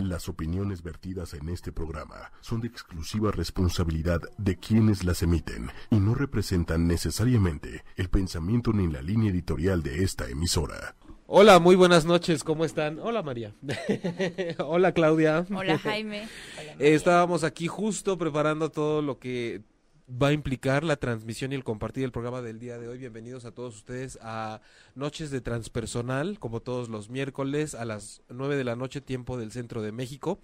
Las 0.00 0.30
opiniones 0.30 0.82
vertidas 0.82 1.34
en 1.34 1.50
este 1.50 1.72
programa 1.72 2.32
son 2.40 2.62
de 2.62 2.68
exclusiva 2.68 3.32
responsabilidad 3.32 4.22
de 4.38 4.56
quienes 4.56 5.04
las 5.04 5.22
emiten 5.22 5.70
y 5.90 5.96
no 5.96 6.14
representan 6.14 6.86
necesariamente 6.86 7.84
el 7.96 8.08
pensamiento 8.08 8.72
ni 8.72 8.90
la 8.90 9.02
línea 9.02 9.30
editorial 9.30 9.82
de 9.82 10.02
esta 10.02 10.26
emisora. 10.30 10.96
Hola, 11.26 11.58
muy 11.58 11.76
buenas 11.76 12.06
noches, 12.06 12.44
¿cómo 12.44 12.64
están? 12.64 12.98
Hola 12.98 13.22
María. 13.22 13.54
Hola 14.58 14.92
Claudia. 14.92 15.44
Hola 15.54 15.76
Jaime. 15.76 16.26
Estábamos 16.78 17.44
aquí 17.44 17.66
justo 17.66 18.16
preparando 18.16 18.70
todo 18.70 19.02
lo 19.02 19.18
que 19.18 19.60
va 20.10 20.28
a 20.28 20.32
implicar 20.32 20.82
la 20.82 20.96
transmisión 20.96 21.52
y 21.52 21.54
el 21.54 21.64
compartir 21.64 22.04
el 22.04 22.12
programa 22.12 22.42
del 22.42 22.58
día 22.58 22.78
de 22.78 22.88
hoy. 22.88 22.98
Bienvenidos 22.98 23.44
a 23.44 23.52
todos 23.52 23.76
ustedes 23.76 24.18
a 24.22 24.60
Noches 24.94 25.30
de 25.30 25.40
Transpersonal, 25.40 26.38
como 26.38 26.60
todos 26.60 26.88
los 26.88 27.10
miércoles 27.10 27.74
a 27.74 27.84
las 27.84 28.22
9 28.28 28.56
de 28.56 28.64
la 28.64 28.76
noche, 28.76 29.00
tiempo 29.00 29.36
del 29.36 29.52
centro 29.52 29.82
de 29.82 29.92
México. 29.92 30.40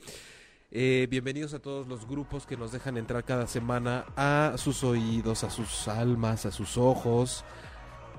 Eh, 0.70 1.06
bienvenidos 1.10 1.54
a 1.54 1.58
todos 1.58 1.88
los 1.88 2.06
grupos 2.06 2.46
que 2.46 2.56
nos 2.56 2.72
dejan 2.72 2.96
entrar 2.96 3.24
cada 3.24 3.46
semana 3.46 4.04
a 4.16 4.54
sus 4.56 4.84
oídos, 4.84 5.42
a 5.42 5.50
sus 5.50 5.88
almas, 5.88 6.46
a 6.46 6.52
sus 6.52 6.76
ojos. 6.76 7.44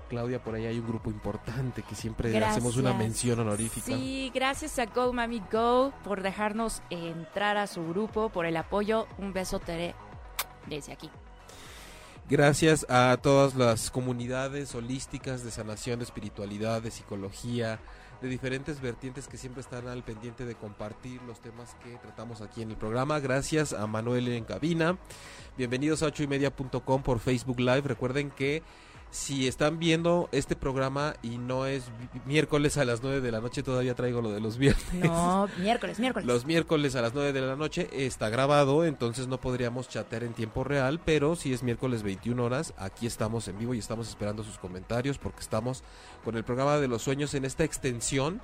Claudia, 0.10 0.42
por 0.42 0.56
ahí 0.56 0.66
hay 0.66 0.80
un 0.80 0.88
grupo 0.88 1.10
importante 1.10 1.84
que 1.84 1.96
siempre 1.96 2.32
Gracias. 2.32 2.58
hacemos 2.58 2.78
una 2.78 2.94
mención 2.94 3.40
honorífica. 3.40 3.88
Sí, 3.88 4.32
gracias 4.34 4.80
a 4.80 4.86
Go 4.86 5.12
Mami 5.12 5.42
Go 5.52 5.94
por 6.04 6.22
dejarnos 6.22 6.82
entrar 6.90 7.58
a 7.58 7.68
su 7.68 7.86
grupo, 7.88 8.30
por 8.30 8.46
el 8.46 8.56
apoyo. 8.56 9.08
Un 9.18 9.34
beso, 9.34 9.60
Tere, 9.60 9.96
desde 10.68 10.94
aquí. 10.94 11.10
Gracias 12.30 12.86
a 12.90 13.18
todas 13.22 13.56
las 13.56 13.90
comunidades 13.90 14.76
holísticas 14.76 15.46
de 15.46 15.52
sanación, 15.52 16.00
de 16.00 16.04
espiritualidad, 16.04 16.82
de 16.82 16.92
psicología, 16.92 17.80
de 18.22 18.28
diferentes 18.28 18.82
vertientes 18.82 19.30
que 19.30 19.38
siempre 19.38 19.62
están 19.62 19.88
al 19.88 20.04
pendiente 20.04 20.44
de 20.44 20.56
compartir 20.56 21.22
los 21.22 21.40
temas 21.40 21.78
que 21.82 21.96
tratamos 21.96 22.42
aquí 22.42 22.62
en 22.62 22.72
el 22.72 22.76
programa. 22.76 23.22
Gracias 23.22 23.72
a 23.72 23.88
Manuel 23.88 24.28
en 24.28 24.44
cabina. 24.44 24.98
Bienvenidos 25.58 26.04
a 26.04 26.08
8 26.08 26.24
y 26.24 26.28
media.com 26.28 27.02
por 27.02 27.20
Facebook 27.20 27.62
Live. 27.62 27.84
Recuerden 27.84 28.30
que 28.30 28.62
si 29.12 29.48
están 29.48 29.80
viendo 29.80 30.30
este 30.32 30.56
programa 30.56 31.16
y 31.22 31.38
no 31.38 31.66
es 31.66 31.86
miércoles 32.26 32.78
a 32.78 32.86
las 32.86 33.02
9 33.02 33.22
de 33.22 33.32
la 33.32 33.42
noche, 33.42 33.64
todavía 33.64 33.96
traigo 33.96 34.22
lo 34.22 34.32
de 34.32 34.40
los 34.40 34.58
viernes. 34.58 34.86
No, 34.94 35.48
miércoles, 35.60 36.00
miércoles. 36.00 36.28
Los 36.28 36.46
miércoles 36.46 36.96
a 36.96 37.02
las 37.02 37.14
9 37.14 37.34
de 37.34 37.42
la 37.42 37.56
noche 37.56 37.90
está 37.92 38.30
grabado, 38.30 38.86
entonces 38.86 39.28
no 39.28 39.40
podríamos 39.40 39.90
chatear 39.90 40.24
en 40.24 40.34
tiempo 40.34 40.64
real, 40.64 41.00
pero 41.04 41.36
si 41.36 41.54
es 41.54 41.64
miércoles 41.64 42.04
21 42.04 42.44
horas, 42.44 42.74
aquí 42.78 43.08
estamos 43.08 43.48
en 43.48 43.58
vivo 43.58 43.74
y 43.74 43.80
estamos 43.80 44.10
esperando 44.10 44.44
sus 44.44 44.58
comentarios 44.58 45.18
porque 45.18 45.40
estamos 45.40 45.84
con 46.24 46.36
el 46.36 46.44
programa 46.44 46.78
de 46.78 46.88
los 46.88 47.02
sueños 47.02 47.34
en 47.34 47.46
esta 47.46 47.64
extensión 47.64 48.42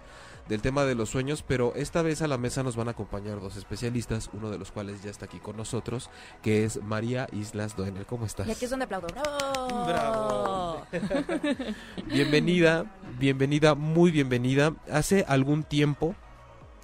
del 0.48 0.62
tema 0.62 0.84
de 0.84 0.96
los 0.96 1.10
sueños, 1.10 1.44
pero 1.48 1.74
esta 1.76 2.02
vez 2.02 2.22
a 2.22 2.28
la 2.28 2.38
mesa 2.38 2.64
nos 2.64 2.76
van 2.76 2.88
a 2.88 2.92
acompañar 2.92 3.40
dos 3.40 3.56
especialistas, 3.56 4.30
uno 4.34 4.50
de 4.50 4.58
los 4.58 4.72
cuales 4.72 5.02
ya 5.04 5.10
está 5.10 5.26
aquí 5.26 5.40
con 5.40 5.58
nosotros, 5.58 6.10
que 6.42 6.66
es 6.66 6.82
María 6.84 7.28
Islas 7.32 7.76
Doenel. 7.76 8.06
¿Cómo 8.06 8.26
estás? 8.26 8.48
Y 8.48 8.52
aquí 8.52 8.66
es 8.66 8.72
donde 8.72 8.86
aplaudo. 8.86 9.08
¡Bravo! 9.08 9.86
Bravo. 9.86 10.88
Bienvenida, 12.08 12.86
bienvenida, 13.20 13.76
muy 13.76 14.12
bienvenida. 14.12 14.76
Hace 14.92 15.26
algún 15.28 15.64
tiempo, 15.64 16.16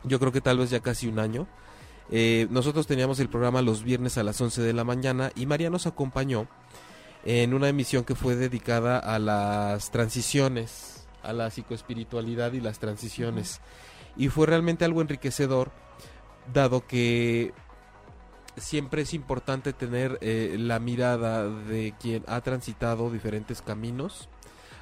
yo 0.03 0.19
creo 0.19 0.31
que 0.31 0.41
tal 0.41 0.57
vez 0.57 0.69
ya 0.69 0.79
casi 0.79 1.07
un 1.07 1.19
año, 1.19 1.47
eh, 2.11 2.47
nosotros 2.49 2.87
teníamos 2.87 3.19
el 3.19 3.29
programa 3.29 3.61
los 3.61 3.83
viernes 3.83 4.17
a 4.17 4.23
las 4.23 4.39
11 4.41 4.61
de 4.61 4.73
la 4.73 4.83
mañana 4.83 5.31
y 5.35 5.45
María 5.45 5.69
nos 5.69 5.85
acompañó 5.85 6.47
en 7.23 7.53
una 7.53 7.69
emisión 7.69 8.03
que 8.03 8.15
fue 8.15 8.35
dedicada 8.35 8.97
a 8.97 9.19
las 9.19 9.91
transiciones, 9.91 10.98
a 11.23 11.33
la 11.33 11.49
psicoespiritualidad 11.49 12.53
y 12.53 12.61
las 12.61 12.79
transiciones. 12.79 13.61
Y 14.17 14.29
fue 14.29 14.47
realmente 14.47 14.85
algo 14.85 15.01
enriquecedor, 15.01 15.71
dado 16.53 16.85
que 16.85 17.53
siempre 18.57 19.03
es 19.03 19.13
importante 19.13 19.73
tener 19.73 20.17
eh, 20.21 20.55
la 20.59 20.79
mirada 20.79 21.47
de 21.47 21.93
quien 21.99 22.23
ha 22.27 22.41
transitado 22.41 23.09
diferentes 23.11 23.61
caminos 23.61 24.29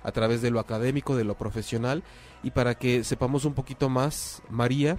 a 0.03 0.11
través 0.11 0.41
de 0.41 0.51
lo 0.51 0.59
académico, 0.59 1.15
de 1.15 1.23
lo 1.23 1.37
profesional, 1.37 2.03
y 2.43 2.51
para 2.51 2.75
que 2.75 3.03
sepamos 3.03 3.45
un 3.45 3.53
poquito 3.53 3.89
más, 3.89 4.41
María, 4.49 4.97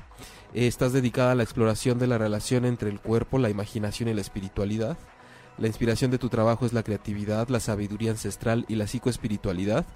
eh, 0.55 0.67
estás 0.67 0.93
dedicada 0.93 1.33
a 1.33 1.35
la 1.35 1.45
exploración 1.45 1.99
de 1.99 2.07
la 2.07 2.19
relación 2.19 2.65
entre 2.65 2.91
el 2.91 3.01
cuerpo, 3.01 3.39
la 3.39 3.51
imaginación 3.51 4.09
y 4.09 4.15
la 4.15 4.21
espiritualidad. 4.21 4.99
La 5.57 5.67
inspiración 5.67 6.11
de 6.11 6.19
tu 6.19 6.29
trabajo 6.29 6.67
es 6.67 6.73
la 6.73 6.83
creatividad, 6.83 7.49
la 7.49 7.59
sabiduría 7.61 8.11
ancestral 8.11 8.65
y 8.69 8.77
la 8.77 8.87
psicoespiritualidad. 8.87 9.87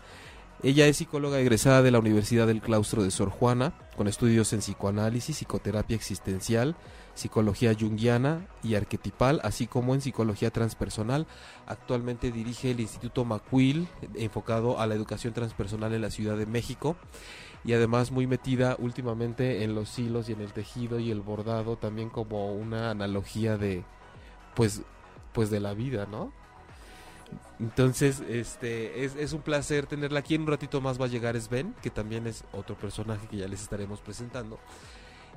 Ella 0.65 0.87
es 0.87 0.99
psicóloga 0.99 1.41
egresada 1.41 1.83
de 1.83 1.91
la 1.91 1.99
Universidad 1.99 2.47
del 2.47 2.61
Claustro 2.61 3.03
de 3.03 3.11
Sor 3.11 3.31
Juana, 3.31 3.73
con 3.97 4.07
estudios 4.07 4.53
en 4.53 4.61
psicoanálisis, 4.61 5.39
psicoterapia 5.39 5.97
existencial, 5.97 6.77
psicología 7.15 7.75
junguiana 7.75 8.47
y 8.63 8.77
arquetipal, 8.77 9.41
así 9.43 9.67
como 9.67 9.93
en 9.93 10.01
psicología 10.01 10.53
transpersonal. 10.53 11.27
Actualmente 11.67 12.31
dirige 12.31 12.71
el 12.71 12.79
Instituto 12.79 13.25
Macuil, 13.25 13.89
enfocado 14.15 14.79
a 14.79 14.87
la 14.87 14.95
educación 14.95 15.33
transpersonal 15.33 15.95
en 15.95 16.03
la 16.03 16.13
Ciudad 16.13 16.37
de 16.37 16.47
México, 16.47 16.95
y 17.65 17.73
además 17.73 18.13
muy 18.13 18.29
metida 18.29 18.77
últimamente 18.79 19.65
en 19.65 19.75
los 19.75 19.99
hilos 19.99 20.29
y 20.29 20.33
en 20.33 20.43
el 20.43 20.53
tejido 20.53 21.01
y 21.01 21.11
el 21.11 21.23
bordado, 21.23 21.75
también 21.77 22.09
como 22.09 22.53
una 22.55 22.91
analogía 22.91 23.57
de, 23.57 23.83
pues, 24.55 24.83
pues 25.33 25.51
de 25.51 25.59
la 25.59 25.75
vida, 25.75 26.07
¿no? 26.09 26.33
Entonces, 27.59 28.23
este, 28.29 29.05
es, 29.05 29.17
es 29.17 29.33
un 29.33 29.43
placer 29.43 29.87
tenerla 29.87 30.21
aquí. 30.21 30.35
En 30.35 30.43
un 30.43 30.49
ratito 30.49 30.81
más 30.81 31.01
va 31.01 31.07
a 31.07 31.09
llegar 31.09 31.41
Sven, 31.41 31.75
que 31.83 31.91
también 31.91 32.27
es 32.27 32.45
otro 32.53 32.77
personaje 32.77 33.27
que 33.29 33.39
ya 33.39 33.49
les 33.49 33.63
estaremos 33.63 34.01
presentando. 34.01 34.59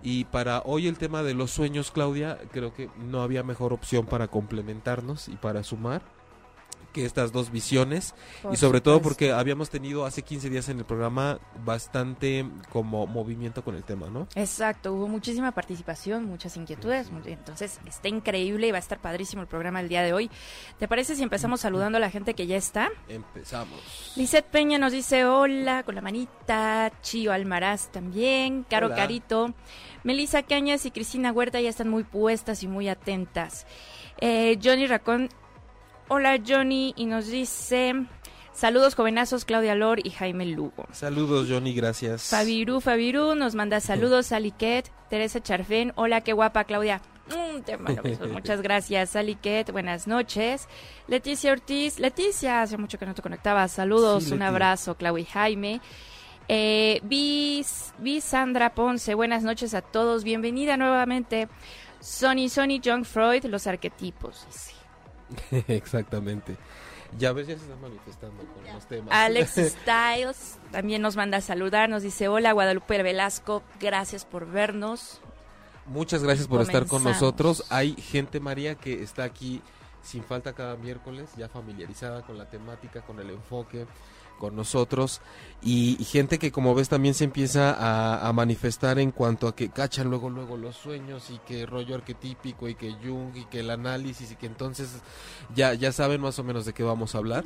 Y 0.01 0.25
para 0.25 0.61
hoy 0.65 0.87
el 0.87 0.97
tema 0.97 1.23
de 1.23 1.33
los 1.33 1.51
sueños, 1.51 1.91
Claudia, 1.91 2.37
creo 2.51 2.73
que 2.73 2.89
no 2.97 3.21
había 3.21 3.43
mejor 3.43 3.73
opción 3.73 4.05
para 4.05 4.27
complementarnos 4.27 5.27
y 5.27 5.35
para 5.35 5.63
sumar 5.63 6.01
que 6.95 7.05
estas 7.05 7.33
dos 7.33 7.51
visiones. 7.51 8.15
Por 8.41 8.53
y 8.53 8.57
sobre 8.57 8.79
todo 8.79 9.01
porque 9.01 9.33
habíamos 9.33 9.69
tenido 9.69 10.05
hace 10.05 10.21
15 10.21 10.49
días 10.49 10.69
en 10.69 10.79
el 10.79 10.85
programa 10.85 11.39
bastante 11.65 12.45
como 12.71 13.05
movimiento 13.05 13.65
con 13.65 13.75
el 13.75 13.83
tema, 13.83 14.09
¿no? 14.09 14.29
Exacto, 14.33 14.93
hubo 14.93 15.09
muchísima 15.09 15.51
participación, 15.51 16.23
muchas 16.23 16.55
inquietudes, 16.55 17.11
entonces 17.25 17.81
está 17.85 18.07
increíble 18.07 18.67
y 18.67 18.71
va 18.71 18.77
a 18.77 18.79
estar 18.79 18.99
padrísimo 18.99 19.41
el 19.41 19.47
programa 19.49 19.81
el 19.81 19.89
día 19.89 20.03
de 20.03 20.13
hoy. 20.13 20.31
¿Te 20.79 20.87
parece 20.87 21.17
si 21.17 21.23
empezamos 21.23 21.59
saludando 21.59 21.97
a 21.97 21.99
la 22.01 22.09
gente 22.09 22.33
que 22.33 22.47
ya 22.47 22.55
está? 22.55 22.89
Empezamos. 23.09 24.13
Lisette 24.15 24.45
Peña 24.45 24.77
nos 24.77 24.93
dice 24.93 25.25
hola 25.25 25.83
con 25.83 25.95
la 25.95 26.01
manita, 26.01 26.93
Chío 27.01 27.33
Almaraz 27.33 27.91
también, 27.91 28.63
Caro 28.63 28.87
Hola. 28.87 28.95
Carito, 28.95 29.53
Melissa 30.05 30.43
Cañas 30.43 30.85
y 30.85 30.91
Cristina 30.91 31.33
Huerta 31.33 31.59
ya 31.59 31.69
están 31.69 31.89
muy 31.89 32.05
puestas 32.05 32.63
y 32.63 32.69
muy 32.69 32.87
atentas. 32.87 33.65
Eh, 34.19 34.57
Johnny 34.63 34.87
Racón, 34.87 35.29
hola 36.07 36.37
Johnny, 36.45 36.93
y 36.95 37.05
nos 37.05 37.27
dice 37.27 37.93
saludos 38.53 38.95
jovenazos 38.95 39.45
Claudia 39.45 39.75
Lor 39.75 39.99
y 40.05 40.11
Jaime 40.11 40.45
Lugo. 40.45 40.85
Saludos, 40.91 41.47
Johnny, 41.49 41.73
gracias. 41.73 42.23
Fabiru 42.29 42.81
Fabiru 42.81 43.35
nos 43.35 43.55
manda 43.55 43.79
saludos, 43.79 44.31
Aliquet, 44.31 44.91
Teresa 45.09 45.41
Charfén, 45.41 45.91
hola, 45.95 46.21
qué 46.21 46.33
guapa 46.33 46.63
Claudia. 46.63 47.01
Mm, 47.27 47.61
te 47.63 47.77
mando 47.77 48.03
besos, 48.03 48.29
muchas 48.31 48.61
gracias, 48.61 49.15
Aliquet, 49.15 49.71
buenas 49.71 50.05
noches. 50.07 50.67
Leticia 51.07 51.51
Ortiz, 51.51 51.99
Leticia, 51.99 52.61
hace 52.61 52.77
mucho 52.77 52.99
que 52.99 53.05
no 53.07 53.13
te 53.15 53.21
conectabas, 53.23 53.71
saludos, 53.71 54.25
Sí, 54.25 54.33
un 54.33 54.43
abrazo, 54.43 54.95
Claudia 54.95 55.23
y 55.23 55.25
Jaime. 55.25 55.81
Eh, 56.47 57.01
Bis, 57.03 57.95
Bis 57.97 58.23
Sandra 58.23 58.75
Ponce, 58.75 59.15
buenas 59.15 59.41
noches 59.41 59.73
a 59.73 59.81
todos, 59.81 60.23
bienvenida 60.23 60.77
nuevamente. 60.77 61.49
Sony, 61.99 62.49
Sony, 62.49 62.79
John 62.85 63.03
Freud, 63.03 63.45
los 63.45 63.65
arquetipos. 63.65 64.45
dice. 64.45 64.74
Exactamente. 65.67 66.57
Ya 67.17 67.31
ves, 67.31 67.47
ya 67.47 67.57
se 67.57 67.63
está 67.63 67.75
manifestando 67.77 68.43
con 68.43 68.73
los 68.73 68.85
temas. 68.87 69.09
Alex 69.11 69.51
Styles 69.83 70.57
también 70.71 71.01
nos 71.01 71.15
manda 71.15 71.37
a 71.37 71.41
saludar, 71.41 71.89
nos 71.89 72.03
dice 72.03 72.27
hola 72.27 72.51
Guadalupe 72.51 73.01
Velasco, 73.03 73.63
gracias 73.79 74.25
por 74.25 74.49
vernos. 74.49 75.21
Muchas 75.85 76.23
gracias 76.23 76.47
por 76.47 76.61
estar 76.61 76.87
con 76.87 77.03
nosotros. 77.03 77.63
Hay 77.69 77.93
gente, 77.93 78.39
María, 78.39 78.75
que 78.75 79.03
está 79.03 79.23
aquí 79.23 79.61
sin 80.01 80.23
falta 80.23 80.53
cada 80.53 80.75
miércoles, 80.77 81.29
ya 81.37 81.47
familiarizada 81.47 82.23
con 82.23 82.37
la 82.37 82.49
temática, 82.49 83.01
con 83.01 83.19
el 83.19 83.29
enfoque, 83.29 83.85
con 84.39 84.55
nosotros. 84.55 85.21
Y, 85.61 85.95
gente 86.05 86.37
que, 86.37 86.51
como 86.51 86.75
ves, 86.75 86.89
también 86.89 87.13
se 87.13 87.23
empieza 87.23 87.75
a, 88.27 88.31
manifestar 88.33 88.99
en 88.99 89.11
cuanto 89.11 89.47
a 89.47 89.55
que 89.55 89.69
cachan 89.69 90.09
luego, 90.09 90.29
luego 90.29 90.57
los 90.57 90.75
sueños 90.75 91.29
y 91.29 91.39
que 91.39 91.65
rollo 91.65 91.95
arquetípico 91.95 92.67
y 92.67 92.75
que 92.75 92.93
Jung 92.93 93.35
y 93.35 93.45
que 93.45 93.61
el 93.61 93.69
análisis 93.69 94.31
y 94.31 94.35
que 94.35 94.45
entonces 94.45 94.89
ya, 95.55 95.73
ya 95.73 95.91
saben 95.91 96.21
más 96.21 96.37
o 96.39 96.43
menos 96.43 96.65
de 96.65 96.73
qué 96.73 96.83
vamos 96.83 97.15
a 97.15 97.19
hablar. 97.19 97.45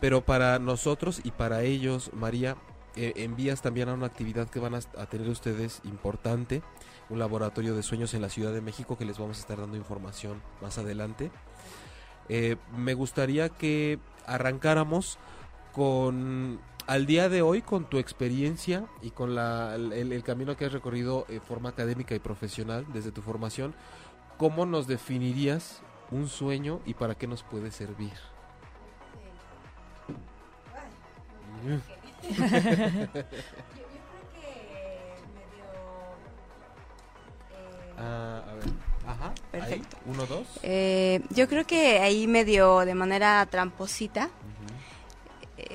Pero 0.00 0.24
para 0.24 0.58
nosotros 0.58 1.20
y 1.24 1.30
para 1.30 1.62
ellos, 1.62 2.10
María, 2.14 2.56
eh, 2.96 3.12
envías 3.16 3.60
también 3.60 3.88
a 3.88 3.94
una 3.94 4.06
actividad 4.06 4.48
que 4.48 4.60
van 4.60 4.74
a, 4.74 4.78
a 4.96 5.06
tener 5.06 5.28
ustedes 5.28 5.80
importante 5.84 6.62
un 7.10 7.18
laboratorio 7.18 7.74
de 7.74 7.82
sueños 7.82 8.14
en 8.14 8.22
la 8.22 8.28
Ciudad 8.28 8.52
de 8.52 8.60
México 8.60 8.98
que 8.98 9.04
les 9.04 9.18
vamos 9.18 9.38
a 9.38 9.40
estar 9.40 9.58
dando 9.58 9.76
información 9.76 10.42
más 10.60 10.78
adelante. 10.78 11.30
Eh, 12.28 12.56
me 12.76 12.94
gustaría 12.94 13.48
que 13.48 13.98
arrancáramos 14.26 15.18
con 15.78 16.58
al 16.88 17.06
día 17.06 17.28
de 17.28 17.40
hoy, 17.40 17.62
con 17.62 17.84
tu 17.88 17.98
experiencia 17.98 18.86
y 19.00 19.10
con 19.10 19.36
la, 19.36 19.76
el, 19.76 19.92
el 20.12 20.22
camino 20.24 20.56
que 20.56 20.64
has 20.64 20.72
recorrido 20.72 21.24
en 21.28 21.40
forma 21.40 21.68
académica 21.68 22.16
y 22.16 22.18
profesional 22.18 22.84
desde 22.92 23.12
tu 23.12 23.22
formación, 23.22 23.74
¿cómo 24.38 24.66
nos 24.66 24.88
definirías 24.88 25.80
un 26.10 26.28
sueño 26.28 26.80
y 26.84 26.94
para 26.94 27.14
qué 27.14 27.28
nos 27.28 27.44
puede 27.44 27.70
servir? 27.70 28.10
Yo, 31.64 31.74
yo 31.74 31.78
creo 33.76 34.24
que 34.34 34.50
medio... 35.36 35.74
eh, 37.52 37.94
Ah, 37.98 38.42
a 38.48 38.54
ver. 38.54 38.64
Ajá. 39.06 39.32
ahí. 39.52 39.82
Uno, 40.06 40.26
dos. 40.26 40.46
eh, 40.62 41.20
yo 41.30 41.48
creo 41.48 41.66
que 41.66 41.98
ahí 42.00 42.26
medio 42.26 42.80
de 42.80 42.94
manera 42.94 43.46
tramposita. 43.46 44.28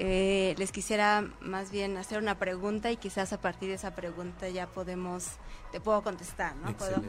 Eh, 0.05 0.53
les 0.57 0.73
quisiera 0.73 1.23
más 1.39 1.71
bien 1.71 1.95
hacer 1.95 2.17
una 2.21 2.37
pregunta 2.37 2.91
y 2.91 2.97
quizás 2.97 3.31
a 3.31 3.39
partir 3.39 3.69
de 3.69 3.75
esa 3.75 3.95
pregunta 3.95 4.49
ya 4.49 4.67
podemos, 4.67 5.27
te 5.71 5.79
puedo 5.79 6.01
contestar, 6.03 6.57
¿no? 6.57 6.75
Puedo- 6.75 7.01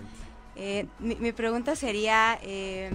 eh, 0.55 0.87
mi, 1.01 1.17
mi 1.17 1.33
pregunta 1.33 1.75
sería, 1.75 2.39
eh, 2.43 2.91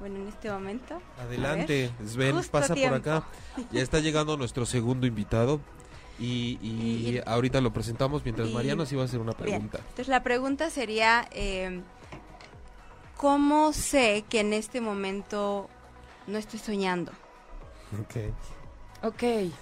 bueno, 0.00 0.16
en 0.16 0.28
este 0.28 0.50
momento. 0.50 0.98
Adelante, 1.20 1.90
Sven, 2.06 2.36
Justo 2.36 2.50
pasa 2.52 2.72
tiempo. 2.74 2.98
por 2.98 3.00
acá. 3.18 3.26
Ya 3.70 3.82
está 3.82 3.98
llegando 4.00 4.36
nuestro 4.38 4.64
segundo 4.64 5.06
invitado 5.06 5.60
y, 6.18 6.58
y 6.62 7.16
Y- 7.16 7.22
ahorita 7.26 7.60
lo 7.60 7.70
presentamos 7.72 8.24
mientras 8.24 8.48
y- 8.48 8.54
María 8.54 8.74
nos 8.76 8.90
iba 8.92 9.02
a 9.02 9.04
hacer 9.04 9.20
una 9.20 9.32
Bien. 9.32 9.42
pregunta. 9.44 9.78
Entonces 9.80 10.08
la 10.08 10.22
pregunta 10.22 10.70
sería, 10.70 11.28
eh, 11.32 11.82
¿cómo 13.18 13.74
sé 13.74 14.24
que 14.30 14.40
en 14.40 14.54
este 14.54 14.80
momento 14.80 15.68
no 16.26 16.38
estoy 16.38 16.60
soñando? 16.60 17.12
Okay. 18.04 18.32
Ok. 19.02 19.22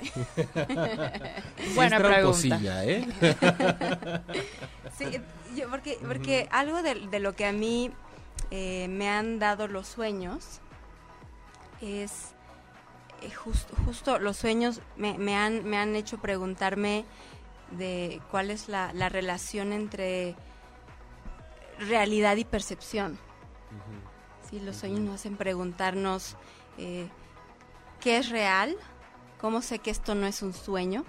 Sí, 1.58 1.74
Buena 1.74 1.96
es 1.96 2.02
pregunta. 2.02 2.84
¿eh? 2.84 3.06
Sí, 4.96 5.04
yo- 5.56 5.68
porque, 5.70 5.98
porque 6.06 6.48
algo 6.50 6.82
de, 6.82 6.94
de 6.94 7.20
lo 7.20 7.34
que 7.34 7.46
a 7.46 7.52
mí 7.52 7.90
eh, 8.50 8.88
me 8.88 9.08
han 9.08 9.38
dado 9.38 9.68
los 9.68 9.86
sueños 9.88 10.60
es 11.80 12.32
eh, 13.22 13.30
jus- 13.30 13.66
justo 13.84 14.18
los 14.18 14.36
sueños 14.36 14.80
me, 14.96 15.18
me 15.18 15.36
han, 15.36 15.64
me 15.64 15.76
han 15.78 15.94
hecho 15.96 16.18
preguntarme 16.18 17.04
de 17.72 18.20
cuál 18.30 18.50
es 18.50 18.68
la, 18.68 18.92
la 18.92 19.08
relación 19.08 19.72
entre 19.72 20.34
realidad 21.78 22.36
y 22.36 22.44
percepción. 22.44 23.18
Sí, 24.48 24.60
los 24.60 24.76
sueños 24.76 25.00
nos 25.00 25.16
hacen 25.16 25.36
preguntarnos 25.36 26.36
eh, 26.78 27.08
qué 28.00 28.18
es 28.18 28.28
real, 28.30 28.76
cómo 29.40 29.62
sé 29.62 29.78
que 29.78 29.90
esto 29.90 30.14
no 30.14 30.26
es 30.26 30.42
un 30.42 30.52
sueño. 30.52 31.04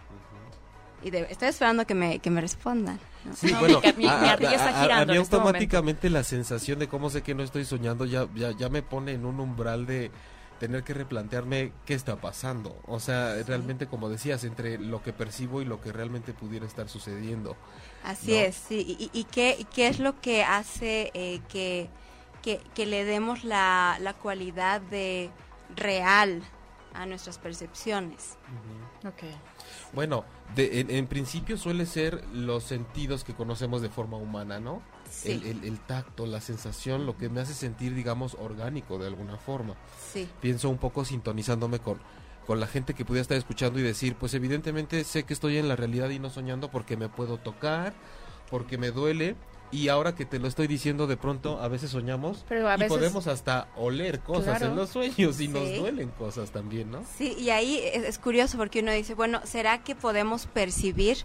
Y 1.03 1.11
de- 1.11 1.27
estoy 1.29 1.49
esperando 1.49 1.85
que 1.85 1.93
me, 1.93 2.19
que 2.19 2.29
me 2.31 2.41
respondan. 2.41 2.99
¿no? 3.23 3.35
Sí, 3.35 3.51
No, 3.51 3.59
bueno, 3.59 3.81
mi- 3.97 4.07
a- 4.07 4.13
a- 4.19 4.31
ardilla 4.33 4.53
está 4.55 4.69
a- 4.69 4.79
a 4.79 4.81
girando 4.83 5.13
mí 5.13 5.17
en 5.17 5.23
este 5.23 5.35
automáticamente 5.35 6.09
la 6.09 6.23
sensación 6.23 6.79
de 6.79 6.87
cómo 6.87 7.09
sé 7.09 7.21
que 7.21 7.35
no 7.35 7.43
estoy 7.43 7.65
soñando 7.65 8.05
ya, 8.05 8.27
ya, 8.35 8.51
ya 8.51 8.69
me 8.69 8.81
pone 8.81 9.11
en 9.13 9.25
un 9.25 9.39
umbral 9.39 9.85
de 9.85 10.11
tener 10.59 10.83
que 10.83 10.95
replantearme 10.95 11.71
qué 11.85 11.93
está 11.93 12.15
pasando. 12.15 12.75
O 12.87 12.99
sea, 12.99 13.35
realmente 13.45 13.85
como 13.85 14.09
decías, 14.09 14.43
entre 14.43 14.79
lo 14.79 15.03
que 15.03 15.13
percibo 15.13 15.61
y 15.61 15.65
lo 15.65 15.79
que 15.81 15.91
realmente 15.91 16.33
pudiera 16.33 16.65
estar 16.65 16.89
sucediendo. 16.89 17.55
Así 18.03 18.31
¿no? 18.31 18.37
es, 18.37 18.55
sí. 18.55 18.97
¿Y, 18.99 19.11
y 19.13 19.25
qué, 19.25 19.55
y 19.59 19.65
qué 19.65 19.87
es 19.87 19.99
lo 19.99 20.19
que 20.19 20.43
hace 20.43 21.11
eh, 21.13 21.41
que, 21.47 21.89
que, 22.41 22.59
que 22.73 22.87
le 22.87 23.05
demos 23.05 23.43
la, 23.43 23.97
la 24.01 24.13
cualidad 24.15 24.81
de 24.81 25.29
real 25.75 26.41
a 26.97 27.05
nuestras 27.05 27.37
percepciones? 27.37 28.37
Ok. 29.05 29.23
Bueno, 29.93 30.25
de- 30.55 30.79
en, 30.79 30.89
en 30.91 31.07
principio 31.07 31.57
suele 31.57 31.85
ser 31.85 32.25
los 32.33 32.63
sentidos 32.63 33.23
que 33.23 33.33
conocemos 33.33 33.81
de 33.81 33.89
forma 33.89 34.17
humana, 34.17 34.59
¿no? 34.59 34.81
Sí, 35.09 35.31
El, 35.31 35.43
el- 35.45 35.63
el 35.63 35.79
tacto, 35.79 36.25
la 36.25 36.41
sensación, 36.41 37.05
lo 37.05 37.17
que 37.17 37.29
me 37.29 37.39
hace 37.41 37.53
sentir, 37.53 37.93
digamos, 37.93 38.35
orgánico 38.39 38.97
de 38.97 39.07
alguna 39.07 39.37
forma. 39.37 39.75
sí, 40.11 40.27
Pienso 40.41 40.69
un 40.69 40.77
poco 40.77 41.05
sintonizándome 41.05 41.79
con, 41.79 41.99
con 42.45 42.59
la 42.59 42.67
gente 42.67 42.93
que 42.93 43.05
pudiera 43.05 43.21
estar 43.21 43.37
escuchando 43.37 43.79
y 43.79 43.83
decir, 43.83 44.15
pues 44.15 44.33
evidentemente 44.33 45.03
sé 45.03 45.23
que 45.23 45.33
estoy 45.33 45.57
en 45.57 45.67
la 45.67 45.75
realidad 45.75 46.09
y 46.09 46.19
no 46.19 46.29
soñando 46.29 46.69
porque 46.71 46.97
me 46.97 47.09
puedo 47.09 47.37
tocar, 47.37 47.93
porque 48.49 48.77
me 48.77 48.91
duele. 48.91 49.35
Y 49.71 49.89
ahora 49.89 50.15
que 50.15 50.25
te 50.25 50.39
lo 50.39 50.47
estoy 50.47 50.67
diciendo, 50.67 51.07
de 51.07 51.17
pronto 51.17 51.59
a 51.61 51.67
veces 51.67 51.91
soñamos 51.91 52.45
Pero 52.47 52.69
a 52.69 52.75
y 52.75 52.79
veces 52.79 52.87
podemos 52.97 53.27
hasta 53.27 53.67
oler 53.75 54.21
cosas 54.21 54.57
Claro. 54.59 54.67
en 54.67 54.75
los 54.77 54.89
sueños 54.91 55.41
y 55.41 55.47
nos 55.49 55.63
duelen 55.77 56.09
cosas 56.11 56.51
también, 56.51 56.89
¿no? 56.91 57.03
sí. 57.17 57.35
Y 57.37 57.49
ahí 57.49 57.79
es, 57.83 58.03
es 58.05 58.17
curioso 58.19 58.57
porque 58.57 58.79
uno 58.79 58.91
dice, 58.93 59.13
bueno, 59.13 59.41
¿será 59.43 59.83
que 59.83 59.93
podemos 59.95 60.45
percibir 60.45 61.17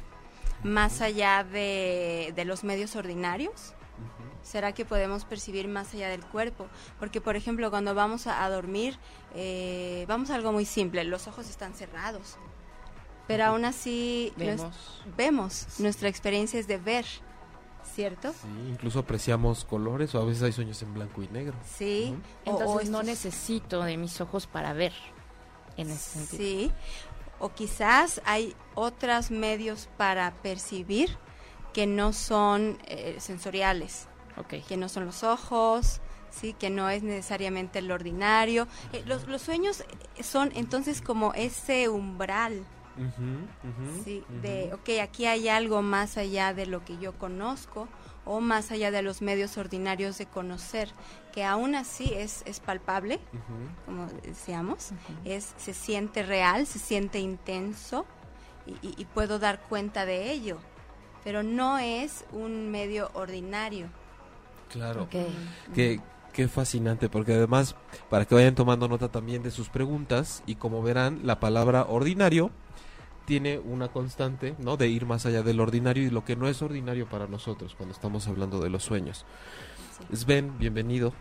más 0.64 1.00
allá 1.00 1.44
de, 1.44 2.32
de 2.34 2.44
los 2.44 2.64
medios 2.64 2.96
ordinarios? 2.96 3.74
¿Será 4.42 4.72
que 4.72 4.84
podemos 4.84 5.24
percibir 5.24 5.68
más 5.68 5.94
allá 5.94 6.08
del 6.08 6.24
cuerpo? 6.24 6.66
Porque, 6.98 7.20
por 7.20 7.36
ejemplo, 7.36 7.70
cuando 7.70 7.94
vamos 7.94 8.26
a, 8.26 8.44
a 8.44 8.50
dormir, 8.50 8.98
eh, 9.36 10.04
vamos 10.08 10.30
a 10.30 10.34
algo 10.34 10.50
muy 10.50 10.64
simple, 10.64 11.04
los 11.04 11.28
ojos 11.28 11.48
están 11.48 11.74
cerrados, 11.74 12.36
pero 13.28 13.44
aún 13.44 13.64
así 13.64 14.32
vemos. 14.36 14.74
vemos, 15.16 15.66
nuestra 15.78 16.08
experiencia 16.08 16.58
es 16.58 16.66
de 16.66 16.76
ver, 16.78 17.06
¿cierto? 17.94 18.32
Sí, 18.32 18.48
incluso 18.70 18.98
apreciamos 19.00 19.64
colores 19.64 20.14
o 20.14 20.20
a 20.20 20.24
veces 20.24 20.42
hay 20.44 20.52
sueños 20.52 20.80
en 20.82 20.94
blanco 20.94 21.22
y 21.22 21.28
negro. 21.28 21.54
Sí. 21.76 22.14
o- 22.46 22.50
o 22.50 22.60
Entonces 22.60 22.90
no 22.90 23.02
necesito 23.02 23.82
de 23.82 23.96
mis 23.96 24.20
ojos 24.20 24.46
para 24.46 24.72
ver. 24.72 24.92
En 25.76 25.90
ese 25.90 26.18
sentido. 26.26 26.38
Sí. 26.38 26.72
O 27.38 27.48
quizás 27.54 28.20
hay 28.24 28.54
otros 28.74 29.30
medios 29.30 29.88
para 29.96 30.32
percibir 30.42 31.16
que 31.72 31.86
no 31.86 32.12
son 32.12 32.78
eh, 32.86 33.16
sensoriales, 33.18 34.06
Ok. 34.36 34.64
que 34.68 34.76
no 34.76 34.88
son 34.90 35.06
los 35.06 35.22
ojos, 35.24 36.00
sí, 36.30 36.52
que 36.52 36.68
no 36.70 36.88
es 36.90 37.02
necesariamente 37.02 37.80
lo 37.82 37.94
ordinario. 37.94 38.68
Eh, 38.92 39.02
los, 39.06 39.26
los 39.26 39.40
sueños 39.42 39.82
son 40.22 40.52
entonces 40.54 41.00
como 41.00 41.32
ese 41.34 41.88
umbral, 41.88 42.64
Sí, 44.04 44.24
de, 44.42 44.70
ok, 44.74 45.00
aquí 45.02 45.26
hay 45.26 45.48
algo 45.48 45.82
más 45.82 46.16
allá 46.16 46.52
de 46.54 46.66
lo 46.66 46.84
que 46.84 46.98
yo 46.98 47.12
conozco 47.12 47.88
o 48.24 48.40
más 48.40 48.70
allá 48.70 48.90
de 48.90 49.02
los 49.02 49.22
medios 49.22 49.56
ordinarios 49.58 50.18
de 50.18 50.26
conocer, 50.26 50.90
que 51.32 51.44
aún 51.44 51.74
así 51.74 52.12
es, 52.14 52.42
es 52.46 52.60
palpable, 52.60 53.18
como 53.86 54.06
decíamos, 54.22 54.90
es, 55.24 55.54
se 55.56 55.74
siente 55.74 56.22
real, 56.22 56.66
se 56.66 56.78
siente 56.78 57.18
intenso 57.18 58.04
y, 58.66 58.72
y- 58.86 58.94
y 58.96 59.04
puedo 59.06 59.38
dar 59.38 59.60
cuenta 59.62 60.06
de 60.06 60.30
ello, 60.30 60.58
pero 61.24 61.42
no 61.42 61.78
es 61.78 62.24
un 62.32 62.70
medio 62.70 63.10
ordinario. 63.14 63.88
Claro. 64.70 65.02
Ok. 65.04 65.14
Qué, 65.74 66.00
qué 66.32 66.48
fascinante, 66.48 67.08
porque 67.08 67.34
además, 67.34 67.74
para 68.08 68.24
que 68.24 68.34
vayan 68.36 68.54
tomando 68.54 68.86
nota 68.88 69.08
también 69.10 69.42
de 69.42 69.50
sus 69.50 69.68
preguntas, 69.68 70.42
y 70.46 70.54
como 70.54 70.80
verán, 70.82 71.20
la 71.24 71.40
palabra 71.40 71.86
ordinario 71.88 72.50
tiene 73.24 73.58
una 73.58 73.88
constante, 73.88 74.54
¿no? 74.58 74.76
De 74.76 74.88
ir 74.88 75.06
más 75.06 75.26
allá 75.26 75.42
del 75.42 75.60
ordinario 75.60 76.06
y 76.06 76.10
lo 76.10 76.24
que 76.24 76.36
no 76.36 76.48
es 76.48 76.62
ordinario 76.62 77.06
para 77.06 77.26
nosotros 77.26 77.74
cuando 77.76 77.94
estamos 77.94 78.26
hablando 78.28 78.60
de 78.60 78.70
los 78.70 78.82
sueños. 78.82 79.24
Sven, 80.12 80.58
bienvenido. 80.58 81.12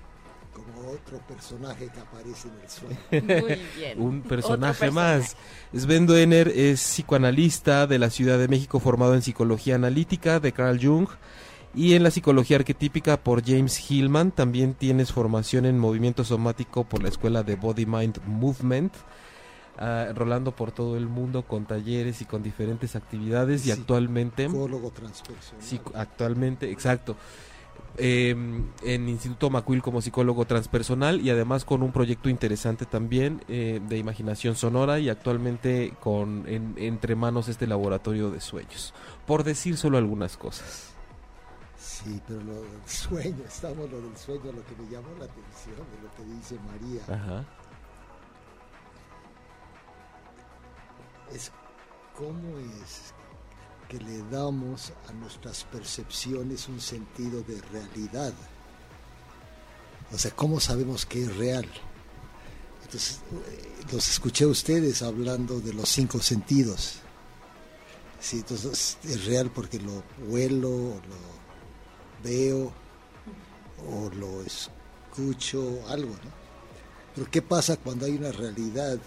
como 0.54 0.92
otro 0.92 1.20
personaje 1.28 1.90
que 1.94 2.00
aparece 2.00 2.50
en 2.50 2.60
el 2.62 2.70
sueño. 2.70 3.42
Muy 3.42 3.60
bien. 3.78 4.02
Un 4.02 4.22
personaje 4.22 4.86
personaje. 4.86 5.20
más. 5.20 5.38
Sven 5.74 6.06
Duener 6.06 6.48
es 6.50 6.82
psicoanalista 6.82 7.88
de 7.88 8.00
la 8.00 8.10
Ciudad 8.10 8.38
de 8.38 8.48
México, 8.48 8.80
formado 8.80 9.14
en 9.14 9.22
psicología 9.22 9.76
analítica 9.76 10.40
de 10.40 10.52
Carl 10.52 10.80
Jung 10.82 11.08
y 11.74 11.94
en 11.94 12.04
la 12.04 12.12
psicología 12.12 12.58
arquetípica 12.58 13.18
por 13.18 13.46
James 13.46 13.90
Hillman. 13.90 14.32
También 14.32 14.74
tienes 14.74 15.12
formación 15.12 15.66
en 15.66 15.80
movimiento 15.80 16.24
somático 16.24 16.84
por 16.84 17.02
la 17.02 17.10
escuela 17.10 17.44
de 17.44 17.56
Body 17.56 17.86
Mind 17.86 18.20
Movement. 18.26 18.94
Ah, 19.78 20.08
rolando 20.16 20.56
por 20.56 20.72
todo 20.72 20.98
el 20.98 21.08
mundo 21.08 21.44
con 21.44 21.66
talleres 21.66 22.22
y 22.22 22.26
con 22.26 22.44
diferentes 22.44 22.96
actividades 22.96 23.66
y 23.66 23.72
actualmente 23.72 24.48
Psicólogo 24.48 24.92
transpersonal. 24.92 25.64
Sí, 25.64 25.80
actualmente, 25.94 26.72
exacto. 26.72 27.16
Eh, 27.98 28.30
en 28.84 29.10
Instituto 29.10 29.50
Macuil 29.50 29.82
como 29.82 30.02
psicólogo 30.02 30.46
transpersonal 30.46 31.20
y 31.20 31.30
además 31.30 31.66
con 31.66 31.84
un 31.84 31.92
proyecto 31.92 32.30
interesante 32.30 32.86
también 32.86 33.44
eh, 33.50 33.82
de 33.86 33.98
imaginación 33.98 34.56
sonora 34.56 35.00
y 35.00 35.10
actualmente 35.10 35.94
con 36.00 36.46
en- 36.48 36.74
entre 36.78 37.16
manos 37.16 37.50
este 37.50 37.68
laboratorio 37.68 38.32
de 38.32 38.40
sueños. 38.40 38.94
Por 39.28 39.44
decir 39.44 39.76
solo 39.78 39.98
algunas 39.98 40.38
cosas. 40.38 40.92
Sí, 41.78 42.22
pero 42.28 42.42
lo 42.42 42.54
del 42.62 42.70
sueño, 42.88 43.44
estamos 43.46 43.90
lo 43.92 44.00
del 44.02 44.16
sueño, 44.16 44.52
lo 44.54 44.64
que 44.66 44.82
me 44.82 44.90
llamó 44.90 45.10
la 45.20 45.26
atención 45.26 45.76
de 45.76 46.02
lo 46.02 46.16
que 46.16 46.36
dice 46.38 46.56
María, 46.66 47.02
Ajá. 47.04 47.46
Es 51.34 51.52
cómo 52.18 52.58
es 52.60 53.14
que 53.90 53.98
le 54.00 54.24
damos 54.30 54.94
a 55.10 55.12
nuestras 55.14 55.64
percepciones 55.66 56.68
un 56.70 56.80
sentido 56.80 57.42
de 57.44 57.62
realidad. 57.74 58.34
O 60.14 60.18
sea, 60.18 60.32
¿cómo 60.32 60.60
sabemos 60.60 61.06
que 61.06 61.24
es 61.24 61.36
real? 61.36 61.66
Entonces, 62.84 63.20
eh, 63.32 63.86
los 63.92 64.08
escuché 64.10 64.46
a 64.46 64.48
ustedes 64.48 65.02
hablando 65.02 65.60
de 65.60 65.74
los 65.74 65.90
cinco 65.90 66.20
sentidos. 66.20 66.96
Sí, 68.20 68.38
entonces 68.38 68.98
es 69.04 69.26
real 69.26 69.52
porque 69.54 69.80
lo 69.80 70.04
huelo, 70.28 70.70
lo 70.70 72.22
veo, 72.24 72.72
o 73.90 74.10
lo 74.16 74.44
escucho, 74.44 75.82
algo, 75.88 76.12
¿no? 76.12 76.42
Pero 77.16 77.30
¿qué 77.30 77.42
pasa 77.42 77.78
cuando 77.78 78.06
hay 78.06 78.16
una 78.16 78.32
realidad 78.32 79.00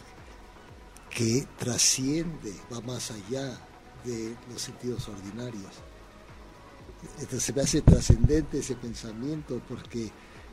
que 1.14 1.46
trasciende, 1.58 2.52
va 2.72 2.80
más 2.80 3.10
allá 3.10 3.58
de 4.04 4.36
los 4.50 4.60
sentidos 4.60 5.08
ordinarios? 5.08 5.72
Entonces 7.18 7.44
se 7.44 7.52
me 7.52 7.62
hace 7.62 7.82
trascendente 7.82 8.58
ese 8.58 8.74
pensamiento 8.74 9.60
porque, 9.68 10.10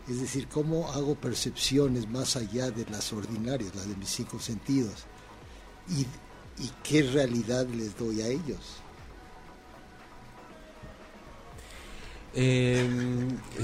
es 0.08 0.22
decir, 0.22 0.48
¿cómo 0.48 0.92
hago 0.92 1.16
percepciones 1.16 2.08
más 2.10 2.36
allá 2.36 2.70
de 2.70 2.86
las 2.86 3.12
ordinarias, 3.12 3.74
las 3.76 3.88
de 3.88 3.96
mis 3.96 4.10
cinco 4.10 4.40
sentidos? 4.40 5.06
Y, 5.90 6.02
y 6.62 6.70
qué 6.84 7.04
realidad 7.04 7.68
les 7.68 7.98
doy 7.98 8.22
a 8.22 8.28
ellos. 8.28 8.82
Eh, 12.34 12.88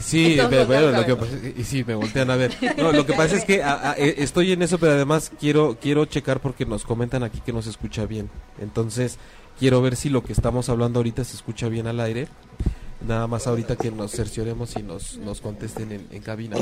sí, 0.02 0.38
bueno, 0.68 0.92
lo 0.92 1.06
que 1.06 1.16
pasa, 1.16 1.38
y 1.56 1.64
sí, 1.64 1.84
me 1.86 1.96
voltean 1.96 2.30
a 2.30 2.36
ver. 2.36 2.54
No, 2.78 2.92
lo 2.92 3.06
que 3.06 3.14
pasa 3.14 3.38
es 3.38 3.46
que 3.46 3.64
a, 3.64 3.92
a, 3.92 3.98
eh, 3.98 4.16
estoy 4.18 4.52
en 4.52 4.62
eso, 4.62 4.78
pero 4.78 4.92
además 4.94 5.32
quiero 5.40 5.78
quiero 5.80 6.06
checar 6.06 6.42
porque 6.42 6.66
nos 6.66 6.84
comentan 6.84 7.24
aquí 7.24 7.42
que 7.46 7.54
no 7.54 7.62
se 7.62 7.70
escucha 7.70 8.06
bien. 8.06 8.30
Entonces, 8.60 9.20
quiero 9.60 9.82
ver 9.82 9.96
si 9.96 10.10
lo 10.10 10.24
que 10.24 10.34
estamos 10.34 10.70
hablando 10.70 11.00
ahorita 11.00 11.24
se 11.24 11.36
escucha 11.36 11.70
bien 11.70 11.88
al 11.88 12.00
aire. 12.00 12.28
Nada 13.08 13.28
más 13.28 13.48
ahorita 13.48 13.76
que 13.76 13.92
nos 13.92 14.12
cercioremos 14.12 14.76
y 14.76 14.84
nos, 14.84 15.18
nos 15.18 15.40
contesten 15.40 15.92
en, 15.92 16.08
en 16.12 16.22
cabina. 16.22 16.58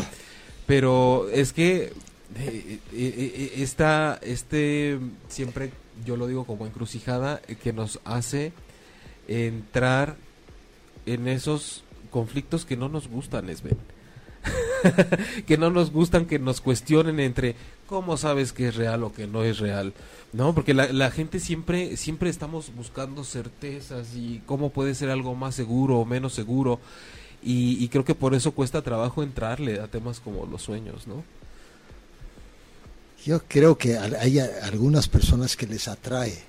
Pero 0.68 1.30
es 1.32 1.54
que 1.54 1.86
eh, 1.86 1.92
eh, 2.36 2.80
eh, 2.94 3.54
esta, 3.58 4.20
este, 4.22 5.00
siempre 5.30 5.72
yo 6.06 6.18
lo 6.18 6.28
digo 6.28 6.44
como 6.46 6.66
encrucijada, 6.66 7.42
que 7.64 7.72
nos 7.72 8.00
hace 8.04 8.52
entrar 9.28 10.18
en 11.06 11.28
esos 11.28 11.85
conflictos 12.16 12.64
que 12.64 12.78
no 12.78 12.88
nos 12.88 13.10
gustan, 13.10 13.50
Esben. 13.50 13.76
que 15.48 15.58
no 15.58 15.70
nos 15.70 15.92
gustan 15.92 16.28
que 16.28 16.40
nos 16.40 16.62
cuestionen 16.62 17.20
entre 17.20 17.58
cómo 17.88 18.16
sabes 18.16 18.54
que 18.54 18.70
es 18.70 18.76
real 18.78 19.04
o 19.04 19.12
que 19.12 19.28
no 19.28 19.44
es 19.44 19.60
real. 19.60 19.94
No, 20.32 20.56
porque 20.56 20.74
la, 20.74 20.94
la, 20.94 21.12
gente 21.12 21.42
siempre, 21.42 21.98
siempre 21.98 22.30
estamos 22.30 22.74
buscando 22.74 23.26
certezas 23.26 24.16
y 24.16 24.42
cómo 24.46 24.70
puede 24.70 24.96
ser 24.96 25.10
algo 25.10 25.36
más 25.36 25.56
seguro 25.56 25.98
o 25.98 26.06
menos 26.06 26.32
seguro. 26.34 26.80
Y, 27.44 27.84
y 27.84 27.90
creo 27.90 28.06
que 28.06 28.16
por 28.16 28.34
eso 28.34 28.54
cuesta 28.54 28.82
trabajo 28.82 29.22
entrarle 29.22 29.82
a 29.82 29.90
temas 29.90 30.22
como 30.22 30.46
los 30.46 30.62
sueños, 30.62 31.08
¿no? 31.08 31.22
Yo 33.26 33.42
creo 33.46 33.78
que 33.78 33.98
hay 33.98 34.40
algunas 34.40 35.10
personas 35.10 35.58
que 35.58 35.68
les 35.68 35.90
atrae 35.90 36.42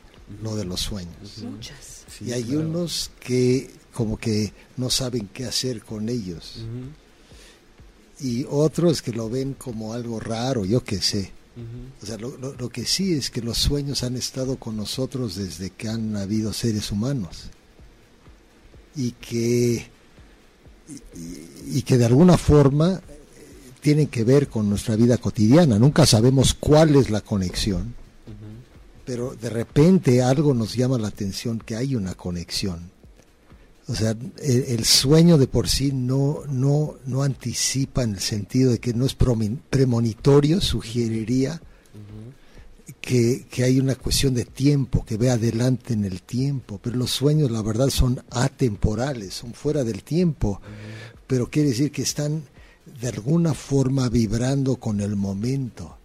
lo 0.44 0.54
de 0.54 0.64
los 0.64 0.78
sueños. 0.78 1.38
Muchas. 1.42 2.04
Sí, 2.06 2.26
y 2.26 2.32
hay 2.32 2.44
claro. 2.44 2.60
unos 2.60 3.10
que 3.18 3.68
como 3.96 4.18
que 4.18 4.52
no 4.76 4.90
saben 4.90 5.30
qué 5.32 5.46
hacer 5.46 5.82
con 5.82 6.10
ellos. 6.10 6.56
Uh 6.58 6.60
-huh. 6.60 8.28
Y 8.28 8.46
otros 8.50 9.00
que 9.00 9.10
lo 9.10 9.30
ven 9.30 9.54
como 9.54 9.94
algo 9.94 10.20
raro, 10.20 10.66
yo 10.66 10.84
qué 10.84 11.00
sé. 11.00 11.32
Uh 11.56 11.60
-huh. 11.60 12.02
O 12.02 12.06
sea, 12.06 12.18
lo, 12.18 12.36
lo, 12.36 12.52
lo, 12.52 12.68
que 12.68 12.84
sí 12.84 13.14
es 13.14 13.30
que 13.30 13.40
los 13.40 13.56
sueños 13.56 14.02
han 14.02 14.14
estado 14.16 14.56
con 14.58 14.76
nosotros 14.76 15.36
desde 15.36 15.70
que 15.70 15.88
han 15.88 16.14
habido 16.14 16.52
seres 16.52 16.92
humanos. 16.92 17.44
Y 18.94 19.12
que, 19.12 19.86
y, 21.14 21.78
y 21.78 21.82
que 21.82 21.96
de 21.96 22.04
alguna 22.04 22.36
forma 22.36 23.00
tienen 23.80 24.08
que 24.08 24.24
ver 24.24 24.48
con 24.48 24.68
nuestra 24.68 24.94
vida 24.94 25.16
cotidiana. 25.16 25.78
Nunca 25.78 26.04
sabemos 26.04 26.52
cuál 26.52 26.96
es 26.96 27.08
la 27.08 27.22
conexión. 27.22 27.94
Uh 28.26 28.30
-huh. 28.30 29.04
Pero 29.06 29.34
de 29.40 29.48
repente 29.48 30.22
algo 30.22 30.52
nos 30.52 30.74
llama 30.76 30.98
la 30.98 31.08
atención 31.08 31.60
que 31.60 31.76
hay 31.76 31.96
una 31.96 32.14
conexión 32.14 32.94
o 33.88 33.94
sea, 33.94 34.16
el, 34.42 34.84
sueño 34.84 35.38
de 35.38 35.46
por 35.46 35.68
sí 35.68 35.92
no, 35.92 36.42
no, 36.48 36.96
no 37.06 37.22
anticipa 37.22 38.02
en 38.02 38.14
el 38.14 38.20
sentido 38.20 38.72
de 38.72 38.80
que 38.80 38.92
no 38.92 39.06
es 39.06 39.14
premonitorio, 39.14 40.60
sugeriría 40.60 41.60
que, 43.00 43.46
que, 43.48 43.62
hay 43.62 43.78
una 43.78 43.94
cuestión 43.94 44.34
de 44.34 44.44
tiempo, 44.44 45.04
que 45.04 45.16
ve 45.16 45.30
adelante 45.30 45.94
en 45.94 46.04
el 46.04 46.22
tiempo, 46.22 46.80
pero 46.82 46.96
los 46.96 47.12
sueños 47.12 47.52
la 47.52 47.62
verdad 47.62 47.88
son 47.88 48.20
atemporales, 48.30 49.34
son 49.34 49.54
fuera 49.54 49.84
del 49.84 50.02
tiempo, 50.02 50.60
pero 51.28 51.48
quiere 51.48 51.68
decir 51.68 51.92
que 51.92 52.02
están 52.02 52.42
de 53.00 53.08
alguna 53.08 53.54
forma 53.54 54.08
vibrando 54.08 54.76
con 54.76 55.00
el 55.00 55.14
momento. 55.14 55.96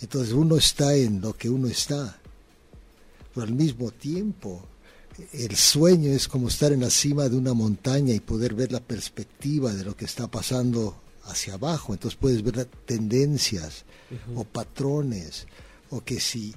Entonces 0.00 0.32
uno 0.32 0.56
está 0.56 0.94
en 0.94 1.20
lo 1.20 1.34
que 1.34 1.50
uno 1.50 1.68
está, 1.68 2.18
pero 3.34 3.46
al 3.46 3.52
mismo 3.52 3.90
tiempo 3.90 4.62
el 5.32 5.56
sueño 5.56 6.10
es 6.12 6.28
como 6.28 6.48
estar 6.48 6.72
en 6.72 6.80
la 6.80 6.90
cima 6.90 7.28
de 7.28 7.36
una 7.36 7.54
montaña 7.54 8.14
y 8.14 8.20
poder 8.20 8.54
ver 8.54 8.72
la 8.72 8.80
perspectiva 8.80 9.72
de 9.72 9.84
lo 9.84 9.96
que 9.96 10.04
está 10.04 10.28
pasando 10.28 10.96
hacia 11.24 11.54
abajo. 11.54 11.92
Entonces 11.92 12.18
puedes 12.20 12.42
ver 12.42 12.64
tendencias 12.64 13.84
uh 14.10 14.14
-huh. 14.14 14.40
o 14.40 14.44
patrones, 14.44 15.46
o 15.90 16.02
que 16.02 16.20
si 16.20 16.54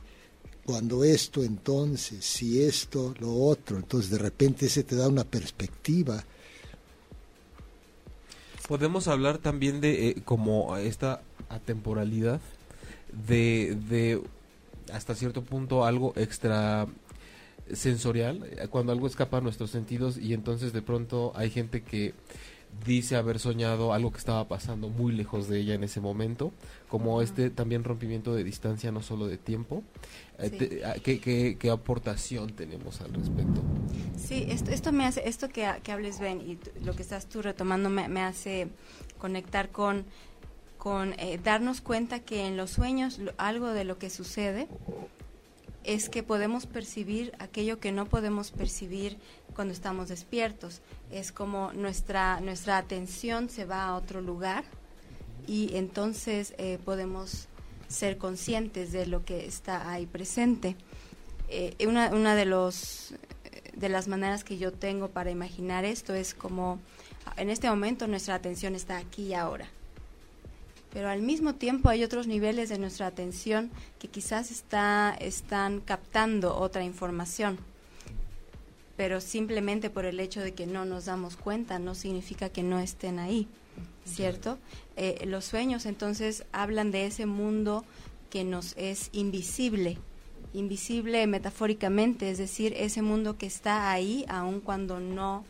cuando 0.63 1.03
esto, 1.03 1.43
entonces, 1.43 2.23
si 2.23 2.61
esto, 2.61 3.15
lo 3.19 3.33
otro, 3.33 3.77
entonces 3.77 4.11
de 4.11 4.19
repente 4.19 4.69
se 4.69 4.83
te 4.83 4.95
da 4.95 5.07
una 5.07 5.23
perspectiva. 5.23 6.23
Podemos 8.67 9.07
hablar 9.07 9.39
también 9.39 9.81
de 9.81 10.09
eh, 10.09 10.21
como 10.23 10.77
esta 10.77 11.21
atemporalidad 11.49 12.39
de, 13.27 13.77
de 13.89 14.21
hasta 14.93 15.15
cierto 15.15 15.43
punto 15.43 15.83
algo 15.83 16.13
extra 16.15 16.87
sensorial, 17.75 18.43
eh, 18.43 18.67
cuando 18.69 18.91
algo 18.91 19.07
escapa 19.07 19.37
a 19.37 19.41
nuestros 19.41 19.71
sentidos 19.71 20.17
y 20.17 20.33
entonces 20.33 20.73
de 20.73 20.81
pronto 20.81 21.31
hay 21.35 21.49
gente 21.49 21.81
que 21.81 22.13
dice 22.85 23.15
haber 23.15 23.39
soñado 23.39 23.93
algo 23.93 24.11
que 24.11 24.17
estaba 24.17 24.47
pasando 24.47 24.89
muy 24.89 25.11
lejos 25.11 25.47
de 25.47 25.59
ella 25.59 25.73
en 25.73 25.83
ese 25.83 25.99
momento, 25.99 26.51
como 26.87 27.17
uh 27.17 27.19
-huh. 27.19 27.23
este 27.23 27.49
también 27.49 27.83
rompimiento 27.83 28.33
de 28.33 28.43
distancia, 28.43 28.91
no 28.91 29.01
solo 29.01 29.27
de 29.27 29.37
tiempo. 29.37 29.83
Eh, 30.39 30.49
sí. 30.49 30.57
Te, 30.57 30.81
¿qué, 31.03 31.19
qué, 31.19 31.57
qué, 31.59 31.69
aportación 31.69 32.53
tenemos 32.53 33.01
al 33.01 33.13
respecto? 33.13 33.61
Sí, 34.17 34.45
esto, 34.47 34.71
esto 34.71 34.91
me 34.91 35.05
hace, 35.05 35.27
esto 35.27 35.49
que, 35.49 35.69
que 35.83 35.91
hables, 35.91 36.19
Ben, 36.19 36.41
y 36.41 36.57
lo 36.83 36.93
que 36.93 37.03
estás 37.03 37.27
tú 37.27 37.41
retomando 37.41 37.89
me, 37.89 38.07
me 38.07 38.21
hace 38.21 38.69
conectar 39.19 39.69
con, 39.69 40.05
con 40.77 41.13
eh, 41.19 41.39
darnos 41.43 41.81
cuenta 41.81 42.19
que 42.21 42.47
en 42.47 42.57
los 42.57 42.71
sueños 42.71 43.19
algo 43.37 43.69
de 43.69 43.83
lo 43.83 43.99
que 43.99 44.09
sucede 44.09 44.67
es 45.83 46.09
que 46.09 46.23
podemos 46.23 46.65
percibir 46.65 47.33
aquello 47.39 47.79
que 47.79 47.91
no 47.91 48.05
podemos 48.05 48.51
percibir 48.51 49.17
cuando 49.55 49.73
estamos 49.73 50.09
despiertos. 50.09 50.81
Es 51.11 51.31
como 51.31 51.73
nuestra, 51.73 52.39
nuestra 52.41 52.77
atención 52.77 53.49
se 53.49 53.65
va 53.65 53.85
a 53.85 53.95
otro 53.95 54.21
lugar 54.21 54.63
y 55.47 55.75
entonces 55.75 56.53
eh, 56.57 56.77
podemos 56.83 57.47
ser 57.87 58.17
conscientes 58.17 58.91
de 58.91 59.07
lo 59.07 59.25
que 59.25 59.45
está 59.45 59.91
ahí 59.91 60.05
presente. 60.05 60.75
Eh, 61.49 61.75
una, 61.85 62.09
una 62.09 62.35
de, 62.35 62.45
los, 62.45 63.13
de 63.75 63.89
las 63.89 64.07
maneras 64.07 64.43
que 64.43 64.57
yo 64.57 64.71
tengo 64.71 65.09
para 65.09 65.31
imaginar 65.31 65.83
esto 65.83 66.13
es 66.13 66.33
como 66.33 66.79
en 67.37 67.49
este 67.49 67.69
momento 67.69 68.07
nuestra 68.07 68.35
atención 68.35 68.75
está 68.75 68.97
aquí 68.97 69.27
y 69.27 69.33
ahora 69.33 69.67
pero 70.93 71.09
al 71.09 71.21
mismo 71.21 71.55
tiempo 71.55 71.89
hay 71.89 72.03
otros 72.03 72.27
niveles 72.27 72.69
de 72.69 72.77
nuestra 72.77 73.07
atención 73.07 73.71
que 73.99 74.07
quizás 74.07 74.51
está, 74.51 75.15
están 75.19 75.79
captando 75.79 76.57
otra 76.57 76.83
información. 76.83 77.57
Pero 78.97 79.21
simplemente 79.21 79.89
por 79.89 80.05
el 80.05 80.19
hecho 80.19 80.41
de 80.41 80.53
que 80.53 80.67
no 80.67 80.85
nos 80.85 81.05
damos 81.05 81.37
cuenta 81.37 81.79
no 81.79 81.95
significa 81.95 82.49
que 82.49 82.61
no 82.61 82.79
estén 82.79 83.19
ahí, 83.19 83.47
¿cierto? 84.05 84.59
Eh, 84.97 85.23
los 85.25 85.45
sueños 85.45 85.85
entonces 85.85 86.45
hablan 86.51 86.91
de 86.91 87.07
ese 87.07 87.25
mundo 87.25 87.85
que 88.29 88.43
nos 88.43 88.75
es 88.77 89.09
invisible, 89.13 89.97
invisible 90.53 91.25
metafóricamente, 91.25 92.29
es 92.29 92.37
decir, 92.37 92.73
ese 92.75 93.01
mundo 93.01 93.37
que 93.37 93.45
está 93.45 93.91
ahí 93.91 94.25
aun 94.27 94.59
cuando 94.59 94.99
no 94.99 95.45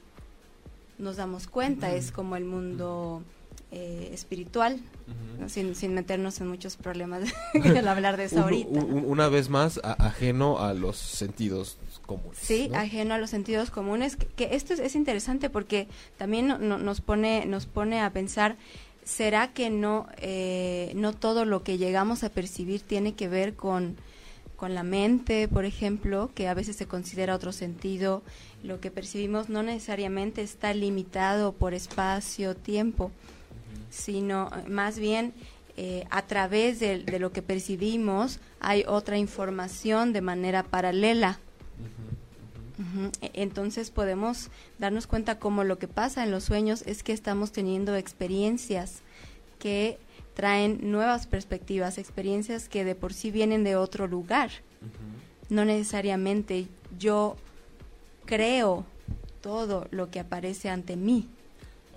nos 0.99 1.17
damos 1.17 1.47
cuenta, 1.47 1.93
es 1.93 2.11
como 2.11 2.35
el 2.35 2.45
mundo 2.45 3.23
eh, 3.71 4.09
espiritual, 4.13 4.79
uh 5.11 5.43
-huh. 5.43 5.49
sin, 5.49 5.75
sin, 5.75 5.93
meternos 5.93 6.39
en 6.41 6.47
muchos 6.47 6.77
problemas 6.77 7.23
al 7.53 7.87
hablar 7.87 8.17
de 8.17 8.25
eso 8.25 8.41
ahorita. 8.41 8.71
¿no? 8.71 8.85
Una 8.85 9.29
vez 9.29 9.49
más, 9.49 9.79
a, 9.83 9.93
ajeno 9.93 10.59
a 10.59 10.73
los 10.73 10.97
sentidos 10.97 11.77
comunes. 12.05 12.37
Sí, 12.41 12.69
¿no? 12.69 12.77
ajeno 12.77 13.13
a 13.13 13.17
los 13.17 13.29
sentidos 13.29 13.69
comunes, 13.71 14.15
que, 14.15 14.25
que 14.27 14.55
esto 14.55 14.73
es, 14.73 14.79
es, 14.79 14.95
interesante 14.95 15.49
porque 15.49 15.87
también 16.17 16.47
no, 16.47 16.57
no, 16.57 16.77
nos, 16.77 17.01
pone, 17.01 17.45
nos 17.45 17.65
pone 17.65 18.01
a 18.01 18.11
pensar, 18.11 18.57
¿será 19.03 19.53
que 19.53 19.69
no, 19.69 20.07
eh, 20.17 20.91
no 20.95 21.13
todo 21.13 21.45
lo 21.45 21.63
que 21.63 21.77
llegamos 21.77 22.23
a 22.23 22.29
percibir 22.29 22.81
tiene 22.81 23.13
que 23.13 23.27
ver 23.27 23.55
con, 23.55 23.97
con 24.55 24.75
la 24.75 24.83
mente, 24.83 25.47
por 25.47 25.65
ejemplo, 25.65 26.31
que 26.35 26.47
a 26.47 26.53
veces 26.53 26.75
se 26.75 26.87
considera 26.87 27.35
otro 27.35 27.51
sentido? 27.51 28.23
Lo 28.63 28.79
que 28.79 28.91
percibimos 28.91 29.49
no 29.49 29.63
necesariamente 29.63 30.43
está 30.43 30.73
limitado 30.73 31.53
por 31.53 31.73
espacio, 31.73 32.55
tiempo 32.55 33.11
sino 33.91 34.49
eh, 34.49 34.67
más 34.67 34.97
bien 34.97 35.33
eh, 35.77 36.05
a 36.09 36.23
través 36.23 36.79
de, 36.79 37.03
de, 37.03 37.19
lo 37.19 37.31
que 37.31 37.43
percibimos 37.43 38.39
hay 38.59 38.83
otra 38.87 39.19
información 39.19 40.13
de 40.13 40.21
manera 40.21 40.63
paralela. 40.63 41.39
E, 43.21 43.31
entonces 43.33 43.91
podemos 43.91 44.49
darnos 44.79 45.05
cuenta 45.05 45.37
cómo 45.37 45.63
lo 45.63 45.77
que 45.77 45.87
pasa 45.87 46.23
en 46.23 46.31
los 46.31 46.45
sueños 46.45 46.83
es 46.87 47.03
que 47.03 47.13
estamos 47.13 47.51
teniendo 47.51 47.95
experiencias 47.95 49.01
que 49.59 49.99
traen 50.33 50.79
nuevas 50.91 51.27
perspectivas, 51.27 51.97
experiencias 51.97 52.67
que 52.69 52.83
de 52.83 52.95
por 52.95 53.13
sí 53.13 53.29
vienen 53.29 53.63
de 53.63 53.75
otro 53.75 54.07
lugar. 54.07 54.49
No 55.49 55.65
necesariamente 55.65 56.67
yo 56.97 57.35
creo 58.25 58.85
todo 59.41 59.87
lo 59.91 60.09
que 60.09 60.19
aparece 60.19 60.69
ante 60.69 60.95
mí. 60.95 61.29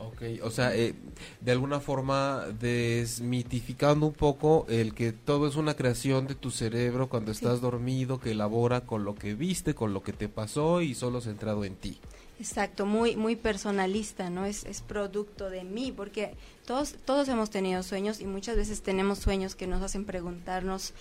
Ok, 0.07 0.23
o 0.43 0.51
sea, 0.51 0.75
eh, 0.77 0.95
de 1.41 1.53
alguna 1.53 1.81
forma 1.81 2.45
desmitificando 2.61 4.07
un 4.07 4.13
poco 4.13 4.67
el 4.69 4.95
que 4.95 5.13
todo 5.13 5.49
es 5.49 5.57
una 5.57 5.75
creación 5.75 6.27
de 6.27 6.35
tu 6.35 6.51
cerebro 6.51 7.09
cuando 7.09 7.33
estás 7.33 7.63
dormido, 7.63 8.21
que 8.21 8.33
elabora 8.33 8.83
con 8.83 9.05
lo 9.05 9.15
que 9.15 9.35
viste, 9.35 9.75
con 9.75 9.95
lo 9.95 10.03
que 10.03 10.13
te 10.13 10.29
pasó 10.29 10.83
y 10.83 10.95
solo 10.95 11.23
centrado 11.23 11.65
en 11.65 11.77
ti. 11.77 11.99
Exacto, 12.39 12.85
muy 12.85 13.17
muy 13.17 13.37
personalista, 13.37 14.29
¿no? 14.29 14.45
Es, 14.45 14.65
es 14.65 14.83
producto 14.83 15.49
de 15.49 15.65
mí, 15.65 15.91
porque 15.91 16.35
todos 16.67 16.97
todos 17.05 17.29
hemos 17.29 17.49
tenido 17.49 17.83
sueños 17.83 18.21
y 18.21 18.27
muchas 18.27 18.57
veces 18.57 18.83
tenemos 18.83 19.21
sueños 19.21 19.55
que 19.55 19.67
nos 19.67 19.83
hacen 19.83 20.05
preguntarnos 20.05 20.93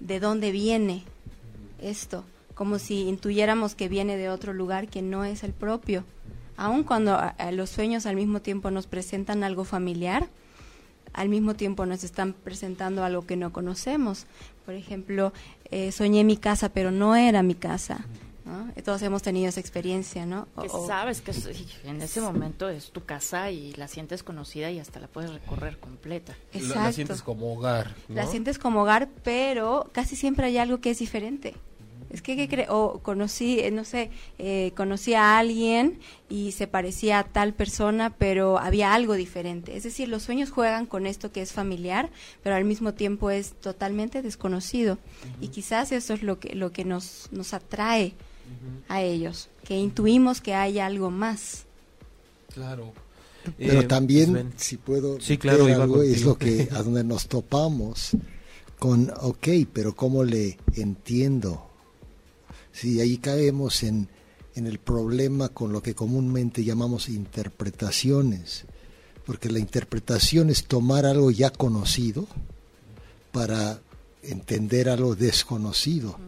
de 0.00 0.20
dónde 0.20 0.50
viene 0.50 1.04
esto, 1.80 2.24
como 2.54 2.78
si 2.78 3.08
intuyéramos 3.08 3.74
que 3.74 3.88
viene 3.88 4.18
de 4.18 4.28
otro 4.28 4.52
lugar 4.52 4.88
que 4.88 5.00
no 5.00 5.24
es 5.24 5.44
el 5.44 5.52
propio 5.52 6.04
aun 6.60 6.84
cuando 6.84 7.18
los 7.52 7.70
sueños 7.70 8.04
al 8.04 8.16
mismo 8.16 8.42
tiempo 8.42 8.70
nos 8.70 8.86
presentan 8.86 9.42
algo 9.44 9.64
familiar, 9.64 10.28
al 11.14 11.30
mismo 11.30 11.54
tiempo 11.54 11.86
nos 11.86 12.04
están 12.04 12.34
presentando 12.34 13.02
algo 13.02 13.26
que 13.26 13.34
no 13.34 13.50
conocemos. 13.50 14.26
Por 14.66 14.74
ejemplo, 14.74 15.32
eh, 15.70 15.90
soñé 15.90 16.22
mi 16.22 16.36
casa, 16.36 16.68
pero 16.68 16.90
no 16.90 17.16
era 17.16 17.42
mi 17.42 17.54
casa. 17.54 18.04
Todos 18.84 19.00
hemos 19.02 19.22
tenido 19.22 19.48
esa 19.48 19.60
experiencia, 19.60 20.26
¿no? 20.26 20.48
Que 20.60 20.68
sabes 20.68 21.20
que 21.20 21.32
en 21.84 22.02
ese 22.02 22.20
momento 22.20 22.68
es 22.68 22.90
tu 22.90 23.04
casa 23.04 23.50
y 23.50 23.72
la 23.74 23.88
sientes 23.88 24.22
conocida 24.22 24.70
y 24.70 24.80
hasta 24.80 25.00
la 25.00 25.06
puedes 25.06 25.32
recorrer 25.32 25.78
completa. 25.78 26.34
Exacto. 26.52 26.80
La, 26.80 26.92
sientes 26.92 27.22
como 27.22 27.54
hogar. 27.54 27.94
La 28.08 28.26
sientes 28.26 28.58
como 28.58 28.82
hogar, 28.82 29.08
pero 29.22 29.88
casi 29.92 30.16
siempre 30.16 30.46
hay 30.46 30.58
algo 30.58 30.80
que 30.80 30.90
es 30.90 30.98
diferente. 30.98 31.54
Es 32.10 32.22
que, 32.22 32.36
¿qué 32.36 32.48
cree? 32.48 32.66
O 32.68 33.00
conocí, 33.02 33.60
eh, 33.60 33.70
no 33.70 33.84
sé, 33.84 34.10
eh, 34.38 34.72
conocí 34.76 35.14
a 35.14 35.38
alguien 35.38 36.00
y 36.28 36.52
se 36.52 36.66
parecía 36.66 37.20
a 37.20 37.24
tal 37.24 37.54
persona, 37.54 38.10
pero 38.10 38.58
había 38.58 38.94
algo 38.94 39.14
diferente. 39.14 39.76
Es 39.76 39.84
decir, 39.84 40.08
los 40.08 40.24
sueños 40.24 40.50
juegan 40.50 40.86
con 40.86 41.06
esto 41.06 41.30
que 41.30 41.40
es 41.40 41.52
familiar, 41.52 42.10
pero 42.42 42.56
al 42.56 42.64
mismo 42.64 42.94
tiempo 42.94 43.30
es 43.30 43.52
totalmente 43.52 44.22
desconocido. 44.22 44.98
Y 45.40 45.48
quizás 45.48 45.92
eso 45.92 46.14
es 46.14 46.22
lo 46.22 46.40
que, 46.40 46.54
lo 46.54 46.72
que 46.72 46.84
nos, 46.84 47.28
nos 47.30 47.54
atrae 47.54 48.14
a 48.88 49.02
ellos, 49.02 49.48
que 49.64 49.76
intuimos 49.76 50.40
que 50.40 50.54
hay 50.54 50.80
algo 50.80 51.10
más. 51.10 51.66
Claro. 52.52 52.92
Pero 53.56 53.80
eh, 53.80 53.84
también, 53.84 54.52
si 54.56 54.76
puedo, 54.76 55.20
sí, 55.20 55.38
claro, 55.38 55.64
algo, 55.66 56.02
es 56.02 56.24
lo 56.24 56.36
que 56.36 56.68
a 56.72 56.82
donde 56.82 57.04
nos 57.04 57.26
topamos 57.26 58.10
con, 58.78 59.12
ok, 59.20 59.48
pero 59.72 59.94
¿cómo 59.94 60.24
le 60.24 60.58
entiendo? 60.74 61.69
Si 62.80 62.98
ahí 62.98 63.18
caemos 63.18 63.82
en, 63.82 64.08
en 64.54 64.66
el 64.66 64.78
problema 64.78 65.50
con 65.50 65.70
lo 65.70 65.82
que 65.82 65.94
comúnmente 65.94 66.64
llamamos 66.64 67.10
interpretaciones, 67.10 68.64
porque 69.26 69.50
la 69.50 69.58
interpretación 69.58 70.48
es 70.48 70.64
tomar 70.64 71.04
algo 71.04 71.30
ya 71.30 71.50
conocido 71.50 72.26
para 73.32 73.82
entender 74.22 74.88
algo 74.88 75.14
desconocido. 75.14 76.18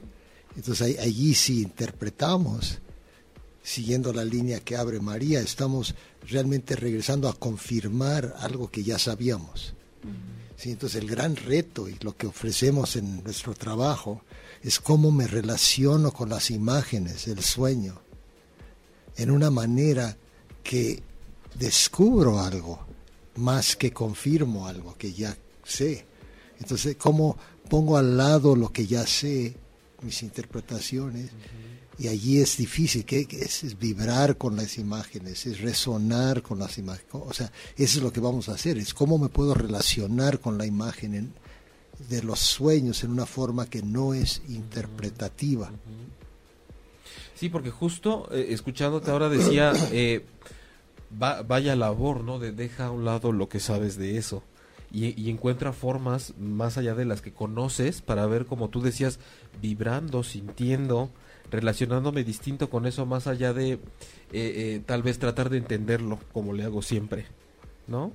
Entonces 0.54 0.99
allí 0.99 1.32
si 1.32 1.62
interpretamos, 1.62 2.80
siguiendo 3.62 4.12
la 4.12 4.26
línea 4.26 4.61
que 4.61 4.76
abre 4.76 5.00
María, 5.00 5.40
estamos 5.40 5.94
realmente 6.28 6.76
regresando 6.76 7.30
a 7.30 7.32
confirmar 7.32 8.37
algo 8.40 8.71
que 8.71 8.82
ya 8.82 8.99
sabíamos. 8.99 9.73
entonces 10.62 11.00
el 11.00 11.08
gran 11.08 11.34
reto 11.34 11.88
y 11.88 11.97
lo 12.02 12.15
que 12.15 12.26
ofrecemos 12.26 12.97
en 12.97 13.25
nuestro 13.25 13.54
trabajo 13.54 14.23
es 14.62 14.80
cómo 14.80 15.10
me 15.10 15.26
relaciono 15.26 16.12
con 16.12 16.28
las 16.28 16.50
imágenes 16.50 17.26
del 17.26 17.42
sueño 17.42 18.00
en 19.16 19.30
una 19.30 19.50
manera 19.50 20.16
que 20.62 21.02
descubro 21.58 22.40
algo 22.40 22.86
más 23.36 23.76
que 23.76 23.92
confirmo 23.92 24.66
algo 24.66 24.96
que 24.96 25.12
ya 25.12 25.36
sé. 25.64 26.06
Entonces, 26.58 26.96
cómo 26.96 27.36
pongo 27.68 27.96
al 27.96 28.16
lado 28.16 28.54
lo 28.54 28.72
que 28.72 28.86
ya 28.86 29.06
sé, 29.06 29.54
mis 30.02 30.22
interpretaciones, 30.22 31.30
y 31.98 32.08
allí 32.08 32.40
es 32.40 32.56
difícil, 32.56 33.04
que 33.04 33.26
es, 33.30 33.78
vibrar 33.78 34.36
con 34.36 34.56
las 34.56 34.78
imágenes, 34.78 35.46
es 35.46 35.60
resonar 35.60 36.42
con 36.42 36.58
las 36.58 36.78
imágenes. 36.78 37.08
O 37.12 37.32
sea, 37.32 37.52
eso 37.76 37.98
es 37.98 38.02
lo 38.02 38.12
que 38.12 38.20
vamos 38.20 38.48
a 38.48 38.54
hacer, 38.54 38.78
es 38.78 38.94
cómo 38.94 39.18
me 39.18 39.28
puedo 39.28 39.54
relacionar 39.54 40.40
con 40.40 40.58
la 40.58 40.66
imagen 40.66 41.14
en, 41.14 41.34
de 41.99 42.23
los 42.23 42.41
sueños 42.41 43.05
en 43.05 43.11
una 43.11 43.26
forma 43.26 43.67
que 43.67 43.83
no 43.83 44.15
es 44.15 44.43
interpretativa. 44.49 45.71
Sí, 47.35 47.49
porque 47.49 47.71
justo 47.71 48.28
eh, 48.33 48.47
escuchándote 48.50 49.11
ahora 49.11 49.28
decía, 49.28 49.73
eh, 49.93 50.25
vaya 51.11 51.76
labor, 51.76 52.23
¿no? 52.23 52.39
De 52.39 52.52
deja 52.52 52.87
a 52.87 52.91
un 52.91 53.05
lado 53.05 53.33
lo 53.33 53.49
que 53.49 53.61
sabes 53.61 53.97
de 53.97 54.17
eso. 54.19 54.43
Y, 54.95 55.31
encuentra 55.31 55.73
formas 55.73 56.35
más 56.39 56.76
allá 56.76 56.95
de 56.95 57.07
las 57.07 57.23
que 57.23 57.33
conoces 57.33 58.02
para 58.02 58.26
ver, 58.26 58.45
como 58.45 58.69
tú 58.69 58.83
decías, 58.83 59.21
vibrando, 59.63 60.23
sintiendo, 60.23 61.09
relacionándome 61.50 62.25
distinto 62.25 62.69
con 62.69 62.85
eso, 62.85 63.07
más 63.07 63.26
allá 63.26 63.55
de 63.55 63.78
eh, 64.33 64.83
tal 64.85 65.02
vez 65.02 65.19
tratar 65.19 65.49
de 65.49 65.57
entenderlo 65.57 66.19
como 66.35 66.52
le 66.52 66.65
hago 66.65 66.83
siempre, 66.83 67.25
¿no? 67.87 68.13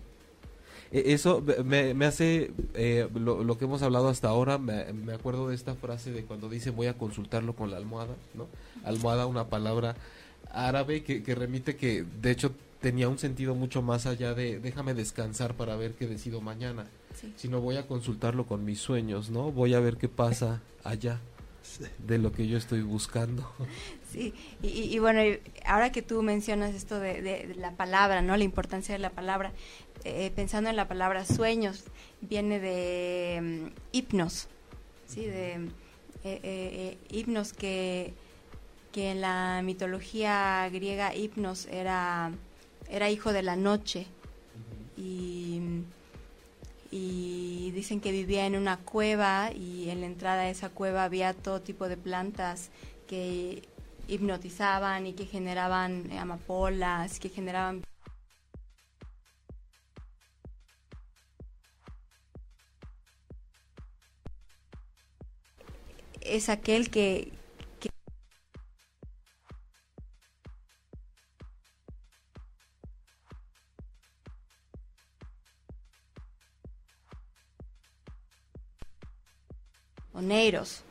E, 0.91 1.13
eso 1.13 1.43
me, 1.65 1.93
me 1.93 2.05
hace, 2.05 2.51
eh, 2.73 3.07
lo, 3.13 3.57
que 3.57 3.65
hemos 3.65 3.81
hablado 3.81 4.09
hasta 4.09 4.29
ahora, 4.29 4.57
me, 4.57 4.91
me, 4.93 5.13
acuerdo 5.13 5.49
de 5.49 5.55
esta 5.55 5.75
frase 5.75 6.11
de 6.11 6.23
cuando 6.23 6.49
dice 6.49 6.69
voy 6.69 6.87
a 6.87 6.97
consultarlo 6.97 7.53
con 7.53 7.71
la 7.71 7.77
almohada, 7.77 8.15
¿no? 8.33 8.47
Almohada, 8.83 9.25
una 9.25 9.47
palabra 9.47 9.95
árabe 10.51 11.03
que, 11.03 11.23
que 11.23 11.35
remite 11.35 11.75
que 11.75 12.05
de 12.21 12.31
hecho 12.31 12.51
tenía 12.81 13.09
un 13.09 13.17
sentido 13.17 13.55
mucho 13.55 13.81
más 13.81 14.05
allá 14.05 14.33
de 14.33 14.59
déjame 14.59 14.93
descansar 14.93 15.55
para 15.55 15.75
ver 15.75 15.93
qué 15.93 16.07
decido 16.07 16.41
mañana, 16.41 16.85
sino 17.35 17.59
voy 17.61 17.77
a 17.77 17.87
consultarlo 17.87 18.45
con 18.45 18.63
mis 18.63 18.79
sueños, 18.79 19.29
¿no? 19.29 19.51
Voy 19.51 19.73
a 19.73 19.79
ver 19.79 19.97
qué 19.97 20.07
pasa 20.07 20.61
allá 20.83 21.19
de 22.05 22.17
lo 22.17 22.31
que 22.31 22.47
yo 22.47 22.57
estoy 22.57 22.81
buscando. 22.81 23.49
Sí, 24.11 24.33
y, 24.61 24.97
bueno, 24.99 25.21
ahora 25.65 25.91
que 25.91 26.01
tú 26.01 26.21
mencionas 26.21 26.73
esto 26.73 26.97
de, 26.99 27.21
de, 27.21 27.55
la 27.55 27.71
palabra, 27.71 28.21
¿no? 28.21 28.37
La 28.37 28.45
importancia 28.45 28.95
de 28.95 28.99
la 28.99 29.09
palabra, 29.09 29.51
eh, 30.05 30.31
pensando 30.33 30.69
en 30.69 30.77
la 30.77 30.87
palabra 30.87 31.25
sueños, 31.25 31.83
viene 32.21 32.59
de 32.59 33.39
mm, 33.41 33.65
hipnos, 33.91 34.47
¿sí? 35.07 35.25
De 35.25 35.55
eh, 36.23 36.39
eh, 36.43 36.97
hipnos 37.09 37.51
que, 37.51 38.13
que 38.93 39.11
en 39.11 39.21
la 39.21 39.61
mitología 39.63 40.69
griega 40.71 41.13
hipnos 41.13 41.67
era, 41.67 42.31
era 42.89 43.09
hijo 43.09 43.33
de 43.33 43.43
la 43.43 43.55
noche 43.57 44.07
y, 44.97 45.61
y 46.91 47.71
dicen 47.71 47.99
que 47.99 48.11
vivía 48.11 48.45
en 48.45 48.55
una 48.55 48.77
cueva 48.77 49.51
y 49.53 49.89
en 49.89 50.01
la 50.01 50.07
entrada 50.07 50.43
de 50.43 50.51
esa 50.51 50.69
cueva 50.69 51.03
había 51.03 51.33
todo 51.33 51.61
tipo 51.61 51.89
de 51.89 51.97
plantas 51.97 52.69
que 53.07 53.63
hipnotizaban 54.07 55.07
y 55.07 55.13
que 55.13 55.25
generaban 55.25 56.11
amapolas, 56.11 57.19
que 57.19 57.29
generaban 57.29 57.83
es 66.21 66.49
aquel 66.49 66.89
que, 66.89 67.31
Oneiros. 80.13 80.86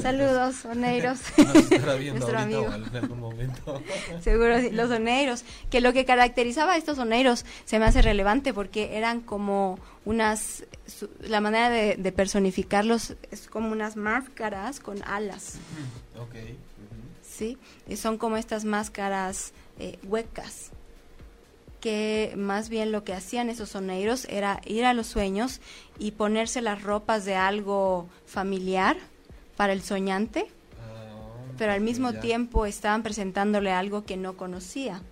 Saludos. 0.00 0.64
Oneiros. 0.64 1.20
Nuestro 1.36 2.38
amigo. 2.38 2.66
en 2.72 2.96
algún 2.96 3.20
momento. 3.20 3.82
Seguro, 4.22 4.60
sí. 4.60 4.70
los 4.70 4.90
Oneiros. 4.90 5.44
Que 5.70 5.80
lo 5.80 5.92
que 5.92 6.04
caracterizaba 6.04 6.74
a 6.74 6.76
estos 6.76 6.98
Oneiros 6.98 7.44
se 7.64 7.78
me 7.78 7.84
hace 7.84 8.02
relevante 8.02 8.54
porque 8.54 8.96
eran 8.96 9.20
como 9.20 9.78
unas. 10.04 10.64
la 11.20 11.40
manera 11.40 11.70
de, 11.70 12.12
personificarlos 12.12 13.14
es 13.30 13.48
como 13.48 13.70
unas 13.70 13.96
máscaras 13.96 14.80
con 14.80 15.02
alas. 15.04 15.58
Sí, 17.22 17.58
y 17.86 17.96
son 17.96 18.18
como 18.18 18.36
estas 18.36 18.64
máscaras 18.64 19.52
eh, 19.78 19.98
huecas. 20.04 20.70
que 21.80 22.34
más 22.36 22.68
bien 22.68 22.90
lo 22.90 23.04
que 23.04 23.14
hacían 23.14 23.50
esos 23.50 23.68
soneiros 23.68 24.24
era 24.24 24.60
ir 24.66 24.84
a 24.84 24.94
los 24.94 25.06
sueños 25.06 25.60
y 25.98 26.12
ponerse 26.12 26.60
las 26.60 26.82
ropas 26.82 27.24
de 27.24 27.36
algo 27.36 28.08
familiar 28.26 28.96
para 29.58 29.72
el 29.74 29.82
soñante, 29.82 30.46
pero 31.58 31.72
al 31.72 31.80
mismo 31.80 32.12
Ya. 32.12 32.20
tiempo 32.20 32.64
estaban 32.64 33.02
presentándole 33.02 33.72
algo 33.72 34.04
que 34.04 34.16
no 34.16 34.36
conocía. 34.36 35.02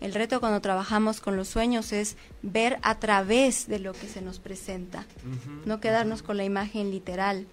El 0.00 0.12
reto 0.12 0.40
cuando 0.40 0.60
trabajamos 0.60 1.20
con 1.20 1.36
los 1.36 1.46
sueños 1.46 1.92
es 1.92 2.16
ver 2.42 2.78
a 2.82 2.98
través 2.98 3.68
de 3.68 3.78
lo 3.78 3.92
que 3.92 4.08
se 4.08 4.20
nos 4.20 4.40
presenta, 4.40 5.06
no 5.64 5.78
quedarnos 5.78 6.24
con 6.24 6.36
la 6.36 6.42
imagen 6.44 6.90
literal, 6.90 7.46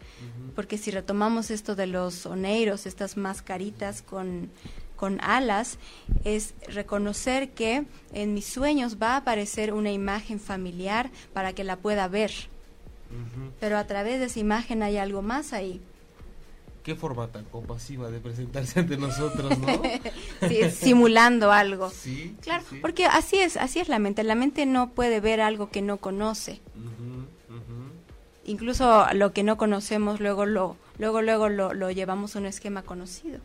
porque 0.55 0.79
si 0.79 0.89
retomamos 0.89 1.51
esto 1.51 1.75
de 1.75 1.85
los 1.85 2.25
oneiros, 2.25 2.87
estas 2.87 3.17
mascaritas 3.17 4.01
con, 4.01 4.49
con 4.95 5.21
alas, 5.21 5.77
es 6.23 6.55
reconocer 6.67 7.51
que 7.51 7.85
en 8.13 8.33
mis 8.33 8.47
sueños 8.47 8.97
va 8.99 9.13
a 9.13 9.17
aparecer 9.17 9.71
una 9.71 9.91
imagen 9.91 10.39
familiar 10.39 11.11
para 11.33 11.53
que 11.53 11.63
la 11.63 11.75
pueda 11.75 12.07
ver, 12.07 12.31
pero 13.59 13.77
a 13.77 13.85
través 13.85 14.19
de 14.19 14.25
esa 14.25 14.39
imagen 14.39 14.81
hay 14.81 14.97
algo 14.97 15.21
más 15.21 15.53
ahí. 15.53 15.81
Qué 16.89 16.95
forma 16.95 17.27
tan 17.27 17.45
compasiva 17.45 18.09
de 18.09 18.19
presentarse 18.19 18.79
ante 18.79 18.97
nosotros, 18.97 19.59
¿no? 19.59 19.67
Sí, 20.49 20.57
es 20.59 20.73
simulando 20.73 21.51
algo. 21.51 21.91
Sí. 21.91 22.35
Claro, 22.41 22.63
sí. 22.67 22.79
porque 22.81 23.05
así 23.05 23.37
es, 23.37 23.57
así 23.57 23.77
es 23.77 23.89
la 23.89 23.99
mente. 23.99 24.23
La 24.23 24.33
mente 24.33 24.65
no 24.65 24.89
puede 24.89 25.19
ver 25.19 25.39
algo 25.39 25.69
que 25.69 25.83
no 25.83 25.97
conoce. 25.97 26.61
Ujú, 26.75 27.57
ujú. 27.57 27.91
Incluso 28.43 29.05
lo 29.13 29.33
que 29.33 29.43
no 29.43 29.55
conocemos 29.55 30.19
luego 30.19 30.47
lo 30.47 30.77
luego 30.97 31.21
luego 31.21 31.47
lo, 31.47 31.75
lo 31.75 31.91
llevamos 31.91 32.35
a 32.35 32.39
un 32.39 32.47
esquema 32.47 32.81
conocido. 32.81 33.37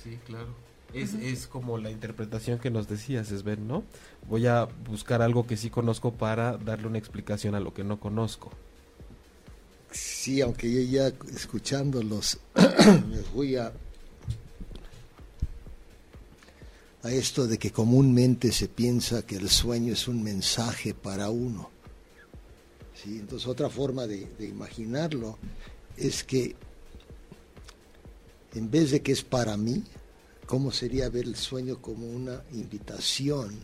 Sí, 0.00 0.16
claro. 0.24 0.54
Es, 0.94 1.14
es 1.14 1.48
como 1.48 1.78
la 1.78 1.90
interpretación 1.90 2.60
que 2.60 2.70
nos 2.70 2.86
decías, 2.86 3.26
Sven, 3.30 3.66
¿no? 3.66 3.82
Voy 4.28 4.46
a 4.46 4.68
buscar 4.88 5.22
algo 5.22 5.44
que 5.44 5.56
sí 5.56 5.70
conozco 5.70 6.12
para 6.12 6.56
darle 6.56 6.86
una 6.86 6.98
explicación 6.98 7.56
a 7.56 7.60
lo 7.60 7.74
que 7.74 7.82
no 7.82 7.98
conozco. 7.98 8.52
Sí, 9.92 10.40
aunque 10.40 10.72
yo 10.72 10.80
ya 10.80 11.12
escuchándolos 11.34 12.38
me 12.54 13.20
voy 13.34 13.56
a 13.56 13.72
a 17.02 17.10
esto 17.10 17.46
de 17.46 17.58
que 17.58 17.72
comúnmente 17.72 18.52
se 18.52 18.68
piensa 18.68 19.26
que 19.26 19.36
el 19.36 19.50
sueño 19.50 19.92
es 19.92 20.06
un 20.06 20.22
mensaje 20.22 20.94
para 20.94 21.30
uno. 21.30 21.70
Sí, 22.94 23.18
entonces 23.18 23.48
otra 23.48 23.68
forma 23.68 24.06
de, 24.06 24.26
de 24.38 24.46
imaginarlo 24.46 25.36
es 25.96 26.22
que 26.22 26.54
en 28.54 28.70
vez 28.70 28.92
de 28.92 29.02
que 29.02 29.12
es 29.12 29.22
para 29.22 29.56
mí, 29.56 29.82
¿cómo 30.46 30.70
sería 30.70 31.08
ver 31.08 31.24
el 31.24 31.36
sueño 31.36 31.82
como 31.82 32.06
una 32.06 32.44
invitación 32.52 33.58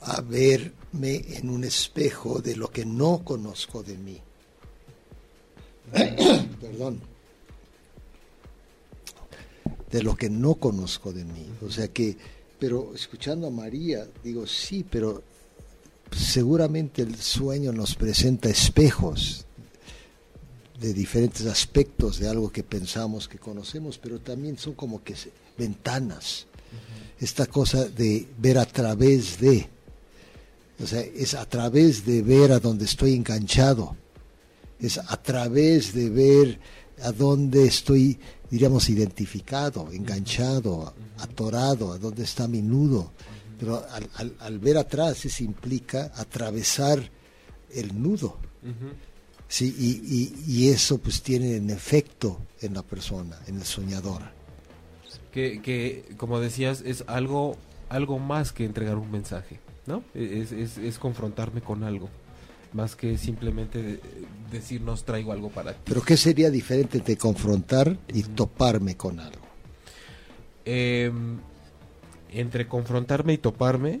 a 0.00 0.20
verme 0.20 1.24
en 1.36 1.48
un 1.48 1.64
espejo 1.64 2.40
de 2.40 2.56
lo 2.56 2.68
que 2.68 2.84
no 2.84 3.22
conozco 3.24 3.84
de 3.84 3.96
mí? 3.96 4.20
perdón, 6.60 7.00
de 9.90 10.02
lo 10.02 10.16
que 10.16 10.28
no 10.28 10.54
conozco 10.54 11.12
de 11.12 11.24
mí. 11.24 11.46
O 11.64 11.70
sea 11.70 11.88
que, 11.88 12.16
pero 12.58 12.92
escuchando 12.94 13.46
a 13.46 13.50
María, 13.50 14.06
digo, 14.22 14.46
sí, 14.46 14.84
pero 14.88 15.22
seguramente 16.10 17.02
el 17.02 17.16
sueño 17.16 17.72
nos 17.72 17.94
presenta 17.94 18.48
espejos 18.48 19.46
de 20.80 20.92
diferentes 20.92 21.46
aspectos 21.46 22.18
de 22.18 22.28
algo 22.28 22.50
que 22.50 22.62
pensamos 22.62 23.28
que 23.28 23.38
conocemos, 23.38 23.98
pero 23.98 24.20
también 24.20 24.58
son 24.58 24.74
como 24.74 25.02
que 25.02 25.14
ventanas. 25.56 26.46
Esta 27.18 27.46
cosa 27.46 27.88
de 27.88 28.28
ver 28.36 28.58
a 28.58 28.66
través 28.66 29.40
de, 29.40 29.66
o 30.82 30.86
sea, 30.86 31.00
es 31.00 31.32
a 31.32 31.46
través 31.46 32.04
de 32.04 32.20
ver 32.20 32.52
a 32.52 32.60
donde 32.60 32.84
estoy 32.84 33.14
enganchado 33.14 33.96
es 34.80 34.98
a 34.98 35.16
través 35.22 35.92
de 35.94 36.10
ver 36.10 36.60
a 37.02 37.12
dónde 37.12 37.64
estoy, 37.66 38.18
diríamos, 38.50 38.88
identificado, 38.88 39.90
enganchado, 39.92 40.94
atorado, 41.18 41.92
a 41.92 41.98
dónde 41.98 42.24
está 42.24 42.46
mi 42.48 42.62
nudo. 42.62 43.12
Pero 43.58 43.82
al, 43.90 44.08
al- 44.16 44.36
al 44.40 44.58
ver 44.58 44.76
atrás, 44.78 45.24
eso 45.24 45.42
implica 45.44 46.12
atravesar 46.14 47.10
el 47.74 48.00
nudo. 48.00 48.36
Sí, 49.48 49.74
y, 49.78 49.90
y- 50.14 50.44
y 50.64 50.68
eso 50.70 50.98
pues 50.98 51.22
tiene 51.22 51.58
un 51.58 51.70
efecto 51.70 52.38
en 52.60 52.74
la 52.74 52.82
persona, 52.82 53.38
en 53.46 53.56
el 53.56 53.64
soñador. 53.64 54.22
Que, 55.32 55.60
que, 55.62 56.04
como 56.16 56.40
decías, 56.40 56.82
es 56.84 57.04
algo, 57.06 57.56
algo 57.88 58.18
más 58.18 58.52
que 58.52 58.64
entregar 58.64 58.96
un 58.96 59.10
mensaje, 59.10 59.60
¿no? 59.86 60.02
Es, 60.14 60.50
es, 60.52 60.78
es 60.78 60.98
confrontarme 60.98 61.60
con 61.60 61.84
algo, 61.84 62.08
más 62.76 62.94
que 62.94 63.16
simplemente 63.18 63.82
de- 63.82 64.00
decirnos 64.52 65.04
traigo 65.04 65.32
algo 65.32 65.48
para 65.50 65.72
ti. 65.72 65.78
Pero 65.86 66.02
¿qué 66.02 66.16
sería 66.16 66.50
diferente 66.50 66.98
entre 66.98 67.16
confrontar 67.16 67.96
y 68.12 68.22
toparme 68.22 68.96
con 68.96 69.18
algo? 69.18 69.44
Eh, 70.66 71.10
entre 72.32 72.68
confrontarme 72.68 73.32
y 73.32 73.38
toparme, 73.38 74.00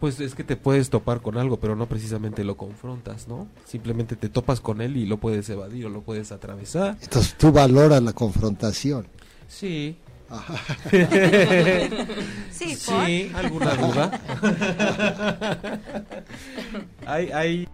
pues 0.00 0.18
es 0.20 0.34
que 0.34 0.42
te 0.44 0.56
puedes 0.56 0.90
topar 0.90 1.20
con 1.20 1.36
algo, 1.38 1.58
pero 1.60 1.76
no 1.76 1.86
precisamente 1.86 2.44
lo 2.44 2.56
confrontas, 2.56 3.28
¿no? 3.28 3.46
Simplemente 3.64 4.16
te 4.16 4.28
topas 4.28 4.60
con 4.60 4.80
él 4.80 4.96
y 4.96 5.06
lo 5.06 5.18
puedes 5.18 5.48
evadir 5.50 5.86
o 5.86 5.88
lo 5.90 6.02
puedes 6.02 6.32
atravesar. 6.32 6.96
Entonces 7.02 7.34
tú 7.38 7.52
valoras 7.52 8.02
la 8.02 8.12
confrontación. 8.12 9.06
Sí. 9.48 9.96
Sí, 12.50 12.76
¿por? 12.76 13.06
Sí, 13.06 13.30
alguna 13.34 13.74
duda. 13.74 14.20
hay, 17.06 17.30
hay 17.32 17.68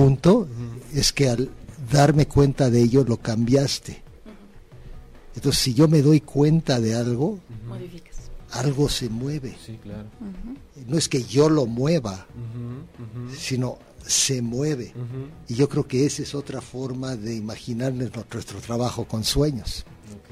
punto 0.00 0.48
es 0.94 1.12
que 1.12 1.28
al 1.28 1.50
darme 1.90 2.26
cuenta 2.26 2.70
de 2.70 2.82
ello 2.82 3.04
lo 3.04 3.16
cambiaste. 3.16 4.02
Entonces, 5.34 5.62
si 5.62 5.74
yo 5.74 5.88
me 5.88 6.02
doy 6.02 6.20
cuenta 6.20 6.80
de 6.80 6.94
algo, 6.94 7.38
Modificas. 7.68 8.16
algo 8.52 8.88
se 8.88 9.08
mueve. 9.08 9.56
Sí, 9.64 9.78
claro. 9.82 10.08
No 10.86 10.98
es 10.98 11.08
que 11.08 11.22
yo 11.22 11.48
lo 11.48 11.66
mueva, 11.66 12.26
sino 13.36 13.78
se 14.06 14.42
mueve. 14.42 14.92
Y 15.48 15.54
yo 15.54 15.68
creo 15.68 15.86
que 15.86 16.04
esa 16.06 16.22
es 16.22 16.34
otra 16.34 16.60
forma 16.60 17.16
de 17.16 17.34
imaginarnos 17.36 18.10
nuestro 18.32 18.60
trabajo 18.60 19.04
con 19.04 19.24
sueños. 19.24 19.84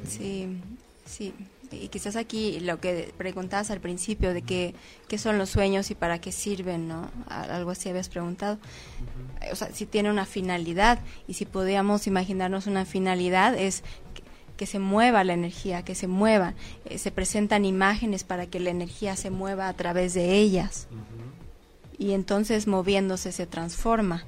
Sí, 0.09 0.59
sí. 1.07 1.33
Y 1.81 1.89
quizás 1.89 2.17
aquí 2.17 2.61
lo 2.61 2.81
que 2.81 3.13
preguntabas 3.17 3.71
al 3.71 3.81
principio 3.81 4.35
de 4.35 4.43
que, 4.43 4.75
qué 5.09 5.19
son 5.19 5.39
los 5.39 5.51
sueños 5.51 5.91
y 5.91 5.95
para 5.95 6.21
qué 6.21 6.33
sirven, 6.33 6.89
¿no? 6.89 7.11
Algo 7.29 7.71
así 7.71 7.89
habías 7.89 8.09
preguntado. 8.09 8.59
O 9.53 9.57
sea, 9.57 9.73
si 9.73 9.87
tiene 9.87 10.11
una 10.11 10.27
finalidad 10.27 10.99
y 11.27 11.35
si 11.35 11.45
podíamos 11.45 12.07
imaginarnos 12.07 12.67
una 12.67 12.85
finalidad 12.85 13.57
es 13.57 13.83
que, 14.15 14.23
que 14.57 14.67
se 14.67 14.79
mueva 14.79 15.25
la 15.25 15.33
energía, 15.33 15.85
que 15.85 15.95
se 15.95 16.09
mueva. 16.09 16.55
Eh, 16.85 16.99
se 16.99 17.11
presentan 17.11 17.65
imágenes 17.65 18.25
para 18.25 18.47
que 18.47 18.61
la 18.61 18.71
energía 18.71 19.17
se 19.17 19.31
mueva 19.31 19.69
a 19.69 19.75
través 19.75 20.15
de 20.15 20.35
ellas. 20.35 20.89
Y 21.97 22.13
entonces 22.13 22.67
moviéndose 22.67 23.33
se 23.33 23.47
transforma, 23.47 24.25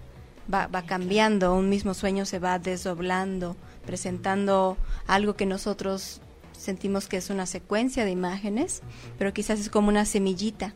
va, 0.52 0.66
va 0.66 0.82
cambiando, 0.82 1.54
un 1.54 1.68
mismo 1.68 1.94
sueño 1.94 2.24
se 2.26 2.38
va 2.38 2.58
desdoblando, 2.58 3.56
presentando 3.86 4.76
algo 5.06 5.34
que 5.34 5.46
nosotros 5.46 6.20
sentimos 6.60 7.08
que 7.08 7.16
es 7.16 7.30
una 7.30 7.46
secuencia 7.46 8.04
de 8.04 8.10
imágenes, 8.10 8.82
pero 9.18 9.32
quizás 9.32 9.58
es 9.60 9.68
como 9.70 9.88
una 9.88 10.04
semillita 10.04 10.74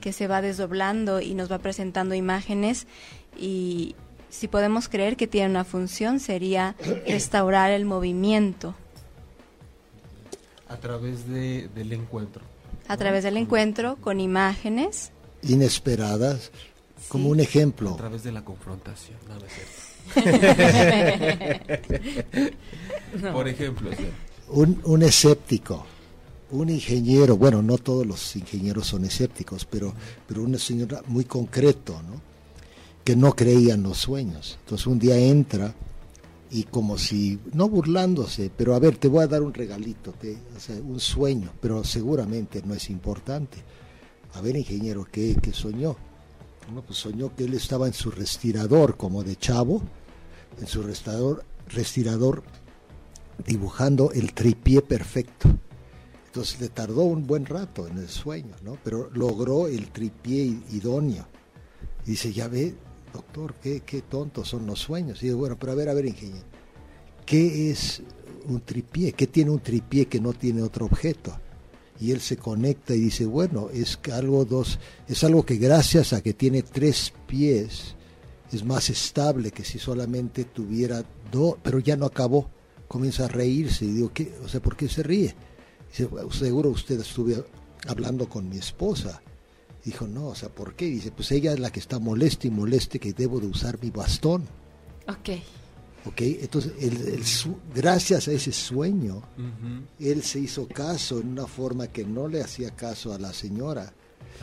que 0.00 0.12
se 0.12 0.26
va 0.28 0.42
desdoblando 0.42 1.20
y 1.20 1.34
nos 1.34 1.50
va 1.50 1.58
presentando 1.58 2.14
imágenes 2.14 2.86
y 3.38 3.96
si 4.28 4.48
podemos 4.48 4.88
creer 4.88 5.16
que 5.16 5.26
tiene 5.26 5.48
una 5.48 5.64
función 5.64 6.20
sería 6.20 6.74
restaurar 7.06 7.70
el 7.70 7.84
movimiento 7.86 8.74
A 10.68 10.76
través 10.76 11.26
de, 11.28 11.68
del 11.74 11.92
encuentro. 11.92 12.42
a 12.88 12.96
través 12.96 13.24
del 13.24 13.36
encuentro 13.38 13.96
con 13.96 14.20
imágenes. 14.20 15.10
Inesperadas, 15.42 16.50
como 17.08 17.28
un 17.30 17.40
A 17.40 17.42
ejemplo. 17.44 17.94
través 17.96 18.22
de 18.24 18.32
la 18.32 18.44
confrontación. 18.44 19.16
No, 19.28 19.38
no 19.38 19.46
es 19.46 19.52
cierto. 19.54 19.94
Por 23.32 23.48
ejemplo. 23.48 23.90
Un, 24.50 24.80
un 24.84 25.02
escéptico, 25.02 25.84
un 26.50 26.68
ingeniero, 26.68 27.36
bueno, 27.36 27.62
no 27.62 27.78
todos 27.78 28.06
los 28.06 28.36
ingenieros 28.36 28.86
son 28.86 29.04
escépticos, 29.04 29.64
pero, 29.64 29.94
pero 30.26 30.42
una 30.42 30.58
señora 30.58 31.02
muy 31.08 31.24
concreto, 31.24 32.00
¿no? 32.02 32.20
que 33.02 33.16
no 33.16 33.34
creía 33.34 33.74
en 33.74 33.82
los 33.82 33.98
sueños. 33.98 34.58
Entonces 34.60 34.86
un 34.86 34.98
día 34.98 35.16
entra 35.18 35.74
y 36.50 36.64
como 36.64 36.96
si, 36.98 37.38
no 37.52 37.68
burlándose, 37.68 38.50
pero 38.56 38.74
a 38.74 38.78
ver, 38.78 38.96
te 38.96 39.08
voy 39.08 39.24
a 39.24 39.26
dar 39.26 39.42
un 39.42 39.52
regalito, 39.52 40.12
te- 40.12 40.38
o 40.56 40.60
sea, 40.60 40.76
un 40.76 41.00
sueño, 41.00 41.50
pero 41.60 41.82
seguramente 41.84 42.62
no 42.64 42.74
es 42.74 42.88
importante. 42.90 43.58
A 44.34 44.40
ver, 44.40 44.56
ingeniero, 44.56 45.06
¿qué, 45.10 45.36
qué 45.42 45.52
soñó? 45.52 45.96
Bueno, 46.66 46.82
pues 46.86 46.98
soñó 46.98 47.34
que 47.34 47.44
él 47.44 47.54
estaba 47.54 47.86
en 47.86 47.92
su 47.94 48.10
respirador 48.10 48.96
como 48.96 49.22
de 49.24 49.36
chavo, 49.36 49.82
en 50.60 50.66
su 50.66 50.82
respirador, 50.82 51.44
respirador 51.68 52.42
dibujando 53.46 54.12
el 54.12 54.32
tripié 54.32 54.82
perfecto. 54.82 55.48
Entonces 56.26 56.60
le 56.60 56.68
tardó 56.68 57.02
un 57.02 57.26
buen 57.26 57.46
rato 57.46 57.86
en 57.86 57.98
el 57.98 58.08
sueño, 58.08 58.54
¿no? 58.62 58.76
Pero 58.82 59.08
logró 59.14 59.68
el 59.68 59.90
tripié 59.90 60.58
idóneo. 60.72 61.26
Y 62.06 62.12
dice, 62.12 62.32
ya 62.32 62.48
ve, 62.48 62.74
doctor, 63.12 63.54
qué, 63.62 63.80
qué 63.80 64.02
tontos 64.02 64.48
son 64.48 64.66
los 64.66 64.80
sueños. 64.80 65.22
Y 65.22 65.26
digo, 65.26 65.38
bueno, 65.38 65.56
pero 65.58 65.72
a 65.72 65.74
ver, 65.76 65.88
a 65.88 65.94
ver, 65.94 66.06
ingeniero, 66.06 66.46
¿qué 67.24 67.70
es 67.70 68.02
un 68.46 68.60
tripié? 68.60 69.12
¿Qué 69.12 69.26
tiene 69.28 69.50
un 69.50 69.60
tripié 69.60 70.06
que 70.06 70.20
no 70.20 70.32
tiene 70.32 70.62
otro 70.62 70.86
objeto? 70.86 71.38
Y 72.00 72.10
él 72.10 72.20
se 72.20 72.36
conecta 72.36 72.94
y 72.94 73.00
dice, 73.00 73.24
bueno, 73.24 73.70
es 73.72 73.98
algo 74.12 74.44
dos, 74.44 74.80
es 75.06 75.22
algo 75.22 75.46
que 75.46 75.56
gracias 75.56 76.12
a 76.12 76.20
que 76.20 76.34
tiene 76.34 76.62
tres 76.62 77.12
pies 77.28 77.94
es 78.52 78.64
más 78.64 78.90
estable 78.90 79.50
que 79.50 79.64
si 79.64 79.78
solamente 79.78 80.44
tuviera 80.44 81.04
dos, 81.30 81.56
pero 81.62 81.78
ya 81.78 81.96
no 81.96 82.06
acabó. 82.06 82.50
Comienza 82.88 83.24
a 83.24 83.28
reírse 83.28 83.84
y 83.84 83.92
digo, 83.92 84.12
¿qué? 84.12 84.34
O 84.44 84.48
sea, 84.48 84.60
¿por 84.60 84.76
qué 84.76 84.88
se 84.88 85.02
ríe? 85.02 85.34
Dice, 85.90 86.06
"Bueno, 86.06 86.30
seguro 86.30 86.70
usted 86.70 87.00
estuve 87.00 87.42
hablando 87.86 88.28
con 88.28 88.48
mi 88.48 88.58
esposa. 88.58 89.20
Dijo, 89.84 90.06
no, 90.06 90.28
o 90.28 90.34
sea, 90.34 90.48
¿por 90.48 90.74
qué? 90.74 90.86
Dice, 90.86 91.10
pues 91.10 91.30
ella 91.32 91.52
es 91.52 91.60
la 91.60 91.70
que 91.70 91.80
está 91.80 91.98
molesta 91.98 92.46
y 92.46 92.50
moleste 92.50 92.98
que 92.98 93.12
debo 93.12 93.38
de 93.40 93.46
usar 93.48 93.78
mi 93.82 93.90
bastón. 93.90 94.42
Ok. 95.08 95.30
¿Ok? 96.06 96.20
Entonces, 96.20 96.72
el, 96.80 96.96
el 97.08 97.24
su- 97.26 97.56
gracias 97.74 98.28
a 98.28 98.32
ese 98.32 98.52
sueño, 98.52 99.16
Ujú. 99.16 99.84
él 100.00 100.22
se 100.22 100.38
hizo 100.40 100.66
caso 100.68 101.20
en 101.20 101.28
una 101.28 101.46
forma 101.46 101.86
que 101.88 102.04
no 102.04 102.28
le 102.28 102.40
hacía 102.42 102.70
caso 102.70 103.12
a 103.12 103.18
la 103.18 103.32
señora 103.32 103.92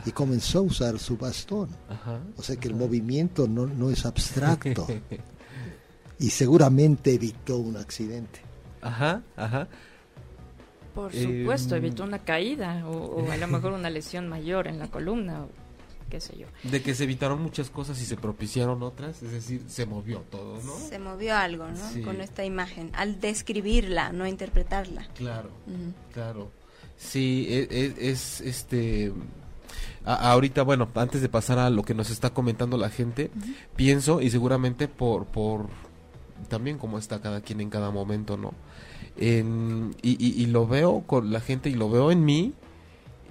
y 0.06 0.12
comenzó 0.12 0.60
a 0.60 0.62
usar 0.62 1.00
su 1.00 1.18
bastón. 1.18 1.70
Ajá. 1.90 2.20
O 2.38 2.44
sea 2.44 2.56
que 2.56 2.68
el 2.68 2.76
movimiento 2.76 3.48
no, 3.48 3.66
no 3.68 3.90
es 3.90 4.06
abstracto 4.06 4.88
y 6.22 6.30
seguramente 6.30 7.14
evitó 7.14 7.58
un 7.58 7.76
accidente. 7.76 8.40
Ajá, 8.82 9.22
ajá. 9.36 9.68
Por 10.96 11.14
Eh, 11.16 11.24
supuesto, 11.42 11.76
evitó 11.76 12.04
una 12.04 12.20
caída 12.20 12.86
o, 12.88 12.92
o 13.24 13.32
a 13.32 13.38
lo 13.38 13.48
mejor 13.48 13.74
una 13.74 13.90
lesión 13.90 14.28
mayor 14.30 14.68
en 14.68 14.80
la 14.80 14.88
columna 14.88 15.44
o 15.44 15.50
qué 16.10 16.20
sé 16.20 16.38
yo. 16.38 16.48
De 16.70 16.82
que 16.82 16.94
se 16.94 17.06
evitaron 17.06 17.42
muchas 17.42 17.70
cosas 17.70 18.02
y 18.02 18.06
se 18.06 18.18
propiciaron 18.18 18.84
otras, 18.84 19.24
es 19.24 19.32
decir, 19.32 19.64
se 19.68 19.86
movió 19.86 20.20
todo, 20.30 20.62
¿no? 20.64 20.76
Se 20.90 21.00
movió 21.00 21.36
algo, 21.38 21.68
¿no? 21.68 21.90
Sí. 21.92 22.02
Con 22.02 22.20
esta 22.22 22.44
imagen, 22.44 22.92
al 22.94 23.20
describirla, 23.22 24.12
no 24.12 24.28
interpretarla. 24.28 25.08
Claro, 25.16 25.50
claro. 26.14 26.52
Sí, 26.98 27.48
e- 27.50 27.68
e- 27.72 28.10
es, 28.12 28.42
este... 28.42 29.14
a- 30.04 30.32
ahorita, 30.34 30.64
bueno, 30.64 30.90
antes 30.96 31.22
de 31.22 31.30
pasar 31.30 31.58
a 31.60 31.70
lo 31.70 31.84
que 31.84 31.94
nos 31.94 32.10
está 32.10 32.32
comentando 32.32 32.76
la 32.78 32.90
gente, 32.90 33.32
pienso 33.78 34.20
y 34.22 34.30
seguramente 34.30 34.90
por, 34.90 35.26
por 35.28 35.68
también 36.48 36.78
como 36.78 36.98
está 36.98 37.22
cada 37.22 37.42
quien 37.42 37.62
en 37.62 37.70
cada 37.70 37.92
momento, 37.92 38.38
¿no? 38.38 38.54
En- 39.18 39.96
y, 40.02 40.12
y- 40.26 40.42
y 40.42 40.46
lo 40.48 40.68
veo 40.68 41.02
con 41.06 41.32
la 41.32 41.42
gente 41.42 41.70
y 41.70 41.74
lo 41.76 41.90
veo 41.90 42.12
en 42.12 42.24
mí 42.26 42.54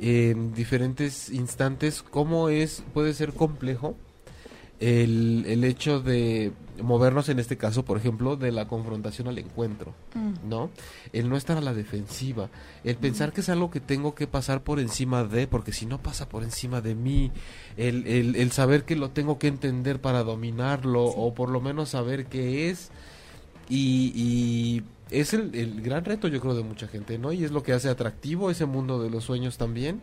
en 0.00 0.54
diferentes 0.54 1.30
instantes 1.30 2.02
cómo 2.02 2.48
es 2.48 2.82
puede 2.94 3.12
ser 3.14 3.32
complejo 3.34 3.94
el, 4.80 5.44
el 5.46 5.64
hecho 5.64 6.00
de 6.00 6.52
movernos 6.82 7.28
en 7.28 7.38
este 7.38 7.58
caso 7.58 7.84
por 7.84 7.98
ejemplo 7.98 8.36
de 8.36 8.52
la 8.52 8.66
confrontación 8.66 9.28
al 9.28 9.38
encuentro 9.38 9.94
¿no? 10.48 10.70
El 11.12 11.28
no 11.28 11.36
estar 11.36 11.56
a 11.56 11.60
la 11.60 11.74
defensiva, 11.74 12.50
el 12.84 12.96
pensar 12.96 13.32
que 13.32 13.40
es 13.40 13.48
algo 13.48 13.70
que 13.70 13.80
tengo 13.80 14.14
que 14.14 14.26
pasar 14.26 14.62
por 14.62 14.80
encima 14.80 15.24
de, 15.24 15.46
porque 15.46 15.72
si 15.72 15.86
no 15.86 16.02
pasa 16.02 16.28
por 16.28 16.42
encima 16.42 16.80
de 16.80 16.94
mí, 16.94 17.30
el, 17.76 18.06
el, 18.06 18.36
el 18.36 18.52
saber 18.52 18.84
que 18.84 18.96
lo 18.96 19.10
tengo 19.10 19.38
que 19.38 19.48
entender 19.48 20.00
para 20.00 20.22
dominarlo, 20.22 21.04
o 21.04 21.34
por 21.34 21.50
lo 21.50 21.60
menos 21.60 21.90
saber 21.90 22.26
qué 22.26 22.70
es, 22.70 22.90
y, 23.68 24.12
y 24.14 24.82
es 25.10 25.34
el, 25.34 25.54
el 25.54 25.82
gran 25.82 26.04
reto 26.04 26.28
yo 26.28 26.40
creo 26.40 26.54
de 26.54 26.62
mucha 26.62 26.86
gente, 26.88 27.18
¿no? 27.18 27.32
Y 27.32 27.44
es 27.44 27.50
lo 27.50 27.62
que 27.62 27.72
hace 27.72 27.88
atractivo 27.88 28.50
ese 28.50 28.66
mundo 28.66 29.02
de 29.02 29.10
los 29.10 29.24
sueños 29.24 29.58
también, 29.58 30.00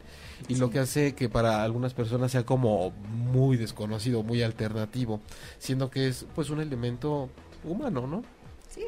y 0.47 0.55
lo 0.55 0.69
que 0.69 0.79
hace 0.79 1.15
que 1.15 1.29
para 1.29 1.63
algunas 1.63 1.93
personas 1.93 2.31
sea 2.31 2.45
como 2.45 2.91
muy 2.91 3.57
desconocido, 3.57 4.23
muy 4.23 4.43
alternativo, 4.43 5.21
siendo 5.59 5.89
que 5.89 6.07
es 6.07 6.25
pues 6.35 6.49
un 6.49 6.59
elemento 6.61 7.29
humano, 7.63 8.07
¿no? 8.07 8.23
Sí. 8.69 8.85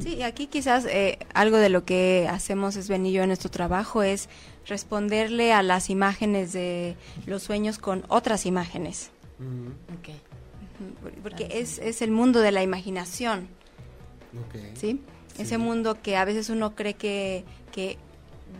Sí, 0.00 0.22
aquí 0.22 0.48
quizás 0.48 0.84
eh, 0.84 1.18
algo 1.32 1.56
de 1.56 1.68
lo 1.68 1.84
que 1.84 2.26
hacemos 2.28 2.74
Sven 2.74 3.06
y 3.06 3.12
yo 3.12 3.22
en 3.22 3.28
nuestro 3.28 3.50
trabajo 3.50 4.02
es 4.02 4.28
responderle 4.66 5.52
a 5.52 5.62
las 5.62 5.88
imágenes 5.90 6.52
de 6.52 6.96
los 7.24 7.44
sueños 7.44 7.78
con 7.78 8.04
otras 8.08 8.46
imágenes, 8.46 9.10
Ujú, 9.38 9.70
Ok. 9.98 10.08
Ujú, 11.08 11.22
porque 11.22 11.48
es, 11.52 11.78
es 11.78 12.02
el 12.02 12.10
mundo 12.10 12.40
de 12.40 12.52
la 12.52 12.62
imaginación, 12.62 13.48
ok. 14.46 14.60
¿sí? 14.74 15.00
Sí. 15.36 15.42
Ese 15.42 15.58
mundo 15.58 16.00
que 16.02 16.16
a 16.16 16.24
veces 16.24 16.50
uno 16.50 16.74
cree 16.74 16.94
que, 16.94 17.44
que 17.72 17.98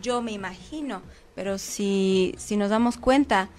yo 0.01 0.21
me 0.21 0.31
imagino, 0.31 1.01
pero 1.35 1.57
si, 1.57 2.35
si 2.37 2.55
nos 2.57 2.69
damos 2.69 2.97
cuenta, 2.97 3.49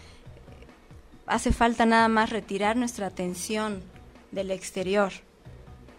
hace 1.27 1.53
falta 1.53 1.85
nada 1.87 2.09
más 2.09 2.31
retirar 2.31 2.77
nuestra 2.77 3.07
atención 3.07 3.83
del 4.31 4.51
exterior 4.51 5.13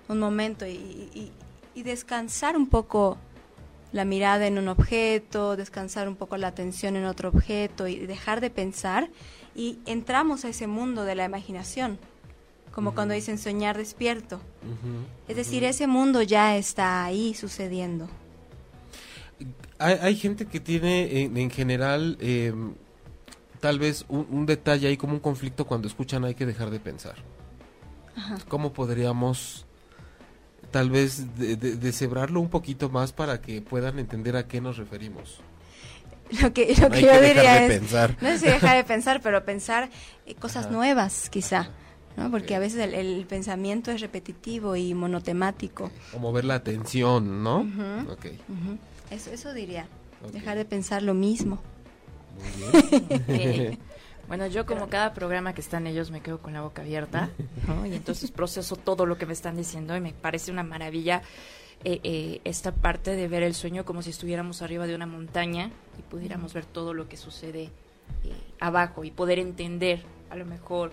un 0.08 0.20
momento 0.20 0.66
y, 0.66 0.72
y- 1.14 1.32
y 1.76 1.84
descansar 1.84 2.58
un 2.58 2.68
poco 2.68 3.18
la 3.92 4.06
mirada 4.06 4.48
en 4.48 4.58
un 4.58 4.68
objeto, 4.68 5.56
descansar 5.56 6.08
un 6.08 6.16
poco 6.16 6.36
la 6.38 6.48
atención 6.48 6.96
en 6.96 7.06
otro 7.06 7.30
objeto 7.30 7.88
y 7.88 7.96
dejar 8.06 8.42
de 8.42 8.50
pensar 8.50 9.10
y 9.56 9.80
entramos 9.86 10.46
a 10.46 10.50
ese 10.50 10.68
mundo 10.68 11.04
de 11.06 11.16
la 11.16 11.26
imaginación, 11.26 12.00
como 12.74 12.94
cuando 12.96 13.14
dicen 13.14 13.38
soñar 13.38 13.78
despierto. 13.78 14.40
Es 15.28 15.36
decir, 15.36 15.64
ese 15.64 15.88
mundo 15.88 16.22
ya 16.22 16.56
está 16.58 17.04
ahí 17.06 17.34
sucediendo. 17.34 18.08
Hay, 19.78 19.98
hay 20.02 20.16
gente 20.16 20.46
que 20.46 20.60
tiene 20.60 21.22
en, 21.24 21.38
en 21.38 21.50
general 21.50 22.18
eh, 22.20 22.54
tal 23.62 23.80
vez 23.80 24.06
un, 24.10 24.28
un 24.30 24.46
detalle 24.46 24.88
ahí 24.88 24.98
como 24.98 25.14
un 25.14 25.20
conflicto 25.20 25.66
cuando 25.66 25.88
escuchan 25.88 26.26
hay 26.26 26.36
que 26.36 26.46
dejar 26.46 26.70
de 26.70 26.80
pensar. 26.80 27.16
¿Cómo 28.50 28.74
podríamos 28.74 29.66
tal 30.72 30.90
vez 30.90 31.38
de- 31.38 31.56
de- 31.56 31.78
deshebrarlo 31.78 32.42
un 32.42 32.50
poquito 32.50 32.90
más 32.90 33.14
para 33.14 33.40
que 33.42 33.62
puedan 33.62 33.98
entender 33.98 34.36
a 34.36 34.46
qué 34.48 34.60
nos 34.60 34.78
referimos? 34.78 35.40
Lo 36.42 36.54
que, 36.54 36.76
lo 36.76 36.90
No 36.90 36.96
que 36.96 37.02
yo 37.02 37.12
que 37.12 37.22
diría 37.22 37.54
de 37.56 37.66
es, 37.68 37.80
pensar. 37.80 38.18
no 38.22 38.28
es 38.28 38.42
dejar 38.42 38.76
de 38.78 38.84
pensar, 38.84 39.22
pero 39.24 39.44
pensar 39.46 39.90
eh, 40.26 40.36
cosas 40.36 40.66
Ajá. 40.66 40.74
nuevas 40.76 41.30
quizá, 41.30 41.70
¿no? 42.20 42.30
Porque 42.30 42.54
a 42.54 42.60
veces 42.60 42.82
el, 42.82 42.94
el 42.94 43.26
pensamiento 43.26 43.92
es 43.92 44.02
repetitivo 44.02 44.76
y 44.76 44.94
monotemático. 44.94 45.90
O 46.14 46.20
mover 46.20 46.46
la 46.46 46.56
atención, 46.56 47.44
¿no? 47.44 47.60
Ujú. 47.62 48.12
Ok, 48.12 48.26
Ujú. 48.50 48.78
Eso, 49.10 49.32
eso 49.32 49.54
diría, 49.54 49.88
ok. 50.24 50.32
dejar 50.32 50.58
de 50.58 50.66
pensar 50.66 51.02
lo 51.02 51.14
mismo. 51.14 51.60
Muy 52.38 53.38
bien. 53.38 53.80
Bueno, 54.30 54.46
yo 54.46 54.68
como 54.68 54.90
cada 54.90 55.16
programa 55.16 55.56
que 55.56 55.62
están 55.62 55.88
ellos 55.88 56.12
me 56.12 56.22
quedo 56.22 56.38
con 56.38 56.54
la 56.54 56.62
boca 56.62 56.84
abierta, 56.84 57.32
¿no? 57.68 57.88
Y 57.88 57.96
entonces 57.96 58.30
proceso 58.30 58.76
todo 58.76 59.08
lo 59.08 59.18
que 59.18 59.26
me 59.26 59.34
están 59.34 59.58
diciendo 59.58 59.98
y 59.98 60.02
me 60.02 60.14
parece 60.14 60.52
una 60.52 60.62
maravilla 60.62 61.24
eh, 61.84 62.00
eh, 62.04 62.42
esta 62.44 62.72
parte 62.72 63.16
de 63.16 63.28
ver 63.28 63.42
el 63.42 63.56
sueño 63.56 63.86
como 63.86 64.04
si 64.04 64.12
estuviéramos 64.12 64.62
arriba 64.62 64.86
de 64.86 64.94
una 64.94 65.08
montaña 65.08 65.72
y 65.98 66.04
pudiéramos 66.04 66.54
ver 66.54 66.66
todo 66.66 66.94
lo 66.94 67.10
que 67.10 67.18
sucede 67.18 67.64
eh, 68.24 68.34
abajo 68.60 69.04
y 69.04 69.10
poder 69.10 69.40
entender 69.40 70.04
a 70.30 70.36
lo 70.36 70.46
mejor 70.46 70.92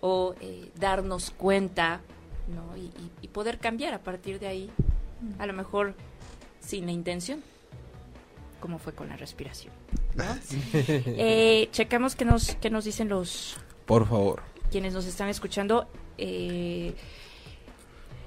o 0.00 0.34
eh, 0.40 0.70
darnos 0.78 1.30
cuenta, 1.30 2.00
¿no? 2.48 2.76
Y, 2.76 2.82
y- 2.86 3.10
y 3.22 3.28
poder 3.28 3.58
cambiar 3.58 3.94
a 3.94 3.98
partir 3.98 4.38
de 4.38 4.46
ahí, 4.46 4.70
a 5.38 5.46
lo 5.46 5.52
mejor 5.52 5.94
sin 6.60 6.86
la 6.86 6.92
intención, 6.92 7.42
cómo 8.60 8.78
fue 8.78 8.92
con 8.94 9.08
la 9.08 9.16
respiración. 9.16 9.72
¿no? 10.14 10.24
Eh, 10.74 11.68
checamos 11.72 12.14
qué 12.16 12.24
nos, 12.24 12.54
qué 12.56 12.70
nos 12.70 12.84
dicen 12.84 13.08
los 13.08 13.56
Por 13.86 14.06
favor. 14.08 14.42
quienes 14.70 14.92
nos 14.94 15.06
están 15.06 15.28
escuchando. 15.28 15.88
Eh, 16.18 16.94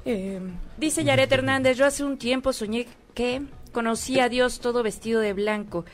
eh, 0.06 0.40
dice 0.78 1.04
Yaret 1.04 1.32
Hernández, 1.32 1.78
yo 1.78 1.86
hace 1.86 2.04
un 2.04 2.18
tiempo 2.18 2.54
soñé 2.54 2.88
que 3.14 3.42
conocí 3.72 4.20
a 4.20 4.30
Dios 4.30 4.60
todo 4.60 4.84
vestido 4.84 5.20
de 5.22 5.34
blanco 5.34 5.86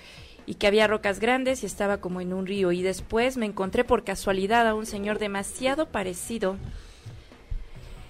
y 0.47 0.55
que 0.55 0.65
había 0.65 0.87
rocas 0.87 1.19
grandes 1.19 1.61
y 1.61 1.65
estaba 1.65 1.97
como 1.97 2.21
en 2.21 2.33
un 2.33 2.47
río 2.47 2.71
y 2.71 2.81
después 2.81 3.37
me 3.37 3.45
encontré 3.45 3.83
por 3.83 4.03
casualidad 4.05 4.65
a 4.65 4.73
un 4.73 4.85
señor 4.85 5.19
demasiado 5.19 5.89
parecido, 5.89 6.55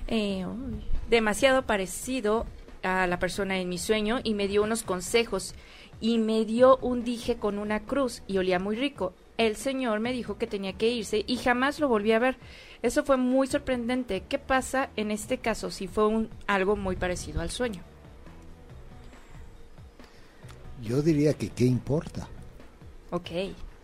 eh, 0.08 0.46
demasiado 1.10 1.64
parecido 1.64 2.46
a 2.84 3.08
la 3.08 3.18
persona 3.18 3.58
en 3.58 3.68
mi 3.68 3.80
sueño 3.80 4.20
y 4.24 4.36
me 4.36 4.48
dio 4.48 4.64
unos 4.64 4.84
consejos 4.84 5.56
y 6.00 6.20
me 6.20 6.46
dio 6.46 6.78
un 6.78 7.04
dije 7.04 7.38
con 7.38 7.58
una 7.58 7.82
cruz 7.82 8.22
y 8.28 8.38
olía 8.38 8.60
muy 8.60 8.76
rico. 8.76 9.14
El 9.40 9.56
señor 9.56 10.00
me 10.00 10.14
dijo 10.14 10.38
que 10.38 10.48
tenía 10.48 10.74
que 10.74 10.90
irse 10.90 11.24
y 11.26 11.38
jamás 11.38 11.80
lo 11.80 11.88
volví 11.88 12.12
a 12.12 12.20
ver. 12.20 12.38
Eso 12.84 13.04
fue 13.04 13.18
muy 13.18 13.48
sorprendente. 13.48 14.24
¿Qué 14.30 14.38
pasa 14.38 14.90
en 14.96 15.10
este 15.10 15.40
caso 15.40 15.72
si 15.72 15.88
fue 15.88 16.08
un, 16.08 16.30
algo 16.46 16.76
muy 16.76 16.96
parecido 16.96 17.42
al 17.42 17.50
sueño? 17.50 17.84
Yo 20.84 21.02
diría 21.02 21.34
que 21.34 21.50
qué 21.50 21.66
importa. 21.66 22.28
Ok. 23.12 23.30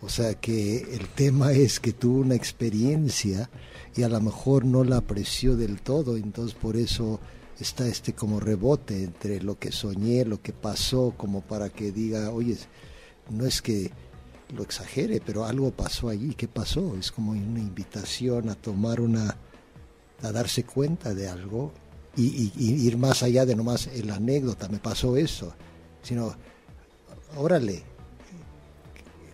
O 0.02 0.08
sea 0.08 0.34
que 0.34 0.78
el 0.94 1.08
tema 1.08 1.52
es 1.52 1.80
que 1.80 1.92
tuvo 1.92 2.20
una 2.20 2.34
experiencia 2.34 3.48
y 3.96 4.02
a 4.02 4.08
lo 4.08 4.20
mejor 4.20 4.64
no 4.64 4.84
la 4.84 4.98
apreció 4.98 5.56
del 5.56 5.80
todo, 5.80 6.16
entonces 6.16 6.54
por 6.54 6.76
eso 6.76 7.20
está 7.58 7.86
este 7.88 8.12
como 8.12 8.38
rebote 8.40 9.02
entre 9.04 9.40
lo 9.40 9.58
que 9.58 9.72
soñé, 9.72 10.24
lo 10.24 10.42
que 10.42 10.52
pasó, 10.52 11.14
como 11.16 11.40
para 11.40 11.70
que 11.70 11.90
diga, 11.90 12.30
oye, 12.32 12.56
no 13.30 13.46
es 13.46 13.62
que 13.62 13.90
lo 14.54 14.62
exagere, 14.62 15.22
pero 15.24 15.44
algo 15.46 15.70
pasó 15.70 16.08
allí, 16.10 16.34
¿qué 16.34 16.48
pasó? 16.48 16.96
Es 16.98 17.10
como 17.10 17.32
una 17.32 17.60
invitación 17.60 18.50
a 18.50 18.56
tomar 18.56 19.00
una, 19.00 19.36
a 20.22 20.32
darse 20.32 20.64
cuenta 20.64 21.14
de 21.14 21.28
algo 21.28 21.72
y, 22.16 22.24
y- 22.26 22.52
y 22.58 22.86
ir 22.86 22.98
más 22.98 23.22
allá 23.22 23.46
de 23.46 23.56
nomás 23.56 23.86
el 23.86 24.10
anécdota, 24.10 24.68
me 24.68 24.78
pasó 24.80 25.16
eso, 25.16 25.54
sino, 26.02 26.34
órale, 27.36 27.82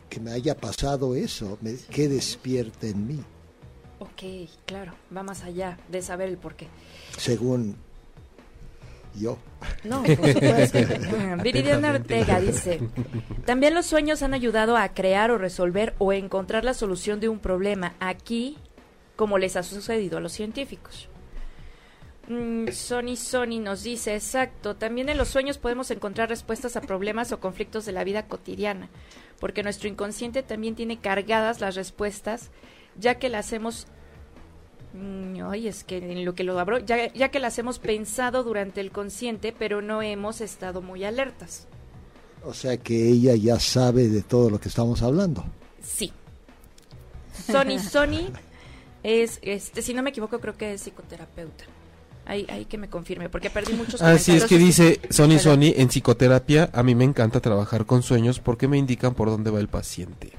que 0.09 0.21
me 0.21 0.33
haya 0.33 0.57
pasado 0.57 1.15
eso, 1.15 1.59
me, 1.61 1.75
que 1.91 2.09
despierta 2.09 2.87
en 2.87 3.07
mí, 3.07 3.25
Ok, 4.01 4.49
claro. 4.65 4.95
Va 5.15 5.23
más 5.23 5.45
allá 5.45 5.79
de 5.89 6.01
saber 6.01 6.31
el 6.31 6.39
por 6.39 6.55
qué. 6.55 6.69
según 7.19 7.77
yo. 9.15 9.37
No, 9.85 10.03
por 10.03 10.33
supuesto. 10.33 10.79
Viridiana 11.43 11.91
Ortega 11.91 12.41
dice, 12.41 12.81
también 13.45 13.75
los 13.75 13.85
sueños 13.87 14.23
han 14.23 14.33
ayudado 14.33 14.77
a 14.79 14.89
crear 14.95 15.31
o 15.31 15.37
resolver 15.37 15.95
o 15.99 16.15
encontrar 16.15 16.65
la 16.65 16.73
solución 16.75 17.21
de 17.21 17.29
un 17.29 17.41
problema 17.41 17.95
aquí, 18.01 18.57
como 19.17 19.37
les 19.37 19.57
ha 19.57 19.63
sucedido 19.63 20.17
a 20.17 20.21
los 20.21 20.33
científicos. 20.33 21.09
Mm, 22.29 22.69
Sony 22.69 23.17
Sony 23.17 23.61
nos 23.61 23.83
dice, 23.83 24.15
exacto, 24.15 24.77
también 24.77 25.09
en 25.09 25.19
los 25.19 25.29
sueños 25.29 25.59
podemos 25.59 25.91
encontrar 25.91 26.29
respuestas 26.29 26.77
a 26.77 26.81
problemas 26.81 27.33
o 27.33 27.41
conflictos 27.41 27.87
de 27.87 27.93
la 27.93 28.05
vida 28.05 28.27
cotidiana, 28.27 28.89
porque 29.41 29.63
nuestro 29.63 29.89
inconsciente 29.89 30.43
también 30.43 30.75
tiene 30.75 31.01
cargadas 31.01 31.61
las 31.61 31.75
respuestas, 31.75 32.51
ya 32.97 33.17
que 33.19 33.29
las 33.29 33.53
hemos 33.53 33.87
Mm, 34.93 35.43
Ay, 35.49 35.69
es 35.69 35.85
que 35.85 35.99
en 35.99 36.25
lo 36.25 36.35
que 36.35 36.45
lo 36.45 36.59
abro, 36.59 36.79
ya, 36.79 37.13
ya 37.13 37.31
que 37.31 37.39
las 37.39 37.59
hemos 37.59 37.79
pensado 37.79 38.43
durante 38.43 38.81
el 38.81 38.91
consciente, 38.91 39.55
pero 39.57 39.83
no 39.83 40.03
hemos 40.03 40.41
estado 40.41 40.83
muy 40.83 41.05
alertas. 41.05 41.69
O 42.45 42.55
sea 42.55 42.77
que 42.79 43.09
ella 43.09 43.35
ya 43.37 43.61
sabe 43.61 44.09
de 44.09 44.23
todo 44.23 44.51
lo 44.51 44.59
que 44.59 44.69
estamos 44.69 45.03
hablando. 45.03 45.45
Sí. 45.83 46.13
Sony, 47.47 47.79
Sony 47.79 48.33
es, 49.03 49.39
este, 49.43 49.83
si 49.83 49.95
no 49.95 50.03
me 50.03 50.11
equivoco, 50.11 50.41
creo 50.41 50.57
que 50.57 50.75
es 50.75 50.83
psicoterapeuta. 50.83 51.65
Ahí, 52.31 52.47
ahí 52.49 52.65
que 52.65 52.79
me 52.79 52.89
confirme, 52.89 53.29
porque 53.29 53.51
perdí 53.51 53.73
muchos 53.73 54.01
Así 54.01 54.33
es 54.33 54.45
comentarios. 54.45 54.49
que 54.49 54.59
dice 54.59 55.01
Sony 55.11 55.27
Pero- 55.31 55.39
Sony, 55.41 55.73
en 55.77 55.89
psicoterapia 55.89 56.71
a 56.73 56.83
mí 56.85 56.95
me 56.95 57.05
encanta 57.05 57.41
trabajar 57.41 57.87
con 57.87 58.03
sueños 58.05 58.39
porque 58.39 58.69
me 58.69 58.79
indican 58.79 59.15
por 59.15 59.29
dónde 59.31 59.51
va 59.51 59.59
el 59.59 59.67
paciente. 59.69 60.33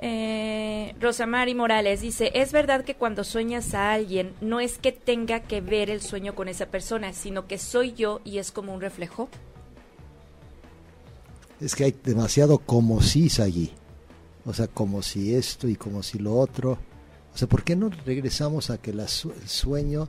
Eh, 0.00 0.94
Rosamari 1.00 1.54
Morales 1.54 2.00
dice, 2.00 2.30
es 2.34 2.52
verdad 2.52 2.84
que 2.84 2.94
cuando 2.94 3.24
sueñas 3.24 3.74
a 3.74 3.92
alguien 3.92 4.32
no 4.40 4.60
es 4.60 4.78
que 4.78 4.92
tenga 4.92 5.40
que 5.40 5.60
ver 5.60 5.90
el 5.90 6.00
sueño 6.00 6.34
con 6.34 6.48
esa 6.48 6.66
persona, 6.66 7.12
sino 7.12 7.46
que 7.46 7.58
soy 7.58 7.92
yo 7.94 8.20
y 8.24 8.38
es 8.38 8.52
como 8.52 8.72
un 8.72 8.80
reflejo. 8.80 9.28
Es 11.60 11.74
que 11.74 11.84
hay 11.84 11.94
demasiado 12.04 12.58
como 12.58 13.02
si 13.02 13.28
allí. 13.42 13.72
O 14.46 14.54
sea, 14.54 14.68
como 14.68 15.02
si 15.02 15.34
esto 15.34 15.68
y 15.68 15.74
como 15.74 16.02
si 16.02 16.18
lo 16.18 16.36
otro. 16.38 16.78
O 17.34 17.36
sea, 17.38 17.48
¿por 17.48 17.64
qué 17.64 17.74
no 17.76 17.90
regresamos 18.06 18.70
a 18.70 18.78
que 18.78 18.92
la 18.94 19.08
su- 19.08 19.32
el 19.32 19.48
sueño, 19.48 20.08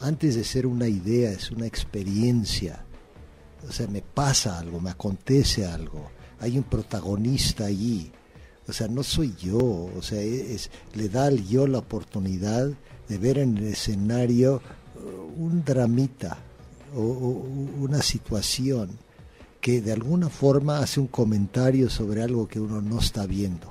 antes 0.00 0.34
de 0.34 0.44
ser 0.44 0.66
una 0.66 0.88
idea, 0.88 1.30
es 1.30 1.50
una 1.50 1.66
experiencia? 1.66 2.84
O 3.68 3.72
sea, 3.72 3.86
me 3.86 4.02
pasa 4.02 4.58
algo, 4.58 4.80
me 4.80 4.90
acontece 4.90 5.66
algo. 5.66 6.10
Hay 6.40 6.56
un 6.56 6.64
protagonista 6.64 7.66
allí. 7.66 8.10
O 8.66 8.72
sea, 8.72 8.88
no 8.88 9.02
soy 9.02 9.34
yo. 9.36 9.58
O 9.58 10.02
sea, 10.02 10.20
es, 10.20 10.70
le 10.94 11.08
da 11.08 11.26
al 11.26 11.46
yo 11.46 11.66
la 11.66 11.78
oportunidad 11.78 12.70
de 13.08 13.18
ver 13.18 13.38
en 13.38 13.58
el 13.58 13.64
escenario 13.64 14.62
uh, 14.96 15.42
un 15.42 15.64
dramita 15.64 16.38
o, 16.94 17.00
o 17.00 17.28
una 17.82 18.00
situación 18.02 18.98
que 19.60 19.82
de 19.82 19.92
alguna 19.92 20.30
forma 20.30 20.78
hace 20.78 21.00
un 21.00 21.08
comentario 21.08 21.90
sobre 21.90 22.22
algo 22.22 22.48
que 22.48 22.60
uno 22.60 22.80
no 22.80 22.98
está 22.98 23.26
viendo. 23.26 23.68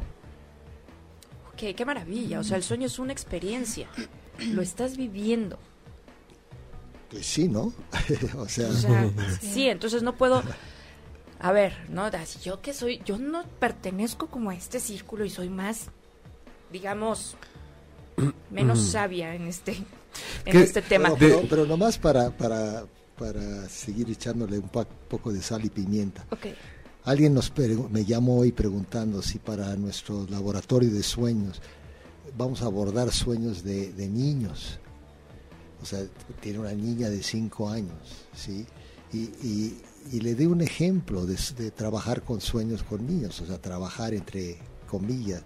Ok, 1.53 1.75
qué 1.75 1.85
maravilla. 1.85 2.39
O 2.39 2.43
sea, 2.43 2.57
el 2.57 2.63
sueño 2.63 2.85
es 2.85 2.99
una 2.99 3.11
experiencia. 3.11 3.87
Lo 4.53 4.61
estás 4.61 4.95
viviendo. 4.95 5.57
Pues 7.09 7.25
sí, 7.25 7.47
¿no? 7.47 7.73
o 8.37 8.47
sea, 8.47 8.69
O 8.69 8.73
sea, 8.73 9.09
sí, 9.41 9.67
entonces 9.67 10.03
no 10.03 10.15
puedo. 10.15 10.43
A 11.39 11.51
ver, 11.51 11.73
¿no? 11.89 12.09
Yo 12.43 12.61
que 12.61 12.73
soy. 12.73 13.01
Yo 13.05 13.17
no 13.17 13.43
pertenezco 13.59 14.27
como 14.27 14.49
a 14.49 14.55
este 14.55 14.79
círculo 14.79 15.25
y 15.25 15.29
soy 15.29 15.49
más, 15.49 15.87
digamos, 16.71 17.35
menos 18.51 18.79
sabia 18.79 19.33
en 19.35 19.47
este, 19.47 19.73
en 20.45 20.51
¿Qué? 20.51 20.61
este 20.61 20.81
tema. 20.81 21.09
pero, 21.17 21.37
pero, 21.37 21.47
pero 21.49 21.65
nomás 21.65 21.97
para, 21.97 22.29
para, 22.29 22.85
para 23.17 23.67
seguir 23.69 24.09
echándole 24.09 24.59
un 24.59 24.69
poco 24.69 25.31
de 25.31 25.41
sal 25.41 25.65
y 25.65 25.69
pimienta. 25.69 26.25
Ok. 26.29 26.47
Alguien 27.05 27.33
nos 27.33 27.51
me 27.89 28.05
llamó 28.05 28.39
hoy 28.39 28.51
preguntando 28.51 29.21
si 29.21 29.39
para 29.39 29.75
nuestro 29.77 30.27
laboratorio 30.29 30.91
de 30.91 31.01
sueños 31.01 31.61
vamos 32.37 32.61
a 32.61 32.65
abordar 32.65 33.11
sueños 33.11 33.63
de, 33.63 33.91
de 33.93 34.07
niños. 34.07 34.79
O 35.81 35.85
sea, 35.85 35.99
tiene 36.41 36.59
una 36.59 36.73
niña 36.73 37.09
de 37.09 37.23
5 37.23 37.69
años, 37.69 37.97
¿sí? 38.35 38.65
Y, 39.13 39.17
y- 39.45 39.81
y 40.11 40.21
le 40.21 40.33
di 40.33 40.45
un 40.45 40.61
ejemplo 40.61 41.25
de, 41.25 41.35
trabajar 41.71 42.23
con 42.23 42.41
sueños 42.41 42.83
con 42.83 43.05
niños, 43.05 43.39
o 43.41 43.45
sea, 43.45 43.61
trabajar 43.61 44.13
entre 44.13 44.57
comillas. 44.89 45.43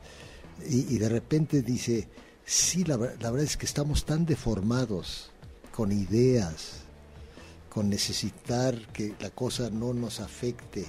Y, 0.70 0.98
de 0.98 1.10
repente 1.10 1.62
dice, 1.64 2.08
sí, 2.46 2.84
la, 2.84 2.96
la 2.98 3.32
verdad 3.32 3.42
es 3.44 3.58
que 3.58 3.66
estamos 3.66 4.06
tan 4.06 4.26
deformados 4.26 5.32
con 5.76 5.92
ideas, 5.92 6.82
con 7.70 7.90
necesitar 7.90 8.78
que 8.94 9.16
la 9.20 9.32
cosa 9.32 9.70
no 9.72 9.94
nos 9.94 10.20
afecte, 10.20 10.86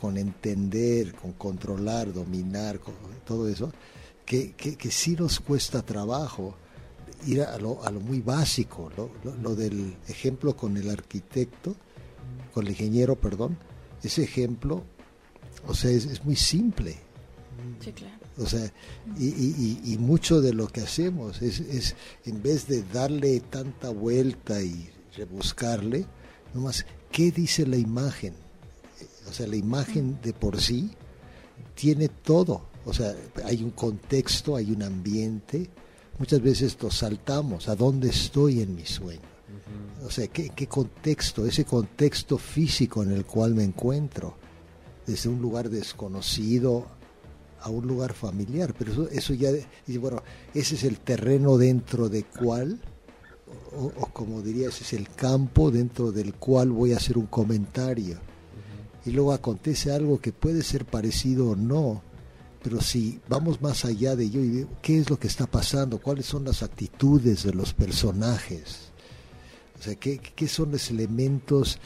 con 0.00 0.16
entender, 0.16 1.12
con 1.14 1.32
controlar, 1.32 2.12
dominar, 2.12 2.80
todo 3.26 3.48
eso, 3.48 3.72
que, 4.24 4.52
que, 4.52 4.76
que 4.76 4.90
sí 4.92 5.16
nos 5.16 5.40
cuesta 5.40 5.82
trabajo 5.82 6.54
ir 7.26 7.42
a 7.42 7.58
lo, 7.58 7.84
a 7.84 7.90
lo 7.90 8.00
muy 8.00 8.20
básico, 8.20 8.90
lo, 8.96 9.10
lo- 9.24 9.36
lo 9.36 9.54
del 9.56 9.96
ejemplo 10.08 10.56
con 10.56 10.76
el 10.76 10.90
arquitecto, 10.90 11.74
con 12.54 12.64
el 12.66 12.70
ingeniero, 12.72 13.16
perdón, 13.16 13.56
ese 14.02 14.22
ejemplo, 14.24 14.82
o 15.66 15.74
sea, 15.74 15.90
es, 15.90 16.04
es 16.06 16.24
muy 16.24 16.36
simple. 16.36 16.96
Sí, 17.80 17.92
claro. 17.92 18.14
O 18.38 18.46
sea, 18.46 18.72
y, 19.18 19.26
y- 19.92 19.98
mucho 19.98 20.40
de 20.40 20.54
lo 20.54 20.68
que 20.68 20.80
hacemos 20.80 21.42
es, 21.42 21.60
es, 21.60 21.94
en 22.24 22.42
vez 22.42 22.66
de 22.66 22.82
darle 22.84 23.40
tanta 23.40 23.90
vuelta 23.90 24.62
y 24.62 24.88
rebuscarle, 25.16 26.06
nomás, 26.54 26.86
¿qué 27.12 27.30
dice 27.30 27.66
la 27.66 27.76
imagen? 27.76 28.32
O 29.28 29.32
sea, 29.32 29.46
la 29.46 29.56
imagen 29.56 30.18
de 30.22 30.32
por 30.32 30.60
sí 30.60 30.90
tiene 31.74 32.08
todo. 32.08 32.62
O 32.86 32.94
sea, 32.94 33.14
hay 33.44 33.62
un 33.62 33.70
contexto, 33.72 34.56
hay 34.56 34.70
un 34.72 34.82
ambiente. 34.82 35.68
Muchas 36.20 36.42
veces 36.42 36.76
lo 36.82 36.90
saltamos. 36.90 37.66
¿A 37.70 37.74
dónde 37.74 38.10
estoy 38.10 38.60
en 38.60 38.74
mi 38.74 38.84
sueño? 38.84 39.22
O 40.04 40.10
sea, 40.10 40.28
¿qué, 40.28 40.50
qué 40.50 40.66
contexto? 40.66 41.46
Ese 41.46 41.64
contexto 41.64 42.36
físico 42.36 43.02
en 43.02 43.12
el 43.12 43.24
cual 43.24 43.54
me 43.54 43.64
encuentro. 43.64 44.36
Desde 45.06 45.30
un 45.30 45.40
lugar 45.40 45.70
desconocido 45.70 46.86
a 47.62 47.70
un 47.70 47.86
lugar 47.86 48.12
familiar, 48.12 48.74
pero 48.78 48.92
eso, 48.92 49.08
eso 49.08 49.32
ya, 49.32 49.48
y 49.86 49.96
bueno, 49.96 50.22
ese 50.52 50.74
es 50.74 50.84
el 50.84 51.00
terreno 51.00 51.56
dentro 51.56 52.10
de 52.10 52.24
cual, 52.24 52.78
o, 53.74 53.86
o 53.86 54.06
como 54.12 54.42
diría, 54.42 54.68
ese 54.68 54.84
es 54.84 54.92
el 54.92 55.08
campo 55.08 55.70
dentro 55.70 56.12
del 56.12 56.34
cual 56.34 56.70
voy 56.70 56.92
a 56.92 56.98
hacer 56.98 57.16
un 57.16 57.26
comentario. 57.26 58.18
Y 59.06 59.10
luego 59.12 59.32
acontece 59.32 59.90
algo 59.90 60.20
que 60.20 60.32
puede 60.32 60.62
ser 60.62 60.84
parecido 60.84 61.50
o 61.50 61.56
no, 61.56 62.02
pero 62.62 62.80
si 62.80 63.20
vamos 63.28 63.60
más 63.62 63.84
allá 63.84 64.16
de 64.16 64.24
ello 64.24 64.40
y 64.40 64.48
de 64.48 64.66
qué 64.82 64.98
es 64.98 65.08
lo 65.08 65.18
que 65.18 65.28
está 65.28 65.46
pasando, 65.46 65.98
cuáles 65.98 66.26
son 66.26 66.44
las 66.44 66.62
actitudes 66.62 67.42
de 67.42 67.54
los 67.54 67.72
personajes, 67.72 68.90
o 69.78 69.82
sea, 69.82 69.94
qué, 69.94 70.18
qué 70.18 70.46
son 70.46 70.72
los 70.72 70.90
elementos 70.90 71.78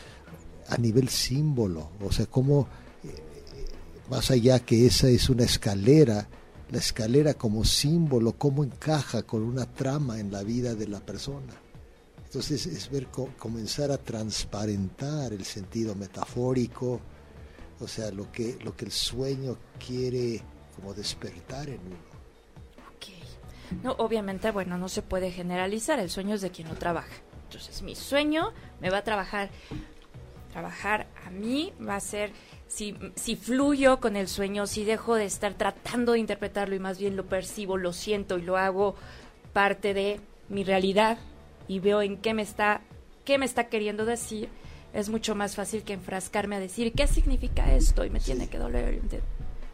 a 0.69 0.77
nivel 0.77 1.09
símbolo, 1.09 1.91
o 2.01 2.11
sea, 2.11 2.27
cómo 2.27 2.67
eh, 3.05 3.15
más 4.11 4.31
allá 4.31 4.59
que 4.61 4.87
esa 4.87 5.09
es 5.09 5.29
una 5.29 5.45
escalera, 5.45 6.29
la 6.71 6.79
escalera 6.79 7.35
como 7.35 7.65
símbolo, 7.65 8.33
cómo 8.33 8.65
encaja 8.65 9.23
con 9.23 9.43
una 9.43 9.67
trama 9.67 10.19
en 10.19 10.33
la 10.33 10.43
vida 10.43 10.75
de 10.75 10.89
la 10.89 11.01
persona. 11.01 11.55
Entonces 12.25 12.67
es 12.67 12.91
ver 12.91 13.07
comenzar 13.39 13.93
a 13.93 13.99
transparentar 13.99 15.33
el 15.33 15.45
sentido 15.45 15.95
metafórico, 15.95 17.01
o 17.79 17.87
sea, 17.87 18.11
lo 18.11 18.33
que, 18.33 18.59
lo 18.65 18.77
que 18.77 18.87
el 18.87 18.91
sueño 18.91 19.57
quiere 19.79 20.43
como 20.75 20.95
despertar 20.95 21.69
en 21.69 21.81
uno. 21.81 22.15
No, 23.83 23.93
obviamente, 23.93 24.51
bueno, 24.51 24.79
no 24.79 24.89
se 24.89 25.03
puede 25.03 25.31
generalizar, 25.31 25.99
el 25.99 26.11
sueño 26.11 26.35
es 26.35 26.43
de 26.43 26.51
quien 26.51 26.69
lo 26.69 26.75
trabaja. 26.75 27.15
Entonces, 27.45 27.83
mi 27.83 27.95
sueño 27.95 28.53
me 28.81 28.91
va 28.91 28.99
a 28.99 29.05
trabajar, 29.05 29.51
trabajar 30.53 31.07
a 31.27 31.31
mí, 31.31 31.73
va 31.87 31.97
a 31.97 32.01
ser 32.01 32.31
si, 32.69 32.97
si 33.15 33.37
fluyo 33.37 34.01
con 34.01 34.17
el 34.17 34.29
sueño, 34.29 34.67
si 34.67 34.85
dejo 34.85 35.15
de 35.15 35.25
estar 35.25 35.55
tratando 35.55 36.13
de 36.13 36.19
interpretarlo 36.19 36.75
y 36.75 36.79
más 36.79 36.99
bien 36.99 37.17
lo 37.17 37.27
percibo, 37.27 37.77
lo 37.77 37.93
siento 37.93 38.39
y 38.39 38.43
lo 38.43 38.57
hago 38.57 38.97
parte 39.53 39.95
de 39.95 40.21
mi 40.49 40.65
realidad 40.65 41.19
y 41.69 41.79
veo 41.79 42.03
en 42.03 42.17
qué 42.19 42.35
me 42.35 42.43
está, 42.43 42.83
qué 43.25 43.39
me 43.39 43.47
está 43.47 43.69
queriendo 43.69 44.05
decir, 44.05 44.49
es 44.93 45.09
mucho 45.09 45.35
más 45.35 45.57
fácil 45.57 45.83
que 45.83 45.93
enfrascarme 45.93 46.57
a 46.57 46.61
decir 46.61 46.93
qué 46.93 47.07
significa 47.07 47.73
esto 47.75 48.05
y 48.05 48.11
me 48.11 48.21
tiene 48.21 48.49
que 48.49 48.59
doler. 48.59 49.01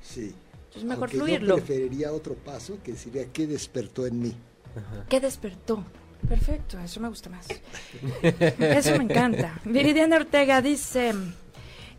Sí. 0.03 0.35
Entonces 0.71 0.89
mejor 0.89 1.11
fluirlo. 1.11 1.59
Yo 1.59 1.65
preferiría 1.65 2.13
otro 2.13 2.35
paso 2.35 2.79
que 2.85 2.95
sería 2.95 3.27
qué 3.33 3.49
despertó 3.49 4.07
en 4.07 4.23
mí. 4.23 4.37
¿Qué 5.09 5.19
despertó? 5.19 5.85
Perfecto, 6.29 6.79
eso 6.79 7.01
me 7.01 7.09
gusta 7.09 7.29
más. 7.29 7.49
eso 8.61 8.97
me 8.97 9.05
encanta. 9.05 9.61
Viridiana 9.65 10.15
Ortega 10.15 10.63
dice, 10.63 11.13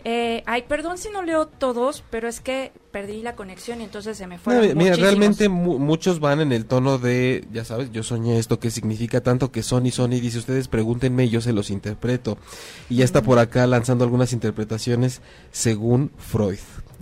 eh, 0.06 0.42
ay, 0.46 0.64
perdón 0.70 0.98
si 0.98 1.10
no 1.10 1.22
leo 1.22 1.48
todos, 1.48 2.02
pero 2.10 2.30
es 2.30 2.40
que 2.40 2.72
perdí 2.92 3.22
la 3.22 3.36
conexión 3.36 3.82
y 3.82 3.84
entonces 3.84 4.18
se 4.18 4.26
me 4.26 4.40
fue. 4.40 4.74
mira, 4.74 4.96
realmente 4.96 5.50
muchos 5.50 6.22
van 6.22 6.40
en 6.40 6.54
el 6.54 6.66
tono 6.66 6.98
de, 6.98 7.46
ya 7.52 7.66
sabes, 7.66 7.92
yo 7.92 8.04
soñé 8.04 8.40
esto 8.40 8.58
que 8.58 8.72
significa 8.72 9.20
tanto 9.20 9.52
que 9.52 9.64
son 9.64 9.86
y 9.86 9.92
son 9.92 10.14
y 10.14 10.22
dice, 10.22 10.38
ustedes 10.38 10.70
pregúntenme 10.70 11.26
y 11.26 11.30
yo 11.30 11.42
se 11.42 11.52
los 11.52 11.70
interpreto. 11.70 12.38
Y 12.90 12.98
ya 12.98 13.06
está 13.06 13.22
por 13.22 13.38
acá 13.38 13.68
lanzando 13.68 14.06
algunas 14.06 14.32
interpretaciones 14.32 15.22
según 15.52 16.12
Freud. 16.18 16.60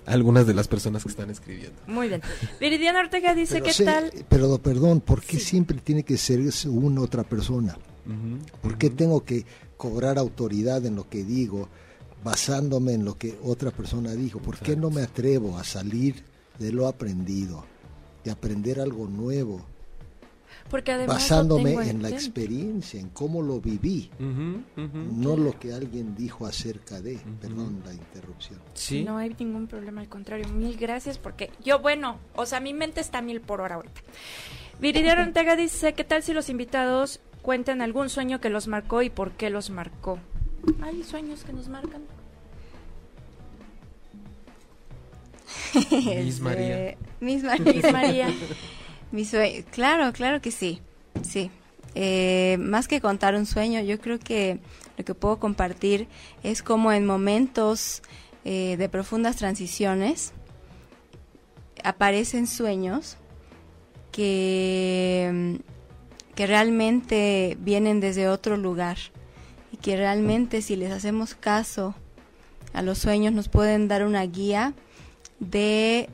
Algunas 0.10 0.48
de 0.48 0.54
las 0.54 0.68
personas 0.68 1.04
que 1.04 1.10
están 1.10 1.30
escribiendo. 1.30 1.80
Muy 1.88 2.08
bien. 2.08 2.22
Viridiana 2.60 3.00
Ortega 3.00 3.34
dice, 3.36 3.62
¿qué 3.62 3.74
tal? 3.84 4.12
Pero, 4.28 4.58
perdón, 4.58 5.02
¿por 5.02 5.22
qué 5.22 5.40
siempre 5.40 5.78
tiene 5.82 6.04
que 6.04 6.18
ser 6.18 6.42
una 6.68 7.02
otra 7.02 7.24
persona? 7.24 7.78
¿Por 8.62 8.78
qué 8.78 8.90
tengo 8.90 9.24
que 9.24 9.46
cobrar 9.78 10.18
autoridad 10.18 10.86
en 10.86 10.96
lo 10.96 11.08
que 11.08 11.24
digo? 11.24 11.70
basándome 12.24 12.94
en 12.94 13.06
lo 13.06 13.18
que 13.18 13.38
otra 13.44 13.72
persona 13.72 14.14
dijo. 14.14 14.40
¿Por 14.40 14.58
qué 14.58 14.76
no 14.76 14.90
me 14.90 15.02
atrevo 15.02 15.58
a 15.58 15.64
salir 15.64 16.24
de 16.58 16.72
lo 16.72 16.88
aprendido, 16.88 17.66
de 18.24 18.32
aprender 18.32 18.80
algo 18.80 19.08
nuevo? 19.08 19.66
Porque 20.70 20.92
además 20.92 21.18
basándome 21.18 21.74
en 21.90 22.02
la 22.02 22.10
experiencia, 22.10 23.00
en 23.00 23.10
cómo 23.10 23.42
lo 23.42 23.60
viví, 23.60 24.10
no 24.78 25.36
lo 25.36 25.58
que 25.60 25.74
alguien 25.74 26.16
dijo 26.16 26.46
acerca 26.46 27.02
de, 27.02 27.20
perdón 27.42 27.82
la 27.86 27.94
interrupción. 27.94 28.60
¿Sí? 28.74 29.04
No 29.04 29.18
hay 29.18 29.36
ningún 29.40 29.68
problema, 29.68 30.02
al 30.02 30.10
contrario, 30.10 30.48
mil 30.50 30.78
gracias 30.78 31.18
porque 31.18 31.52
yo, 31.64 31.80
bueno, 31.80 32.20
o 32.36 32.46
sea, 32.46 32.60
mi 32.60 32.74
mente 32.74 33.02
está 33.02 33.22
mil 33.22 33.42
por 33.42 33.62
hora 33.62 33.76
ahorita. 33.76 34.02
Viridiana 34.80 35.24
Ortega 35.24 35.56
dice, 35.56 35.94
¿qué 35.94 36.04
tal 36.04 36.24
si 36.24 36.34
los 36.34 36.50
invitados 36.50 37.20
cuentan 37.42 37.82
algún 37.82 38.10
sueño 38.10 38.40
que 38.40 38.50
los 38.50 38.68
marcó 38.68 39.02
y 39.02 39.10
por 39.10 39.32
qué 39.32 39.50
los 39.50 39.70
marcó? 39.70 40.20
¿Hay 40.82 41.04
sueños 41.04 41.44
que 41.44 41.54
nos 41.54 41.68
marcan? 41.68 42.04
Miss 45.92 46.40
María. 46.40 46.98
Miss 47.20 47.44
María. 47.44 47.74
Miss 47.74 47.92
María. 47.92 48.28
Claro, 49.72 50.12
claro 50.14 50.42
que 50.42 50.52
sí. 50.52 50.82
Sí. 51.24 51.52
Eh, 51.96 52.58
más 52.60 52.88
que 52.88 53.02
contar 53.02 53.36
un 53.36 53.46
sueño, 53.46 53.82
yo 53.82 54.00
creo 54.00 54.20
que 54.20 54.60
lo 54.98 55.06
que 55.06 55.16
puedo 55.16 55.40
compartir 55.40 56.08
es 56.44 56.62
como 56.62 56.92
en 56.92 57.06
momentos 57.06 58.02
eh, 58.46 58.76
de 58.78 58.90
profundas 58.90 59.38
transiciones 59.38 60.34
aparecen 61.84 62.48
sueños 62.48 63.18
que, 64.12 65.60
que 66.36 66.48
realmente 66.48 67.58
vienen 67.60 68.00
desde 68.00 68.28
otro 68.28 68.58
lugar 68.58 68.98
y 69.72 69.78
que 69.78 69.96
realmente 69.98 70.62
si 70.62 70.76
les 70.76 70.92
hacemos 70.92 71.36
caso 71.36 71.96
a 72.74 72.82
los 72.82 72.98
sueños 72.98 73.34
nos 73.34 73.50
pueden 73.50 73.88
dar 73.88 74.06
una 74.06 74.24
guía 74.24 74.74
de 75.40 76.10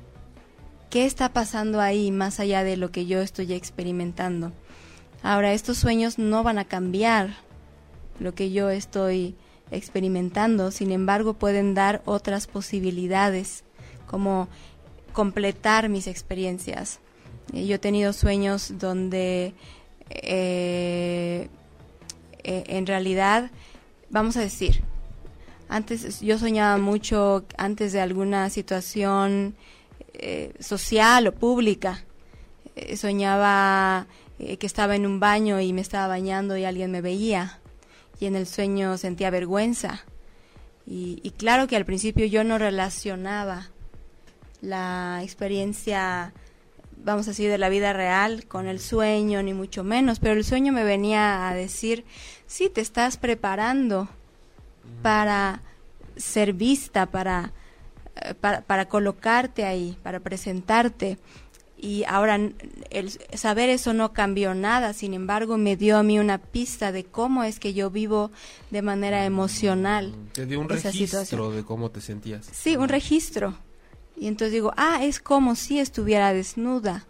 qué 0.95 1.03
está 1.03 1.33
pasando 1.33 1.81
ahí 1.81 2.09
más 2.09 2.39
allá 2.39 2.63
de 2.63 2.77
lo 2.77 2.89
que 2.89 3.05
yo 3.05 3.19
estoy 3.19 3.51
experimentando. 3.51 4.53
Ahora, 5.23 5.51
estos 5.51 5.77
sueños 5.77 6.17
no 6.17 6.41
van 6.41 6.57
a 6.57 6.63
cambiar 6.63 7.31
lo 8.17 8.33
que 8.33 8.53
yo 8.53 8.69
estoy 8.69 9.35
experimentando, 9.71 10.71
sin 10.71 10.93
embargo 10.93 11.33
pueden 11.33 11.73
dar 11.73 12.01
otras 12.05 12.47
posibilidades, 12.47 13.65
como 14.07 14.47
completar 15.11 15.89
mis 15.89 16.07
experiencias. 16.07 17.01
Eh, 17.51 17.65
yo 17.65 17.75
he 17.75 17.79
tenido 17.79 18.13
sueños 18.13 18.75
donde 18.79 19.53
eh, 20.09 21.49
eh, 22.45 22.63
en 22.67 22.85
realidad, 22.85 23.51
vamos 24.09 24.37
a 24.37 24.39
decir, 24.39 24.81
antes 25.67 26.21
yo 26.21 26.39
soñaba 26.39 26.77
mucho 26.77 27.43
antes 27.57 27.91
de 27.91 27.99
alguna 27.99 28.49
situación 28.49 29.55
eh, 30.19 30.53
social 30.59 31.27
o 31.27 31.33
pública. 31.33 32.03
Eh, 32.75 32.97
soñaba 32.97 34.07
que 34.37 34.65
estaba 34.65 34.97
en 34.97 35.05
un 35.05 35.21
baño 35.21 35.61
y 35.61 35.71
me 35.71 35.79
estaba 35.79 36.07
bañando 36.07 36.57
y 36.57 36.65
alguien 36.65 36.91
me 36.91 37.01
veía. 37.01 37.59
Y 38.19 38.25
en 38.25 38.35
el 38.35 38.47
sueño 38.47 38.97
sentía 38.97 39.29
vergüenza. 39.29 40.03
Y, 40.85 41.21
y 41.23 41.31
claro 41.31 41.67
que 41.67 41.77
al 41.77 41.85
principio 41.85 42.25
yo 42.25 42.43
no 42.43 42.57
relacionaba 42.57 43.69
la 44.61 45.21
experiencia 45.23 46.33
vamos 47.05 47.27
a 47.27 47.31
decir, 47.31 47.49
de 47.49 47.57
la 47.57 47.69
vida 47.69 47.93
real 47.93 48.45
con 48.47 48.67
el 48.67 48.79
sueño, 48.79 49.41
ni 49.43 49.53
mucho 49.53 49.83
menos, 49.83 50.19
pero 50.19 50.33
el 50.33 50.43
sueño 50.43 50.73
me 50.73 50.83
venía 50.83 51.47
a 51.47 51.53
decir, 51.53 52.03
sí, 52.47 52.69
te 52.69 52.81
estás 52.81 53.17
preparando 53.17 54.09
para 55.01 55.61
ser 56.17 56.53
vista, 56.53 57.05
para, 57.05 57.53
eh, 58.15 58.33
para, 58.33 58.85
colocarte 58.87 59.65
ahí, 59.65 59.97
para 60.03 60.19
presentarte. 60.19 61.17
Y 61.77 62.03
ahora 62.05 62.39
el 62.89 63.11
saber 63.33 63.69
eso 63.69 63.93
no 63.93 64.13
cambió 64.13 64.55
nada, 64.55 64.93
sin 64.93 65.13
embargo 65.13 65.57
me 65.57 65.75
dio 65.75 65.97
a 65.97 66.03
mí 66.03 66.17
una 66.17 66.37
pista 66.37 66.91
de 66.91 67.03
cómo 67.03 67.43
es 67.43 67.59
que 67.59 67.73
yo 67.73 67.91
vivo 67.91 68.31
de 68.71 68.81
manera 68.81 69.25
emocional. 69.25 70.15
Te 70.31 70.45
dio 70.45 70.59
un 70.61 70.69
registro 70.69 71.51
de 71.51 71.63
cómo 71.63 71.91
te 71.91 72.01
sentías. 72.01 72.47
Sí, 72.51 72.77
un 72.77 72.87
registro. 72.87 73.55
Y 74.15 74.27
entonces 74.27 74.53
digo, 74.53 74.73
ah, 74.77 75.03
es 75.03 75.19
como 75.19 75.55
si 75.55 75.79
estuviera 75.79 76.33
desnuda 76.33 77.05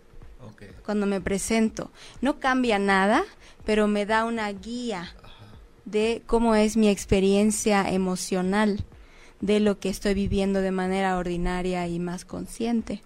cuando 0.86 1.06
me 1.06 1.22
presento. 1.22 1.92
No 2.22 2.40
cambia 2.40 2.80
nada, 2.80 3.24
pero 3.66 3.88
me 3.88 4.06
da 4.06 4.26
una 4.26 4.52
guía 4.52 5.16
de 5.86 6.24
cómo 6.26 6.56
es 6.56 6.78
mi 6.78 6.90
experiencia 6.90 7.90
emocional, 7.90 8.84
de 9.46 9.60
lo 9.60 9.80
que 9.80 9.90
estoy 9.90 10.16
viviendo 10.16 10.62
de 10.62 10.72
manera 10.72 11.18
ordinaria 11.18 11.88
y 11.88 12.00
más 12.00 12.26
consciente. 12.26 13.04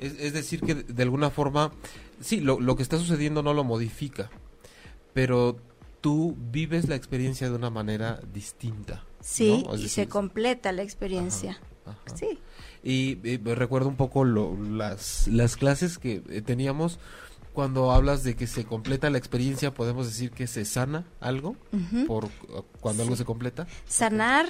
es, 0.00 0.32
decir, 0.32 0.60
que 0.60 0.74
de 0.74 1.02
alguna 1.02 1.30
forma, 1.30 1.72
sí, 2.20 2.40
lo, 2.40 2.58
lo 2.58 2.74
que 2.74 2.82
está 2.82 2.98
sucediendo 2.98 3.42
no 3.42 3.54
lo 3.54 3.62
modifica, 3.62 4.30
pero 5.12 5.56
tú 6.00 6.36
vives 6.50 6.88
la 6.88 6.96
experiencia 6.96 7.48
de 7.48 7.54
una 7.54 7.70
manera 7.70 8.20
distinta. 8.32 9.04
Sí, 9.20 9.64
y 9.78 9.88
se 9.88 10.08
completa 10.08 10.72
la 10.72 10.82
experiencia. 10.82 11.60
Sí. 12.14 12.38
Y, 12.82 13.14
recuerdo 13.38 13.88
un 13.88 13.96
poco 13.96 14.24
las, 14.24 15.28
las 15.28 15.56
clases 15.56 15.98
que 15.98 16.22
eh, 16.28 16.42
teníamos 16.42 16.98
cuando 17.54 17.92
hablas 17.92 18.24
de 18.24 18.34
que 18.34 18.48
se 18.48 18.64
completa 18.64 19.08
la 19.10 19.16
experiencia, 19.16 19.72
podemos 19.72 20.06
decir 20.06 20.32
que 20.32 20.48
se 20.48 20.64
sana 20.64 21.04
algo 21.20 21.56
por 22.08 22.28
cuando 22.80 23.04
algo 23.04 23.14
se 23.14 23.24
completa. 23.24 23.68
Sanar 23.86 24.46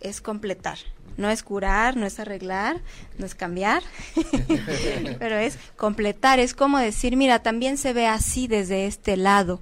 es 0.00 0.22
completar, 0.22 0.78
no 1.18 1.28
es 1.28 1.42
curar, 1.42 1.96
no 1.96 2.06
es 2.06 2.18
arreglar, 2.18 2.80
no 3.18 3.26
es 3.26 3.34
cambiar, 3.34 3.82
pero 5.18 5.36
es 5.36 5.58
completar, 5.76 6.40
es 6.40 6.54
como 6.54 6.78
decir, 6.78 7.16
mira, 7.16 7.42
también 7.42 7.76
se 7.76 7.92
ve 7.92 8.06
así 8.06 8.48
desde 8.48 8.86
este 8.86 9.18
lado 9.18 9.60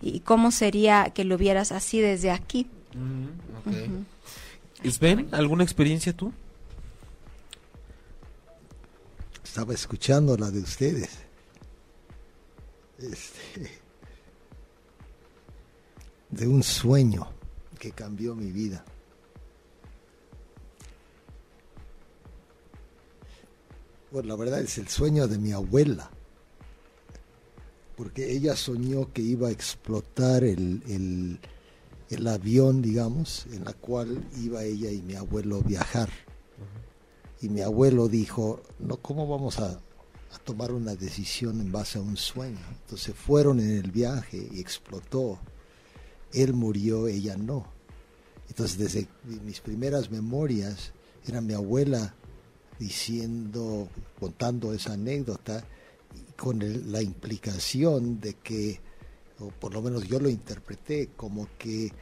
y 0.00 0.20
cómo 0.20 0.52
sería 0.52 1.10
que 1.10 1.24
lo 1.24 1.36
vieras 1.36 1.72
así 1.72 2.00
desde 2.00 2.30
aquí. 2.30 2.68
Sven, 4.84 5.28
¿alguna 5.32 5.64
experiencia 5.64 6.12
tú? 6.12 6.32
Estaba 9.42 9.74
escuchando 9.74 10.36
la 10.36 10.52
de 10.52 10.60
ustedes. 10.60 11.31
Este, 13.02 13.68
de 16.30 16.46
un 16.46 16.62
sueño 16.62 17.28
que 17.78 17.90
cambió 17.90 18.36
mi 18.36 18.52
vida. 18.52 18.84
Bueno, 24.12 24.28
la 24.28 24.36
verdad 24.36 24.60
es 24.60 24.78
el 24.78 24.86
sueño 24.86 25.26
de 25.26 25.38
mi 25.38 25.50
abuela, 25.50 26.10
porque 27.96 28.30
ella 28.30 28.54
soñó 28.54 29.12
que 29.12 29.22
iba 29.22 29.48
a 29.48 29.50
explotar 29.50 30.44
el, 30.44 30.82
el, 30.86 31.40
el 32.08 32.26
avión, 32.28 32.82
digamos, 32.82 33.46
en 33.50 33.64
la 33.64 33.72
cual 33.72 34.28
iba 34.40 34.62
ella 34.62 34.92
y 34.92 35.02
mi 35.02 35.16
abuelo 35.16 35.56
a 35.56 35.62
viajar. 35.62 36.10
Y 37.40 37.48
mi 37.48 37.62
abuelo 37.62 38.06
dijo, 38.06 38.62
no, 38.78 38.98
¿cómo 38.98 39.26
vamos 39.26 39.58
a, 39.58 39.80
a 40.34 40.38
tomar 40.38 40.72
una 40.72 40.94
decisión 40.94 41.60
en 41.60 41.70
base 41.72 41.98
a 41.98 42.02
un 42.02 42.16
sueño? 42.16 42.58
Entonces 42.82 43.14
fueron 43.14 43.60
en 43.60 43.70
el 43.72 43.90
viaje 43.90 44.48
y 44.52 44.60
explotó. 44.60 45.38
Él 46.32 46.52
murió, 46.54 47.06
ella 47.08 47.36
no. 47.36 47.66
Entonces 48.48 48.78
desde 48.78 49.08
mis 49.44 49.60
primeras 49.60 50.10
memorias 50.10 50.92
era 51.26 51.40
mi 51.40 51.54
abuela 51.54 52.14
diciendo, 52.78 53.88
contando 54.18 54.72
esa 54.72 54.94
anécdota, 54.94 55.64
con 56.36 56.60
el- 56.62 56.90
la 56.90 57.00
implicación 57.02 58.20
de 58.20 58.34
que, 58.34 58.80
o 59.38 59.48
por 59.48 59.72
lo 59.72 59.80
menos 59.82 60.04
yo 60.08 60.18
lo 60.18 60.28
interpreté 60.28 61.10
como 61.16 61.48
que 61.58 61.92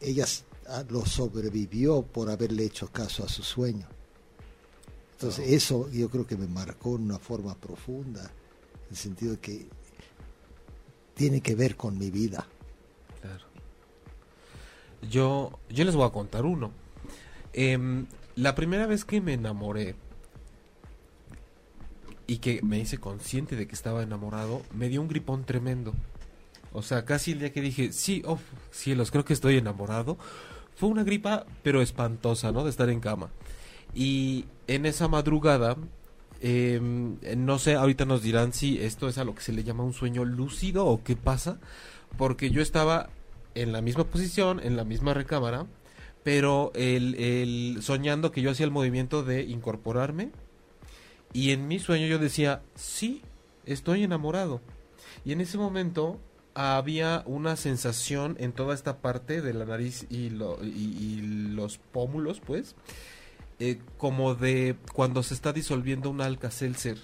ella 0.00 0.26
ah, 0.68 0.84
lo 0.88 1.04
sobrevivió 1.04 2.02
por 2.02 2.30
haberle 2.30 2.64
hecho 2.64 2.88
caso 2.92 3.24
a 3.24 3.28
su 3.28 3.42
sueño. 3.42 3.88
Entonces 5.18 5.48
eso 5.50 5.90
yo 5.90 6.08
creo 6.08 6.28
que 6.28 6.36
me 6.36 6.46
marcó 6.46 6.94
en 6.94 7.02
una 7.02 7.18
forma 7.18 7.56
profunda, 7.56 8.22
en 8.22 8.90
el 8.90 8.96
sentido 8.96 9.32
de 9.32 9.38
que 9.40 9.66
tiene 11.14 11.40
que 11.40 11.56
ver 11.56 11.74
con 11.74 11.98
mi 11.98 12.08
vida. 12.12 12.46
Claro. 13.20 13.44
Yo, 15.10 15.58
yo 15.70 15.84
les 15.84 15.96
voy 15.96 16.06
a 16.06 16.10
contar 16.10 16.44
uno. 16.46 16.70
Em, 17.52 18.06
la 18.36 18.54
primera 18.54 18.86
vez 18.86 19.04
que 19.04 19.20
me 19.20 19.32
enamoré 19.32 19.96
y 22.28 22.38
que 22.38 22.62
me 22.62 22.78
hice 22.78 22.98
consciente 22.98 23.56
de 23.56 23.66
que 23.66 23.74
estaba 23.74 24.04
enamorado, 24.04 24.62
me 24.72 24.88
dio 24.88 25.02
un 25.02 25.08
gripón 25.08 25.42
tremendo. 25.42 25.94
O 26.72 26.82
sea, 26.82 27.04
casi 27.04 27.32
el 27.32 27.40
día 27.40 27.52
que 27.52 27.60
dije, 27.60 27.92
sí, 27.92 28.22
oh, 28.24 28.38
cielos, 28.70 29.10
creo 29.10 29.24
que 29.24 29.32
estoy 29.32 29.56
enamorado, 29.56 30.16
fue 30.76 30.88
una 30.88 31.02
gripa, 31.02 31.44
pero 31.64 31.82
espantosa, 31.82 32.52
¿no? 32.52 32.62
De 32.62 32.70
estar 32.70 32.88
en 32.88 33.00
cama. 33.00 33.30
Y 33.94 34.44
en 34.66 34.86
esa 34.86 35.08
madrugada, 35.08 35.76
em, 36.40 37.16
no 37.36 37.58
sé, 37.58 37.74
ahorita 37.74 38.04
nos 38.04 38.22
dirán 38.22 38.52
si 38.52 38.78
esto 38.78 39.08
es 39.08 39.18
a 39.18 39.24
lo 39.24 39.34
que 39.34 39.42
se 39.42 39.52
le 39.52 39.64
llama 39.64 39.84
un 39.84 39.92
sueño 39.92 40.24
lúcido 40.24 40.86
o 40.86 41.02
qué 41.02 41.16
pasa, 41.16 41.58
porque 42.16 42.50
yo 42.50 42.62
estaba 42.62 43.08
en 43.54 43.72
la 43.72 43.80
misma 43.80 44.04
posición, 44.04 44.60
en 44.62 44.76
la 44.76 44.84
misma 44.84 45.14
recámara, 45.14 45.66
pero 46.22 46.70
el 46.74 47.78
soñando 47.80 48.30
que 48.30 48.42
yo 48.42 48.50
hacía 48.50 48.66
el 48.66 48.70
movimiento 48.72 49.22
de 49.22 49.42
incorporarme 49.42 50.30
y 51.32 51.50
en 51.52 51.66
mi 51.68 51.78
sueño 51.78 52.06
yo 52.06 52.18
decía, 52.18 52.62
sí, 52.74 53.22
estoy 53.66 54.04
enamorado. 54.04 54.60
Y 55.24 55.32
en 55.32 55.40
ese 55.40 55.58
momento 55.58 56.20
había 56.54 57.22
una 57.26 57.56
sensación 57.56 58.36
en 58.38 58.52
toda 58.52 58.74
esta 58.74 58.98
parte 58.98 59.40
de 59.42 59.54
la 59.54 59.64
nariz 59.64 60.06
y, 60.10 60.30
lo- 60.30 60.58
y- 60.62 60.68
y 60.68 61.20
los 61.54 61.78
pómulos, 61.78 62.40
pues, 62.40 62.74
eh, 63.60 63.80
como 63.96 64.34
de 64.34 64.76
cuando 64.92 65.22
se 65.22 65.34
está 65.34 65.52
disolviendo 65.52 66.10
un 66.10 66.20
Alka-Seltzer. 66.20 66.98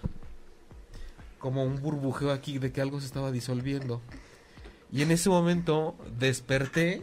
Como 1.39 1.65
un 1.65 1.81
burbujeo 1.81 2.31
aquí 2.31 2.59
de 2.59 2.73
que 2.73 2.81
algo 2.81 3.01
se 3.01 3.07
estaba 3.07 3.33
disolviendo. 3.33 4.01
Y 4.93 5.03
en 5.03 5.11
ese 5.11 5.29
momento 5.29 5.97
desperté, 6.19 7.03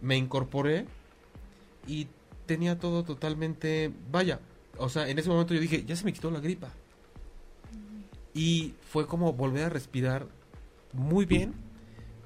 me 0.00 0.16
incorporé 0.16 0.86
y 1.86 2.08
tenía 2.46 2.78
todo 2.78 3.04
totalmente, 3.04 3.92
vaya, 4.10 4.40
o 4.78 4.88
sea, 4.88 5.08
en 5.08 5.18
ese 5.18 5.28
momento 5.28 5.54
yo 5.54 5.60
dije, 5.60 5.84
ya 5.84 5.96
se 5.96 6.04
me 6.04 6.12
quitó 6.12 6.30
la 6.30 6.40
gripa. 6.40 6.70
Y 8.32 8.74
fue 8.88 9.06
como 9.06 9.32
volver 9.32 9.64
a 9.64 9.68
respirar 9.68 10.26
muy 10.92 11.26
bien, 11.26 11.54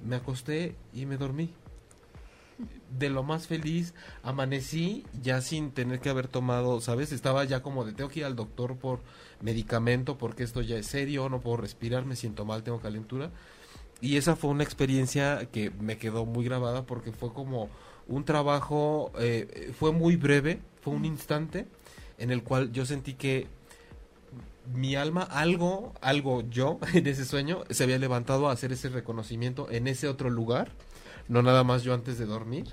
me 0.05 0.17
acosté 0.17 0.77
y 0.93 1.07
me 1.07 1.17
dormí. 1.17 1.53
De 2.91 3.09
lo 3.09 3.23
más 3.23 3.47
feliz, 3.47 3.95
amanecí 4.23 5.05
ya 5.23 5.41
sin 5.41 5.73
tener 5.73 6.01
que 6.01 6.11
haber 6.11 6.29
tomado, 6.29 6.81
¿sabes? 6.81 7.13
Estaba 7.13 7.45
ya 7.45 7.63
como 7.63 7.85
de 7.85 7.93
tengo 7.93 8.11
que 8.11 8.21
ir 8.21 8.27
al 8.27 8.37
doctor 8.37 8.77
por 8.77 9.01
medicamento 9.41 10.19
porque 10.19 10.43
esto 10.43 10.61
ya 10.61 10.77
es 10.77 10.87
serio, 10.87 11.29
no 11.29 11.41
puedo 11.41 11.57
respirar, 11.57 12.05
me 12.05 12.17
siento 12.17 12.45
mal, 12.45 12.63
tengo 12.63 12.81
calentura. 12.81 13.31
Y 14.01 14.17
esa 14.17 14.37
fue 14.37 14.51
una 14.51 14.65
experiencia 14.65 15.49
que 15.51 15.71
me 15.71 15.97
quedó 15.97 16.27
muy 16.27 16.45
grabada 16.45 16.85
porque 16.85 17.13
fue 17.13 17.33
como 17.33 17.71
un 18.09 18.25
trabajo, 18.25 19.13
eh, 19.19 19.73
fue 19.79 19.93
muy 19.93 20.17
breve, 20.17 20.61
fue 20.81 20.93
un 20.93 21.05
instante 21.05 21.67
en 22.19 22.31
el 22.31 22.43
cual 22.43 22.73
yo 22.73 22.85
sentí 22.85 23.15
que 23.15 23.47
mi 24.75 24.95
alma, 24.95 25.23
algo, 25.23 25.93
algo 26.01 26.43
yo 26.49 26.79
en 26.95 27.07
ese 27.07 27.25
sueño, 27.25 27.65
se 27.71 27.85
había 27.85 27.99
levantado 27.99 28.49
a 28.49 28.53
hacer 28.53 28.73
ese 28.73 28.89
reconocimiento 28.89 29.71
en 29.71 29.87
ese 29.87 30.09
otro 30.09 30.31
lugar, 30.31 30.71
no 31.29 31.43
nada 31.43 31.65
más 31.65 31.83
yo 31.83 31.95
antes 31.95 32.19
de 32.19 32.27
dormir. 32.27 32.67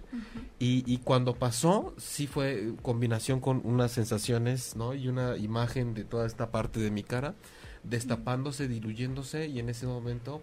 y, 0.60 0.84
y 0.92 0.98
cuando 1.00 1.36
pasó, 1.36 1.94
sí 1.98 2.28
fue 2.28 2.74
combinación 2.82 3.40
con 3.40 3.62
unas 3.64 3.92
sensaciones, 3.92 4.76
¿no? 4.76 4.94
Y 4.94 5.08
una 5.08 5.38
imagen 5.38 5.94
de 5.94 6.04
toda 6.04 6.26
esta 6.28 6.52
parte 6.52 6.80
de 6.80 6.92
mi 6.92 7.04
cara, 7.04 7.36
destapándose, 7.84 8.68
diluyéndose, 8.68 9.48
y 9.48 9.60
en 9.60 9.70
ese 9.70 9.86
momento 9.88 10.42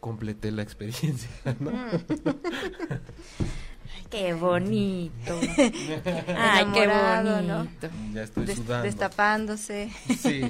completé 0.00 0.50
la 0.52 0.62
experiencia, 0.62 1.28
¿no? 1.60 1.70
Qué 4.10 4.32
bonito. 4.32 5.38
Ay, 5.42 6.66
qué 6.72 6.84
Enamorado, 6.84 7.42
¿no? 7.42 7.56
bonito. 7.58 7.88
Ya 8.14 8.22
estoy 8.22 8.46
sudando. 8.46 8.84
destapándose. 8.84 9.90
Sí. 10.18 10.40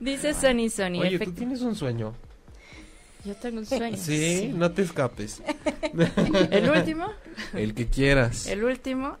Dice 0.00 0.34
Sony 0.34 0.68
Sony. 0.68 1.00
Oye, 1.00 1.18
tú 1.20 1.30
tienes 1.32 1.62
un 1.62 1.76
sueño. 1.76 2.14
Yo 3.28 3.34
tengo 3.34 3.58
un 3.58 3.66
sueño. 3.66 3.98
Sí, 3.98 4.50
no 4.54 4.70
te 4.72 4.80
escapes. 4.80 5.42
El 6.50 6.70
último, 6.70 7.12
El 7.52 7.74
que 7.74 7.86
quieras. 7.86 8.46
el 8.46 8.64
último, 8.64 9.18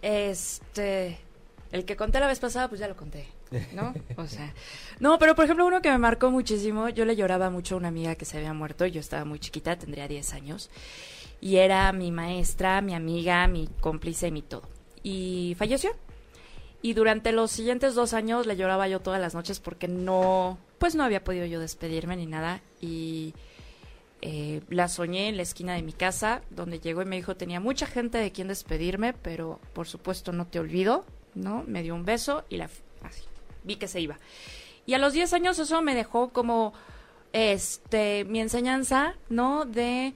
este, 0.00 1.18
el 1.70 1.84
que 1.84 1.94
conté 1.94 2.20
la 2.20 2.26
vez 2.26 2.38
pasada, 2.38 2.68
pues 2.68 2.80
ya 2.80 2.88
lo 2.88 2.96
conté, 2.96 3.26
¿no? 3.74 3.92
O 4.16 4.26
sea, 4.26 4.54
no, 4.98 5.18
pero 5.18 5.34
por 5.34 5.44
ejemplo 5.44 5.66
uno 5.66 5.82
que 5.82 5.90
me 5.90 5.98
marcó 5.98 6.30
muchísimo, 6.30 6.88
yo 6.88 7.04
le 7.04 7.16
lloraba 7.16 7.50
mucho 7.50 7.74
a 7.74 7.78
una 7.78 7.88
amiga 7.88 8.14
que 8.14 8.24
se 8.24 8.38
había 8.38 8.54
muerto, 8.54 8.86
yo 8.86 9.00
estaba 9.00 9.26
muy 9.26 9.38
chiquita, 9.38 9.76
tendría 9.78 10.08
10 10.08 10.32
años, 10.32 10.70
y 11.42 11.56
era 11.56 11.92
mi 11.92 12.10
maestra, 12.10 12.80
mi 12.80 12.94
amiga, 12.94 13.46
mi 13.46 13.68
cómplice, 13.80 14.30
mi 14.30 14.40
todo. 14.40 14.62
Y 15.02 15.54
falleció. 15.58 15.90
Y 16.80 16.94
durante 16.94 17.32
los 17.32 17.50
siguientes 17.50 17.94
dos 17.94 18.14
años 18.14 18.46
le 18.46 18.56
lloraba 18.56 18.88
yo 18.88 19.00
todas 19.00 19.20
las 19.20 19.34
noches 19.34 19.60
porque 19.60 19.86
no, 19.88 20.58
pues 20.78 20.94
no 20.94 21.04
había 21.04 21.24
podido 21.24 21.46
yo 21.46 21.60
despedirme 21.60 22.16
ni 22.16 22.26
nada. 22.26 22.60
Y 22.80 23.34
eh, 24.26 24.62
la 24.70 24.88
soñé 24.88 25.28
en 25.28 25.36
la 25.36 25.42
esquina 25.42 25.74
de 25.74 25.82
mi 25.82 25.92
casa, 25.92 26.40
donde 26.48 26.80
llegó 26.80 27.02
y 27.02 27.04
me 27.04 27.16
dijo, 27.16 27.36
tenía 27.36 27.60
mucha 27.60 27.86
gente 27.86 28.16
de 28.16 28.32
quien 28.32 28.48
despedirme, 28.48 29.12
pero 29.12 29.60
por 29.74 29.86
supuesto 29.86 30.32
no 30.32 30.46
te 30.46 30.58
olvido, 30.58 31.04
¿no? 31.34 31.62
Me 31.66 31.82
dio 31.82 31.94
un 31.94 32.06
beso 32.06 32.44
y 32.48 32.56
la 32.56 32.70
así, 33.02 33.24
vi 33.64 33.76
que 33.76 33.86
se 33.86 34.00
iba. 34.00 34.18
Y 34.86 34.94
a 34.94 34.98
los 34.98 35.12
10 35.12 35.32
años 35.34 35.58
eso 35.58 35.82
me 35.82 35.94
dejó 35.94 36.30
como 36.30 36.72
este 37.34 38.24
mi 38.24 38.40
enseñanza, 38.40 39.14
¿no? 39.28 39.66
De 39.66 40.14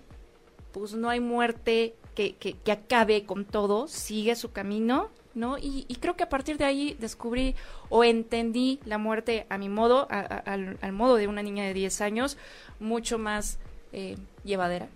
pues 0.72 0.94
no 0.94 1.10
hay 1.10 1.20
muerte 1.20 1.94
que, 2.14 2.34
que, 2.36 2.54
que 2.54 2.72
acabe 2.72 3.24
con 3.26 3.44
todo, 3.44 3.88
sigue 3.88 4.36
su 4.36 4.52
camino, 4.52 5.10
¿no? 5.38 5.56
Y, 5.58 5.84
creo 6.00 6.16
que 6.16 6.24
a 6.24 6.28
partir 6.28 6.58
de 6.58 6.64
ahí 6.64 6.96
descubrí 6.98 7.54
o 7.88 8.04
entendí 8.04 8.80
la 8.84 8.98
muerte 8.98 9.46
a 9.48 9.56
mi 9.56 9.68
modo, 9.68 10.06
a- 10.10 10.20
al, 10.20 10.92
modo 10.92 11.16
de 11.16 11.28
una 11.28 11.42
niña 11.42 11.64
de 11.64 11.74
10 11.74 12.00
años, 12.00 12.36
mucho 12.80 13.18
más 13.18 13.58
eh, 13.92 14.16
llevadera, 14.44 14.88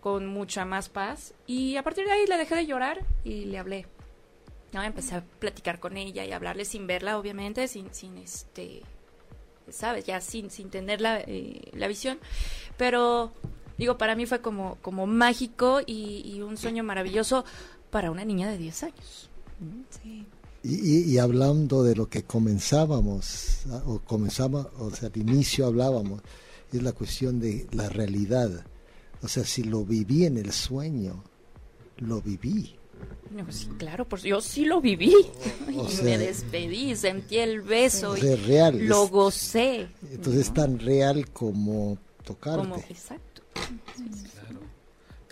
con 0.00 0.26
mucha 0.26 0.64
más 0.64 0.88
paz. 0.88 1.34
Y 1.46 1.76
a 1.76 1.82
partir 1.82 2.06
de 2.06 2.12
ahí 2.12 2.26
le 2.26 2.38
dejé 2.38 2.54
de 2.56 2.66
llorar 2.66 3.04
y 3.22 3.44
le 3.44 3.58
hablé. 3.58 3.86
¿no? 4.72 4.82
Empecé 4.82 5.16
a 5.16 5.24
platicar 5.38 5.78
con 5.78 5.96
ella 5.98 6.24
y 6.24 6.32
hablarle 6.32 6.64
sin 6.64 6.86
verla, 6.86 7.18
obviamente, 7.18 7.68
sin, 7.68 7.92
sin 7.92 8.16
este, 8.16 8.80
¿sabes? 9.68 10.04
Ya 10.06 10.20
sin, 10.22 10.50
sin 10.50 10.70
tener 10.70 11.02
la, 11.02 11.20
eh, 11.20 11.60
la 11.74 11.88
visión. 11.88 12.18
Pero, 12.78 13.32
digo, 13.76 13.98
para 13.98 14.14
mí 14.16 14.24
fue 14.24 14.40
como, 14.40 14.76
como 14.76 15.06
mágico 15.06 15.80
y, 15.84 16.22
y 16.24 16.40
un 16.40 16.56
sueño 16.56 16.82
maravilloso 16.84 17.44
para 17.90 18.10
una 18.10 18.24
niña 18.24 18.50
de 18.50 18.56
10 18.56 18.82
años. 18.84 19.28
Sí. 20.02 20.26
Y, 20.64 20.74
y- 20.74 21.10
y 21.14 21.18
hablando 21.18 21.82
de 21.82 21.96
lo 21.96 22.08
que 22.08 22.22
comenzábamos, 22.22 23.60
¿ah? 23.70 23.82
o 23.86 23.98
comenzaba, 24.00 24.70
o 24.78 24.90
sea, 24.90 25.08
al 25.12 25.20
inicio 25.20 25.66
hablábamos, 25.66 26.22
es 26.72 26.82
la 26.82 26.92
cuestión 26.92 27.40
de 27.40 27.66
la 27.72 27.88
realidad. 27.88 28.64
O 29.22 29.28
sea, 29.28 29.44
si 29.44 29.64
lo 29.64 29.84
viví 29.84 30.24
en 30.24 30.38
el 30.38 30.52
sueño, 30.52 31.22
lo 31.98 32.20
viví. 32.22 32.76
Pues 33.44 33.56
sí, 33.56 33.66
claro, 33.78 34.08
pues 34.08 34.22
yo 34.22 34.40
sí 34.40 34.64
lo 34.64 34.80
viví. 34.80 35.14
O 35.76 35.86
y 35.88 35.90
sea- 35.92 36.04
me 36.04 36.18
despedí, 36.18 36.94
sentí 36.94 37.38
el 37.38 37.60
beso 37.62 38.16
y 38.16 38.20
real. 38.36 38.86
lo 38.86 39.08
gocé. 39.08 39.88
entonces 40.12 40.42
es 40.48 40.54
tan 40.54 40.78
real 40.78 41.28
como 41.30 41.98
tocarte. 42.24 42.60
Como, 42.68 42.76
exacto. 42.88 43.42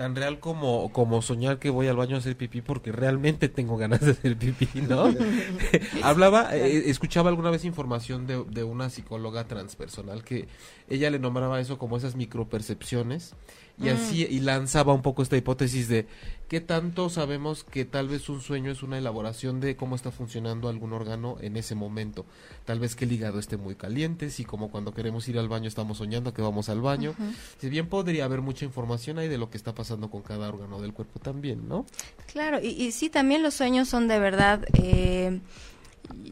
Tan 0.00 0.16
real 0.16 0.40
como, 0.40 0.90
como 0.94 1.20
soñar 1.20 1.58
que 1.58 1.68
voy 1.68 1.86
al 1.86 1.96
baño 1.96 2.16
a 2.16 2.20
hacer 2.20 2.34
pipí 2.34 2.62
porque 2.62 2.90
realmente 2.90 3.50
tengo 3.50 3.76
ganas 3.76 4.00
de 4.00 4.12
hacer 4.12 4.34
pipí, 4.34 4.80
¿no? 4.80 5.14
Hablaba, 6.02 6.56
eh, 6.56 6.88
escuchaba 6.88 7.28
alguna 7.28 7.50
vez 7.50 7.66
información 7.66 8.26
de, 8.26 8.42
de 8.44 8.64
una 8.64 8.88
psicóloga 8.88 9.46
transpersonal 9.46 10.24
que 10.24 10.48
ella 10.88 11.10
le 11.10 11.18
nombraba 11.18 11.60
eso 11.60 11.76
como 11.76 11.98
esas 11.98 12.16
micropercepciones 12.16 13.34
y 13.82 13.88
así 13.88 14.26
y 14.28 14.40
lanzaba 14.40 14.92
un 14.92 15.02
poco 15.02 15.22
esta 15.22 15.36
hipótesis 15.36 15.88
de 15.88 16.06
qué 16.48 16.60
tanto 16.60 17.08
sabemos 17.08 17.64
que 17.64 17.84
tal 17.84 18.08
vez 18.08 18.28
un 18.28 18.40
sueño 18.40 18.70
es 18.70 18.82
una 18.82 18.98
elaboración 18.98 19.60
de 19.60 19.76
cómo 19.76 19.96
está 19.96 20.10
funcionando 20.10 20.68
algún 20.68 20.92
órgano 20.92 21.36
en 21.40 21.56
ese 21.56 21.74
momento. 21.74 22.26
Tal 22.64 22.80
vez 22.80 22.94
que 22.94 23.04
el 23.04 23.12
hígado 23.12 23.38
esté 23.38 23.56
muy 23.56 23.76
caliente, 23.76 24.30
si 24.30 24.44
como 24.44 24.70
cuando 24.70 24.92
queremos 24.92 25.26
ir 25.28 25.38
al 25.38 25.48
baño 25.48 25.68
estamos 25.68 25.98
soñando 25.98 26.34
que 26.34 26.42
vamos 26.42 26.68
al 26.68 26.80
baño. 26.80 27.14
Si 27.58 27.68
bien 27.68 27.88
podría 27.88 28.24
haber 28.24 28.40
mucha 28.40 28.64
información 28.64 29.18
ahí 29.18 29.28
de 29.28 29.38
lo 29.38 29.48
que 29.48 29.56
está 29.56 29.74
pasando 29.74 30.10
con 30.10 30.22
cada 30.22 30.48
órgano 30.48 30.80
del 30.80 30.92
cuerpo 30.92 31.20
también, 31.20 31.68
¿no? 31.68 31.86
Claro, 32.32 32.58
y, 32.60 32.68
y 32.68 32.92
sí, 32.92 33.08
también 33.08 33.42
los 33.42 33.54
sueños 33.54 33.88
son 33.88 34.08
de 34.08 34.18
verdad, 34.18 34.64
eh, 34.74 35.40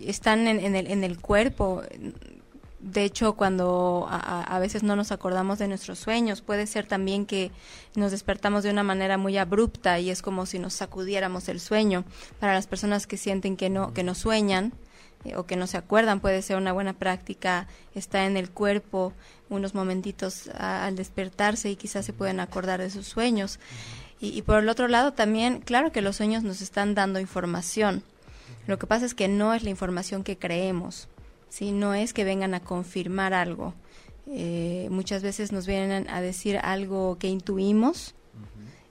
están 0.03 0.47
en, 0.49 0.61
en 0.61 0.77
el, 0.77 0.87
en 0.89 1.05
el 1.05 1.19
cuerpo. 1.21 1.83
De 2.81 3.03
hecho, 3.03 3.33
cuando 3.33 4.07
a, 4.09 4.57
veces 4.61 4.85
no 4.85 4.95
nos 4.95 5.11
acordamos 5.11 5.59
de 5.59 5.67
nuestros 5.67 5.99
sueños, 5.99 6.43
puede 6.43 6.65
ser 6.69 6.87
también 6.87 7.27
que 7.27 7.51
nos 7.97 8.13
despertamos 8.13 8.63
de 8.63 8.71
una 8.71 8.85
manera 8.85 9.19
muy 9.19 9.37
abrupta 9.37 9.99
y 9.99 10.11
es 10.11 10.23
como 10.23 10.47
si 10.47 10.61
nos 10.61 10.75
sacudiéramos 10.75 11.49
el 11.49 11.59
sueño. 11.59 12.05
Para 12.39 12.55
las 12.55 12.69
personas 12.69 13.09
que 13.09 13.17
sienten 13.17 13.57
que 13.57 13.69
no, 13.69 13.93
que 13.93 14.05
no 14.05 14.15
sueñan 14.15 14.73
eh, 15.25 15.35
o 15.35 15.45
que 15.45 15.57
no 15.57 15.67
se 15.67 15.77
acuerdan, 15.77 16.21
puede 16.21 16.41
ser 16.41 16.57
una 16.57 16.73
buena 16.73 16.93
práctica 16.93 17.67
estar 17.97 18.25
en 18.25 18.37
el 18.37 18.49
cuerpo 18.49 19.13
unos 19.49 19.75
momentitos 19.75 20.49
al 20.57 20.95
despertarse 20.95 21.71
y 21.71 21.77
quizás 21.77 22.07
se 22.07 22.13
pueden 22.13 22.39
acordar 22.39 22.81
de 22.81 22.91
sus 22.91 23.09
sueños. 23.09 23.59
Y 24.21 24.43
por 24.43 24.59
el 24.59 24.69
otro 24.69 24.89
lado 24.89 25.13
también, 25.13 25.61
claro 25.61 25.91
que 25.91 26.03
los 26.03 26.17
sueños 26.17 26.45
nos 26.45 26.61
están 26.61 26.95
dando 26.95 27.19
información. 27.19 28.03
Lo 28.67 28.79
que 28.79 28.87
pasa 28.87 29.07
es 29.07 29.15
que 29.15 29.29
no 29.29 29.55
es 29.55 29.63
la 29.63 29.71
información 29.71 30.25
que 30.25 30.39
creemos, 30.39 31.09
¿sí? 31.49 31.73
no 31.73 31.95
es 31.95 32.13
que 32.13 32.25
vengan 32.25 32.55
a 32.55 32.61
confirmar 32.61 33.35
algo. 33.35 33.75
Eh, 34.27 34.89
muchas 34.91 35.23
veces 35.23 35.53
nos 35.53 35.67
vienen 35.67 36.09
a 36.11 36.21
decir 36.21 36.59
algo 36.59 37.17
que 37.19 37.29
intuimos 37.29 38.15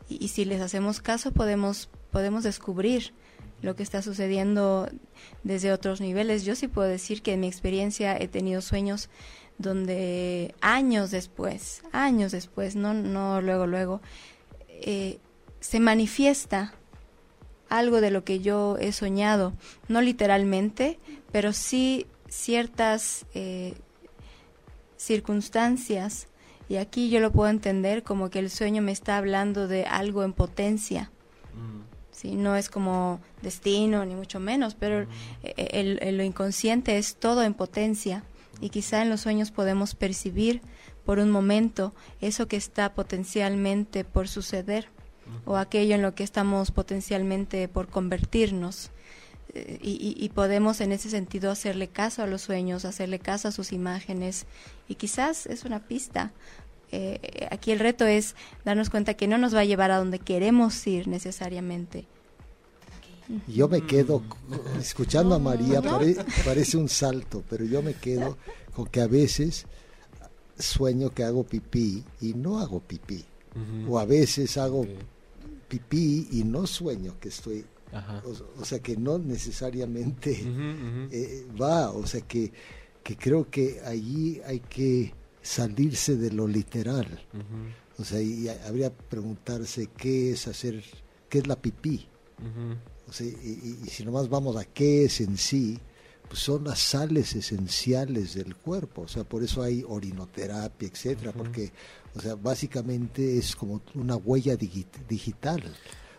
y, 0.10 0.30
si 0.30 0.46
les 0.46 0.62
hacemos 0.62 1.02
caso 1.02 1.32
podemos, 1.32 1.90
podemos 2.12 2.44
descubrir 2.44 3.14
lo 3.62 3.76
que 3.76 3.84
está 3.84 4.02
sucediendo 4.02 4.90
desde 5.44 5.72
otros 5.72 6.02
niveles. 6.02 6.44
Yo 6.44 6.56
sí 6.56 6.68
puedo 6.68 6.88
decir 6.88 7.22
que 7.22 7.34
en 7.34 7.42
mi 7.42 7.48
experiencia 7.48 8.18
he 8.18 8.28
tenido 8.28 8.62
sueños 8.62 9.10
donde 9.58 10.56
años 10.62 11.12
después, 11.12 11.82
años 11.92 12.32
después, 12.32 12.76
no, 12.76 12.94
no 12.94 13.42
luego, 13.42 13.68
luego, 13.68 14.02
eh, 14.70 15.20
se 15.60 15.80
manifiesta 15.80 16.74
algo 17.70 18.00
de 18.00 18.12
lo 18.12 18.24
que 18.24 18.40
yo 18.40 18.78
he 18.80 18.92
soñado, 18.92 19.54
no 19.88 20.02
literalmente, 20.02 21.00
pero 21.32 21.54
sí 21.54 22.06
ciertas 22.30 23.26
eh, 23.34 23.74
circunstancias. 24.98 26.28
Y 26.70 26.76
aquí 26.78 27.10
yo 27.10 27.20
lo 27.20 27.32
puedo 27.32 27.50
entender 27.50 28.04
como 28.04 28.30
que 28.30 28.40
el 28.40 28.50
sueño 28.50 28.82
me 28.82 28.92
está 28.92 29.18
hablando 29.18 29.68
de 29.68 29.86
algo 29.86 30.24
en 30.24 30.34
potencia. 30.34 31.12
Sí, 32.12 32.36
no 32.36 32.56
es 32.56 32.70
como 32.70 33.20
destino 33.44 34.04
ni 34.04 34.16
mucho 34.16 34.40
menos, 34.40 34.74
pero 34.76 35.04
eh, 35.44 35.68
el- 35.72 36.00
el- 36.02 36.18
lo 36.18 36.24
inconsciente 36.24 36.98
es 36.98 37.16
todo 37.16 37.44
en 37.44 37.54
potencia 37.54 38.24
y 38.60 38.70
quizá 38.70 39.04
en 39.04 39.10
los 39.10 39.22
sueños 39.22 39.52
podemos 39.52 39.94
percibir 39.94 40.62
por 41.06 41.20
un 41.20 41.30
momento 41.30 41.94
eso 42.20 42.48
que 42.48 42.58
está 42.58 42.94
potencialmente 42.96 44.04
por 44.04 44.28
suceder 44.28 44.90
o 45.46 45.58
aquello 45.58 45.94
en 45.96 46.02
lo 46.02 46.16
que 46.16 46.24
estamos 46.24 46.72
potencialmente 46.72 47.68
por 47.68 47.88
convertirnos. 47.88 48.90
Y, 49.54 49.92
y- 49.92 50.16
y 50.24 50.30
podemos 50.30 50.82
en 50.82 50.92
ese 50.92 51.10
sentido 51.10 51.50
hacerle 51.52 51.88
caso 51.88 52.22
a 52.22 52.28
los 52.28 52.42
sueños, 52.42 52.86
hacerle 52.86 53.20
caso 53.20 53.48
a 53.48 53.52
sus 53.52 53.72
imágenes 53.72 54.46
y 54.88 54.96
quizás 54.96 55.46
es 55.48 55.64
una 55.66 55.88
pista. 55.88 56.32
Eh, 56.92 57.48
aquí 57.52 57.72
el 57.72 57.80
reto 57.80 58.06
es 58.06 58.36
darnos 58.66 58.90
cuenta 58.90 59.16
que 59.16 59.28
no 59.28 59.38
nos 59.38 59.56
va 59.56 59.60
a 59.62 59.66
llevar 59.66 59.92
a 59.92 59.98
donde 59.98 60.20
queremos 60.20 60.86
ir 60.88 61.08
necesariamente. 61.08 62.06
Yo 63.48 63.68
me 63.68 63.82
quedo 63.82 64.22
escuchando 64.80 65.36
a 65.36 65.40
María, 65.40 65.82
pare- 65.82 66.16
parece 66.46 66.78
un 66.78 66.88
salto, 66.88 67.44
pero 67.50 67.66
yo 67.66 67.82
me 67.82 67.94
quedo 67.94 68.38
con 68.74 68.86
que 68.88 69.02
a 69.02 69.08
veces 69.08 69.66
sueño 70.58 71.10
que 71.10 71.24
hago 71.24 71.44
pipí 71.44 72.04
y 72.22 72.34
no 72.36 72.60
hago 72.60 72.80
pipí. 72.80 73.26
O 73.90 73.98
a 74.00 74.06
veces 74.06 74.56
hago 74.58 74.86
pipí 75.68 76.28
y 76.32 76.44
no 76.44 76.68
sueño 76.68 77.16
que 77.20 77.30
estoy, 77.30 77.66
Ajá. 77.92 78.22
o, 78.26 78.62
o 78.62 78.66
sea 78.66 78.80
que 78.80 78.98
no 78.98 79.18
necesariamente 79.18 80.42
eh, 81.12 81.48
va, 81.60 81.92
o 81.92 82.06
sea 82.06 82.22
que, 82.22 82.52
que 83.04 83.16
creo 83.16 83.50
que 83.50 83.80
allí 83.86 84.42
hay 84.46 84.60
que 84.60 85.14
salirse 85.42 86.18
de 86.18 86.32
lo 86.32 86.48
literal. 86.48 87.24
O 87.98 88.04
sea, 88.04 88.22
y 88.22 88.48
ha- 88.50 88.68
habría 88.68 88.90
que 88.90 89.04
preguntarse 89.10 89.88
qué 89.98 90.32
es 90.32 90.48
hacer, 90.48 90.84
qué 91.30 91.40
es 91.40 91.48
la 91.48 91.56
pipí. 91.56 92.08
O 93.10 93.14
sea, 93.14 93.26
y, 93.26 93.30
y- 93.32 93.80
y 93.86 93.90
si 93.90 94.04
nomás 94.04 94.28
vamos 94.30 94.56
a 94.58 94.66
qué 94.66 95.06
es 95.06 95.22
en 95.22 95.38
sí, 95.38 95.80
pues 96.28 96.42
son 96.42 96.66
las 96.66 96.80
sales 96.80 97.34
esenciales 97.36 98.34
del 98.34 98.54
cuerpo. 98.58 99.04
O 99.04 99.08
sea, 99.08 99.24
por 99.24 99.42
eso 99.44 99.62
hay 99.64 99.84
orinoterapia, 99.88 100.90
etcétera, 100.90 101.32
porque, 101.32 101.72
o 102.16 102.20
sea, 102.20 102.36
básicamente 102.36 103.38
es 103.38 103.56
como 103.56 103.82
una 103.96 104.18
huella 104.18 104.56
digi- 104.58 104.86
digital. 105.08 105.64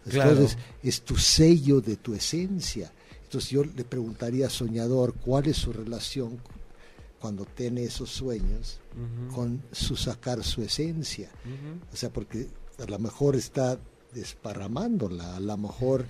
Claro. 0.09 0.31
Entonces, 0.33 0.59
es 0.83 1.03
tu 1.03 1.17
sello 1.17 1.81
de 1.81 1.97
tu 1.97 2.15
esencia. 2.15 2.93
Entonces, 3.25 3.51
yo 3.51 3.65
le 3.65 3.85
preguntaría 3.85 4.47
a 4.47 4.51
Soñador 4.51 5.15
cuál 5.15 5.47
es 5.49 5.57
su 5.59 5.73
relación 5.73 6.39
cuando 7.21 7.45
tiene 7.45 7.83
esos 7.85 8.11
sueños 8.11 8.81
con 9.35 9.63
su 9.73 9.97
sacar 9.97 10.43
su 10.45 10.63
esencia. 10.63 11.31
O 11.93 11.97
sea, 11.97 12.11
porque 12.11 12.49
a 12.79 12.85
lo 12.89 12.99
mejor 12.99 13.35
está 13.37 13.79
desparramándola, 14.15 15.37
a 15.37 15.41
lo 15.41 15.57
mejor 15.57 16.07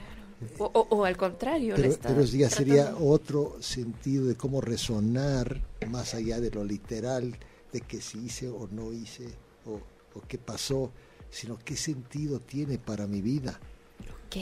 O, 0.59 0.67
o- 0.67 0.87
o 0.97 1.05
al 1.05 1.17
contrario, 1.17 1.75
le 1.77 1.83
pero, 1.83 1.95
está 1.95 2.09
pero 2.11 2.23
ya 2.25 2.49
sería 2.49 2.95
otro 3.01 3.57
sentido 3.61 4.27
de 4.27 4.37
cómo 4.37 4.61
resonar 4.61 5.61
más 5.91 6.15
allá 6.15 6.39
de 6.41 6.51
lo 6.53 6.63
literal, 6.63 7.37
de 7.73 7.81
que 7.81 8.01
si 8.01 8.19
hice 8.27 8.49
o 8.49 8.69
no 8.71 8.93
hice, 8.93 9.27
o, 9.67 9.81
o 10.15 10.21
qué 10.29 10.39
pasó, 10.39 10.93
sino 11.31 11.59
qué 11.59 11.77
sentido 11.77 12.39
tiene 12.39 12.79
para 12.79 13.09
mi 13.09 13.21
vida. 13.21 13.59
Ok, 14.29 14.37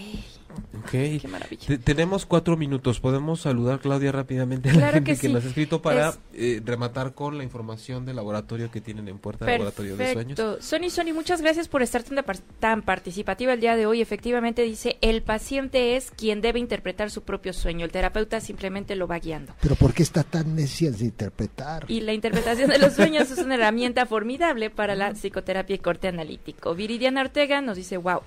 Ok. 0.79 0.91
qué 0.91 1.29
maravilla. 1.31 1.67
Te- 1.67 1.79
tenemos 1.79 2.27
cuatro 2.27 2.57
minutos. 2.57 2.99
¿Podemos 2.99 3.43
saludar, 3.43 3.79
Claudia, 3.79 4.11
rápidamente 4.11 4.71
a 4.71 4.73
la 4.73 4.79
Claro 4.79 4.95
gente 4.95 5.17
que 5.17 5.29
nos 5.29 5.45
ha 5.45 5.49
escrito 5.49 5.81
para 5.83 6.09
Es- 6.09 6.19
eh, 6.35 6.63
rematar 6.65 7.15
con 7.15 7.37
la 7.39 7.45
información 7.45 8.05
del 8.05 8.17
laboratorio 8.17 8.71
que 8.71 8.81
tienen 8.81 9.07
en 9.09 9.19
Puerta 9.19 9.45
Laboratorio 9.47 9.97
de 9.97 10.13
Sueños? 10.13 10.37
Perfecto. 10.41 10.63
Sony, 10.63 10.91
Sony, 10.91 11.13
muchas 11.15 11.41
gracias 11.41 11.69
por 11.69 11.83
estar 11.83 12.03
tan, 12.03 12.25
par- 12.25 12.39
tan 12.59 12.83
participativa 12.83 13.53
el 13.53 13.61
día 13.61 13.77
de 13.77 13.87
hoy. 13.87 14.01
Efectivamente 14.01 14.63
dice, 14.63 14.97
el 15.03 15.23
paciente 15.23 15.97
es 15.97 16.11
quien 16.11 16.41
debe 16.41 16.59
interpretar 16.59 17.11
su 17.11 17.23
propio 17.23 17.53
sueño. 17.53 17.85
El 17.85 17.93
terapeuta 17.93 18.41
simplemente 18.41 18.97
lo 18.97 19.07
va 19.07 19.19
guiando. 19.19 19.55
Pero 19.61 19.77
¿por 19.77 19.95
qué 19.95 20.03
está 20.03 20.25
tan 20.25 20.57
necia 20.57 20.91
de 20.91 21.05
interpretar? 21.05 21.85
Y 21.89 22.01
la 22.01 22.13
interpretación 22.13 22.71
de 22.71 22.79
los 22.79 22.95
sueños 22.95 23.31
es 23.31 23.39
una 23.39 23.55
herramienta 23.55 24.07
formidable 24.07 24.71
para 24.71 24.95
la 24.97 25.13
psicoterapia 25.15 25.77
y 25.77 25.79
corte 25.79 26.09
analítico. 26.09 26.75
Viridiana 26.75 27.21
Ortega 27.21 27.61
nos 27.61 27.77
dice, 27.77 27.99
wow. 27.99 28.21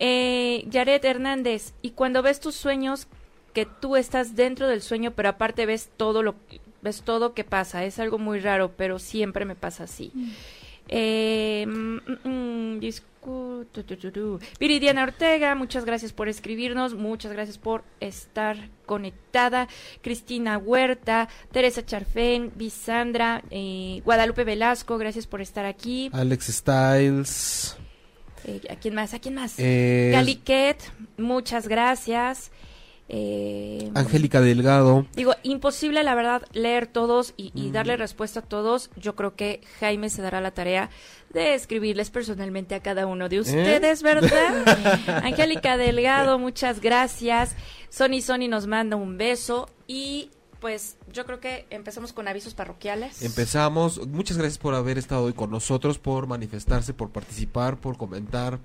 Eh, 0.00 0.64
Yaret 0.68 1.04
Hernández, 1.04 1.74
y 1.82 1.90
cuando 1.90 2.22
ves 2.22 2.40
tus 2.40 2.54
sueños, 2.56 3.06
que 3.54 3.66
tú 3.66 3.96
estás 3.96 4.34
dentro 4.34 4.66
del 4.68 4.80
sueño, 4.80 5.12
pero 5.12 5.28
aparte 5.28 5.66
ves 5.66 5.90
todo 5.96 6.22
lo 6.22 6.34
ves 6.82 7.02
todo 7.02 7.34
que 7.34 7.44
pasa, 7.44 7.84
es 7.84 7.98
algo 7.98 8.16
muy 8.18 8.40
raro, 8.40 8.72
pero 8.76 8.98
siempre 8.98 9.44
me 9.44 9.54
pasa 9.54 9.84
así. 9.84 10.12
Eh, 10.88 11.66
mm, 11.68 11.96
mm, 11.96 12.28
mm, 12.28 12.80
discu- 12.80 13.66
tu, 13.70 13.82
tu, 13.84 13.96
tu, 13.96 14.10
tu. 14.10 14.38
Viridiana 14.58 15.02
Ortega, 15.02 15.54
muchas 15.54 15.84
gracias 15.84 16.12
por 16.14 16.28
escribirnos, 16.28 16.94
muchas 16.94 17.32
gracias 17.32 17.58
por 17.58 17.84
estar 18.00 18.56
conectada. 18.86 19.68
Cristina 20.00 20.56
Huerta, 20.56 21.28
Teresa 21.52 21.84
Charfén, 21.84 22.50
Bisandra, 22.56 23.42
eh, 23.50 24.00
Guadalupe 24.06 24.44
Velasco, 24.44 24.96
gracias 24.96 25.26
por 25.26 25.42
estar 25.42 25.66
aquí. 25.66 26.08
Alex 26.14 26.46
Styles. 26.46 27.76
Eh, 28.44 28.60
¿A 28.70 28.76
quién 28.76 28.94
más? 28.94 29.14
¿A 29.14 29.18
quién 29.18 29.34
más? 29.34 29.54
eh, 29.58 30.10
Caliquet, 30.14 30.78
muchas 31.18 31.68
gracias. 31.68 32.50
Eh, 33.12 33.90
Angélica 33.94 34.40
Delgado. 34.40 35.04
Digo, 35.16 35.34
imposible 35.42 36.04
la 36.04 36.14
verdad 36.14 36.42
leer 36.52 36.86
todos 36.86 37.34
y, 37.36 37.50
y 37.56 37.70
Mm. 37.70 37.72
darle 37.72 37.96
respuesta 37.96 38.38
a 38.40 38.42
todos. 38.44 38.88
Yo 38.96 39.16
creo 39.16 39.34
que 39.34 39.60
Jaime 39.80 40.10
se 40.10 40.22
dará 40.22 40.40
la 40.40 40.52
tarea 40.52 40.90
de 41.34 41.54
escribirles 41.54 42.10
personalmente 42.10 42.76
a 42.76 42.80
cada 42.80 43.06
uno 43.06 43.28
de 43.28 43.40
ustedes, 43.40 44.04
¿verdad? 44.04 44.30
Angélica 45.24 45.76
Delgado, 45.76 46.38
muchas 46.38 46.80
gracias. 46.80 47.56
Sony 47.88 48.20
Sony 48.22 48.46
nos 48.48 48.68
manda 48.68 48.94
un 48.94 49.18
beso 49.18 49.68
y 49.88 50.30
pues 50.60 50.96
yo 51.12 51.24
creo 51.26 51.40
que 51.40 51.66
empezamos 51.70 52.12
con 52.12 52.28
avisos 52.28 52.54
parroquiales. 52.54 53.22
Empezamos. 53.22 54.06
Muchas 54.08 54.36
gracias 54.38 54.58
por 54.58 54.74
haber 54.74 54.98
estado 54.98 55.24
hoy 55.24 55.32
con 55.32 55.50
nosotros, 55.50 55.98
por 55.98 56.26
manifestarse, 56.26 56.94
por 56.94 57.10
participar, 57.10 57.78
por 57.78 57.96
comentar, 57.96 58.58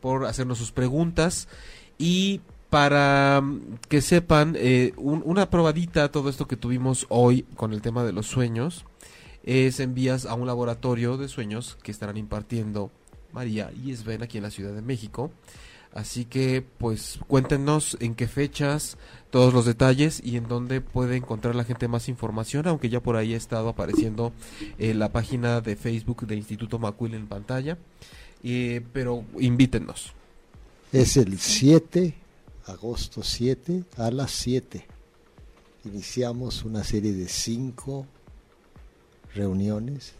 por 0.00 0.26
hacernos 0.26 0.58
sus 0.58 0.72
preguntas. 0.72 1.48
Y 1.98 2.40
para 2.70 3.40
mm, 3.42 3.78
que 3.88 4.00
sepan, 4.02 4.54
eh, 4.58 4.92
un- 4.96 5.22
una 5.24 5.48
probadita 5.50 6.10
todo 6.10 6.28
esto 6.28 6.46
que 6.48 6.56
tuvimos 6.56 7.06
hoy 7.08 7.42
con 7.56 7.72
el 7.72 7.80
tema 7.82 8.02
de 8.04 8.12
los 8.12 8.26
sueños, 8.26 8.84
es 9.44 9.78
envías 9.80 10.24
a 10.26 10.34
un 10.34 10.46
laboratorio 10.46 11.16
de 11.16 11.28
sueños 11.28 11.76
que 11.82 11.92
estarán 11.92 12.16
impartiendo 12.16 12.90
María 13.32 13.70
y 13.72 13.94
Sven 13.94 14.22
aquí 14.22 14.38
en 14.38 14.42
la 14.44 14.50
Ciudad 14.50 14.72
de 14.72 14.80
México. 14.82 15.30
Así 15.94 16.24
que, 16.24 16.60
pues, 16.60 17.20
cuéntenos 17.28 17.96
en 18.00 18.16
qué 18.16 18.26
fechas, 18.26 18.98
todos 19.30 19.54
los 19.54 19.64
detalles 19.64 20.20
y 20.24 20.36
en 20.36 20.48
dónde 20.48 20.80
puede 20.80 21.16
encontrar 21.16 21.54
la 21.54 21.62
gente 21.62 21.86
más 21.86 22.08
información, 22.08 22.66
aunque 22.66 22.88
ya 22.88 23.00
por 23.00 23.14
ahí 23.14 23.32
ha 23.32 23.36
estado 23.36 23.68
apareciendo 23.68 24.32
eh, 24.78 24.92
la 24.92 25.12
página 25.12 25.60
de 25.60 25.76
Facebook 25.76 26.26
de 26.26 26.34
Instituto 26.34 26.80
Macuil 26.80 27.14
en 27.14 27.28
pantalla. 27.28 27.78
Eh, 28.42 28.84
pero 28.92 29.24
invítenos. 29.38 30.12
Es 30.92 31.16
el 31.16 31.38
7, 31.38 32.12
agosto 32.66 33.22
7, 33.22 33.84
a 33.96 34.10
las 34.10 34.32
7. 34.32 34.84
Iniciamos 35.84 36.64
una 36.64 36.82
serie 36.82 37.12
de 37.12 37.28
cinco 37.28 38.04
reuniones 39.32 40.14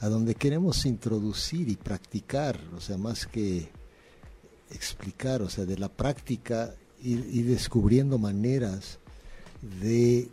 a 0.00 0.08
donde 0.08 0.34
queremos 0.34 0.86
introducir 0.86 1.68
y 1.68 1.76
practicar, 1.76 2.58
o 2.74 2.80
sea, 2.80 2.96
más 2.96 3.26
que 3.26 3.68
explicar, 4.74 5.42
o 5.42 5.48
sea, 5.48 5.64
de 5.64 5.78
la 5.78 5.88
práctica 5.88 6.74
ir, 7.02 7.46
descubriendo 7.46 8.18
maneras 8.18 8.98
de 9.80 10.28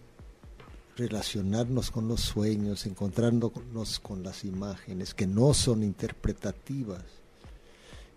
relacionarnos 0.97 1.91
con 1.91 2.07
los 2.07 2.21
sueños, 2.21 2.85
encontrarnos 2.85 3.99
con 3.99 4.23
las 4.23 4.43
imágenes 4.43 5.13
que 5.13 5.27
no 5.27 5.53
son 5.53 5.83
interpretativas 5.83 7.03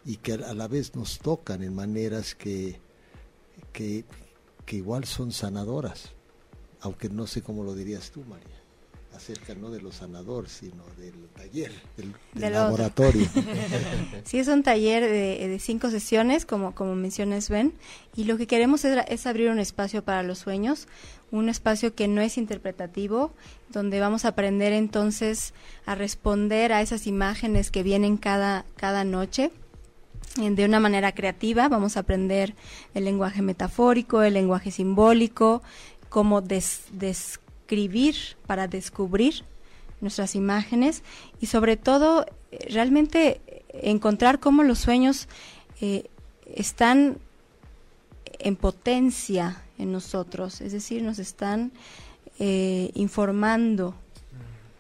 y 0.05 0.17
que 0.17 0.35
a 0.35 0.55
la 0.55 0.69
vez 0.69 0.95
nos 0.95 1.19
tocan 1.19 1.63
en 1.63 1.75
maneras 1.75 2.35
que, 2.35 2.79
que, 3.73 4.05
que 4.67 4.77
igual 4.77 5.05
son 5.05 5.33
sanadoras, 5.33 6.11
aunque 6.81 7.09
no 7.09 7.27
sé 7.27 7.43
cómo 7.43 7.65
lo 7.65 7.75
dirías 7.75 8.11
tú, 8.11 8.23
María, 8.25 8.64
acerca 9.15 9.55
no 9.55 9.71
de 9.71 9.81
lo 9.81 9.93
sanador, 9.93 10.49
sino 10.49 10.85
del 10.99 11.15
taller, 11.37 11.73
del, 11.97 12.13
del 12.35 12.53
laboratorio. 12.53 13.27
Sí, 14.25 14.39
es 14.39 14.49
un 14.49 14.63
taller 14.63 15.03
de, 15.03 15.47
de 15.49 15.59
cinco 15.59 15.91
sesiones, 15.91 16.47
como, 16.47 16.75
como 16.75 16.95
menciona 16.95 17.41
Sven, 17.41 17.75
y 18.17 18.25
lo 18.25 18.37
que 18.37 18.47
queremos 18.47 18.85
es, 18.85 18.99
es 19.09 19.27
abrir 19.27 19.51
un 19.51 19.59
espacio 19.59 20.03
para 20.03 20.23
los 20.23 20.39
sueños, 20.39 20.89
un 21.31 21.49
espacio 21.49 21.95
que 21.95 22.09
no 22.09 22.21
es 22.21 22.39
interpretativo, 22.39 23.33
donde 23.71 24.01
vamos 24.01 24.25
a 24.25 24.29
aprender 24.29 24.73
entonces 24.73 25.53
a 25.87 25.95
responder 25.95 26.73
a 26.73 26.81
esas 26.83 27.07
imágenes 27.07 27.71
que 27.71 27.83
vienen 27.83 28.17
cada, 28.17 28.65
cada 28.77 29.05
noche 29.05 29.51
eh, 30.41 30.51
de 30.51 30.65
una 30.65 30.81
manera 30.81 31.13
creativa. 31.13 31.69
Vamos 31.69 31.97
a 31.97 32.01
aprender 32.01 32.55
el 32.95 33.05
lenguaje 33.05 33.43
metafórico, 33.43 34.23
el 34.23 34.35
lenguaje 34.35 34.71
simbólico, 34.71 35.63
cómo 36.09 36.41
des- 36.41 36.83
para 38.47 38.69
descubrir 38.69 39.45
nuestras 40.01 40.35
imágenes 40.35 41.03
y 41.41 41.47
sobre 41.47 41.77
todo 41.77 42.27
eh, 42.53 42.69
realmente 42.71 43.41
eh, 43.47 43.65
encontrar 43.83 44.39
cómo 44.39 44.63
los 44.63 44.79
sueños 44.79 45.29
eh, 45.81 46.05
están 46.55 47.19
en 48.39 48.57
potencia 48.57 49.63
en 49.79 49.91
nosotros, 49.91 50.61
es 50.61 50.73
decir, 50.73 51.03
nos 51.03 51.19
están 51.19 51.73
informando 52.95 53.95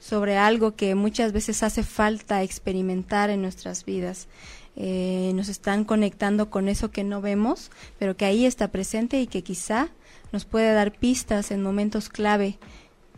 sobre 0.00 0.36
algo 0.36 0.74
que 0.74 0.96
muchas 0.96 1.32
veces 1.32 1.62
hace 1.62 1.84
falta 1.84 2.42
experimentar 2.42 3.30
en 3.30 3.42
nuestras 3.42 3.84
vidas. 3.84 4.26
Eh, 4.76 5.32
nos 5.34 5.48
están 5.48 5.84
conectando 5.84 6.50
con 6.50 6.68
eso 6.68 6.90
que 6.90 7.04
no 7.04 7.20
vemos, 7.20 7.70
pero 7.98 8.16
que 8.16 8.24
ahí 8.24 8.44
está 8.44 8.68
presente 8.68 9.20
y 9.20 9.26
que 9.26 9.42
quizá 9.42 9.88
nos 10.32 10.44
puede 10.44 10.72
dar 10.72 10.92
pistas 10.92 11.50
en 11.52 11.62
momentos 11.62 12.08
clave 12.08 12.58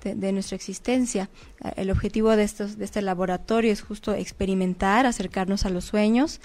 de, 0.04 0.32
nuestra 0.32 0.56
existencia. 0.56 1.30
Eh, 1.64 1.72
El 1.76 1.90
objetivo 1.90 2.36
de, 2.36 2.44
estos, 2.44 2.76
de 2.76 2.84
este 2.84 3.02
laboratorio 3.02 3.72
es 3.72 3.80
justo 3.80 4.12
experimentar, 4.12 5.06
acercarnos 5.06 5.64
a 5.64 5.70
los 5.70 5.84
sueños, 5.84 6.40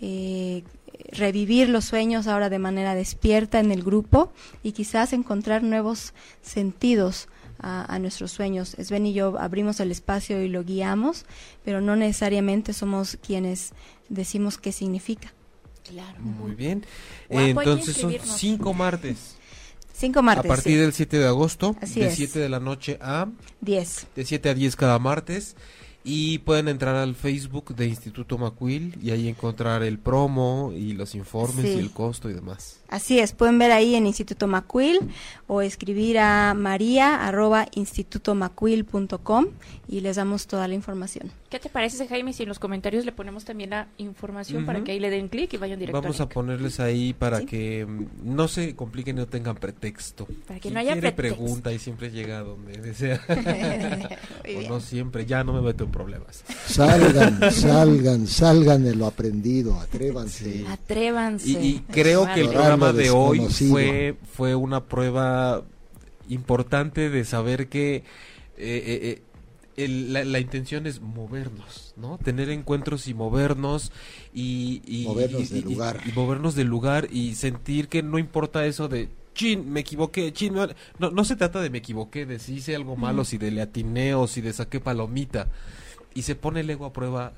eh, 0.00 0.64
revivir 1.12 1.68
los 1.68 1.86
sueños 1.86 2.26
ahora 2.26 2.50
de 2.50 2.58
manera 2.58 2.94
despierta 2.94 3.58
en 3.58 3.72
el 3.72 3.82
grupo 3.82 4.32
y 4.62 4.72
quizás 4.72 5.12
encontrar 5.12 5.62
nuevos 5.62 6.12
sentidos 6.42 7.28
a, 7.62 7.92
a 7.92 7.98
nuestros 7.98 8.32
sueños. 8.32 8.76
Sven 8.78 9.06
y 9.06 9.12
yo 9.12 9.38
abrimos 9.38 9.80
el 9.80 9.90
espacio 9.90 10.42
y 10.42 10.48
lo 10.48 10.64
guiamos, 10.64 11.24
pero 11.64 11.80
no 11.80 11.96
necesariamente 11.96 12.72
somos 12.72 13.16
quienes 13.24 13.72
decimos 14.08 14.58
qué 14.58 14.72
significa. 14.72 15.32
Claro. 15.88 16.18
Muy 16.20 16.54
bien. 16.54 16.84
Eh, 17.28 17.50
entonces 17.50 17.96
son 17.96 18.14
cinco 18.22 18.72
martes. 18.72 19.36
Cinco 19.92 20.22
martes. 20.22 20.44
a 20.44 20.48
partir 20.48 20.72
sí. 20.72 20.78
del 20.78 20.92
7 20.92 21.18
de 21.18 21.26
agosto, 21.26 21.76
Así 21.80 22.00
de 22.00 22.08
es. 22.08 22.14
7 22.16 22.38
de 22.38 22.48
la 22.48 22.60
noche 22.60 22.98
a 23.00 23.28
Diez. 23.60 24.06
de 24.16 24.24
7 24.24 24.50
a 24.50 24.54
10 24.54 24.76
cada 24.76 24.98
martes. 24.98 25.54
Y 26.04 26.38
pueden 26.38 26.66
entrar 26.66 26.96
al 26.96 27.14
Facebook 27.14 27.76
de 27.76 27.86
Instituto 27.86 28.36
Macuil 28.36 28.98
y 29.00 29.10
ahí 29.12 29.28
encontrar 29.28 29.84
el 29.84 29.98
promo 29.98 30.72
y 30.76 30.94
los 30.94 31.14
informes 31.14 31.64
Sí. 31.66 31.74
y 31.76 31.78
el 31.78 31.92
costo 31.92 32.28
y 32.28 32.32
demás. 32.32 32.80
Así 32.88 33.20
es, 33.20 33.32
pueden 33.32 33.58
ver 33.58 33.70
ahí 33.70 33.94
en 33.94 34.06
Instituto 34.06 34.46
Macuil 34.48 34.98
o 35.46 35.62
escribir 35.62 36.18
a 36.18 36.54
maría 36.54 37.24
arroba 37.26 37.66
institutomacuil.com 37.74 39.46
y 39.88 40.00
les 40.00 40.16
damos 40.16 40.46
toda 40.46 40.66
la 40.68 40.74
información. 40.74 41.30
¿Qué 41.52 41.58
te 41.58 41.68
parece, 41.68 42.08
Jaime, 42.08 42.32
si 42.32 42.44
en 42.44 42.48
los 42.48 42.58
comentarios 42.58 43.04
le 43.04 43.12
ponemos 43.12 43.44
también 43.44 43.68
la 43.68 43.86
información 43.98 44.64
para 44.64 44.82
que 44.82 44.92
ahí 44.92 44.98
le 44.98 45.10
den 45.10 45.28
clic 45.28 45.52
y 45.52 45.58
vayan 45.58 45.78
directo 45.78 46.00
Vamos 46.00 46.18
a 46.22 46.26
ponerles 46.26 46.80
ahí 46.80 47.12
para 47.12 47.40
Sí. 47.40 47.44
que 47.44 47.84
mm, 47.84 48.06
no 48.34 48.48
se 48.48 48.74
compliquen 48.74 49.18
y 49.18 49.20
no 49.20 49.26
tengan 49.26 49.56
pretexto. 49.56 50.26
Para 50.48 50.58
que 50.60 50.70
no 50.70 50.80
haya 50.80 50.92
pretexto. 50.92 51.36
pregunta 51.36 51.70
y 51.70 51.78
siempre 51.78 52.10
llega 52.10 52.38
a 52.38 52.42
donde 52.42 52.78
desea. 52.78 53.20
O 54.64 54.68
no 54.68 54.80
siempre, 54.80 55.26
ya 55.26 55.44
no 55.44 55.52
me 55.52 55.60
meto 55.60 55.84
en 55.84 55.90
problemas. 55.90 56.42
Salgan, 56.66 57.38
salgan, 57.52 58.26
salgan 58.26 58.82
de 58.82 58.94
lo 58.94 59.04
aprendido, 59.04 59.78
atrévanse. 59.78 60.44
Sí. 60.52 60.64
Atrévanse. 60.66 61.50
Y, 61.50 61.56
y 61.56 61.78
creo 61.80 62.32
que 62.32 62.40
el 62.40 62.48
programa 62.48 62.94
de 62.94 63.10
hoy 63.10 63.40
fue, 63.40 64.16
fue 64.32 64.54
una 64.54 64.84
prueba 64.84 65.62
importante 66.30 67.10
de 67.10 67.26
saber 67.26 67.68
que 67.68 67.96
eh, 67.96 68.04
eh, 68.56 69.00
eh, 69.02 69.22
el- 69.84 70.12
la, 70.12 70.24
la 70.24 70.38
intención 70.40 70.86
es 70.86 71.00
movernos, 71.00 71.94
¿no? 71.96 72.18
Tener 72.18 72.50
encuentros 72.50 73.08
y 73.08 73.14
movernos 73.14 73.92
y, 74.34 74.82
y- 74.86 75.04
Movernos 75.06 75.42
y- 75.50 75.54
del 75.54 75.58
y- 75.70 75.74
lugar. 75.74 76.00
y 76.06 76.12
movernos 76.12 76.54
del 76.54 76.68
lugar 76.68 77.08
y 77.10 77.34
sentir 77.34 77.88
que 77.88 78.02
no 78.02 78.18
importa 78.18 78.64
eso 78.66 78.88
de 78.88 79.08
chin, 79.34 79.70
me 79.72 79.80
equivoqué, 79.80 80.32
chin, 80.32 80.54
me- 80.54 80.68
no, 80.98 81.10
no 81.10 81.24
se 81.24 81.36
trata 81.36 81.60
de 81.60 81.70
me 81.70 81.78
equivoqué, 81.78 82.26
de 82.26 82.38
si 82.38 82.54
hice 82.56 82.76
algo 82.76 82.96
malo, 82.96 83.24
si 83.24 83.38
de 83.38 83.50
le 83.50 83.62
atiné 83.62 84.14
o 84.14 84.26
si 84.26 84.40
de 84.40 84.52
saqué 84.52 84.78
palomita 84.80 85.48
y 86.14 86.22
se 86.22 86.34
pone 86.34 86.60
el 86.60 86.68
ego 86.70 86.84
a 86.86 86.92
prueba 86.92 87.32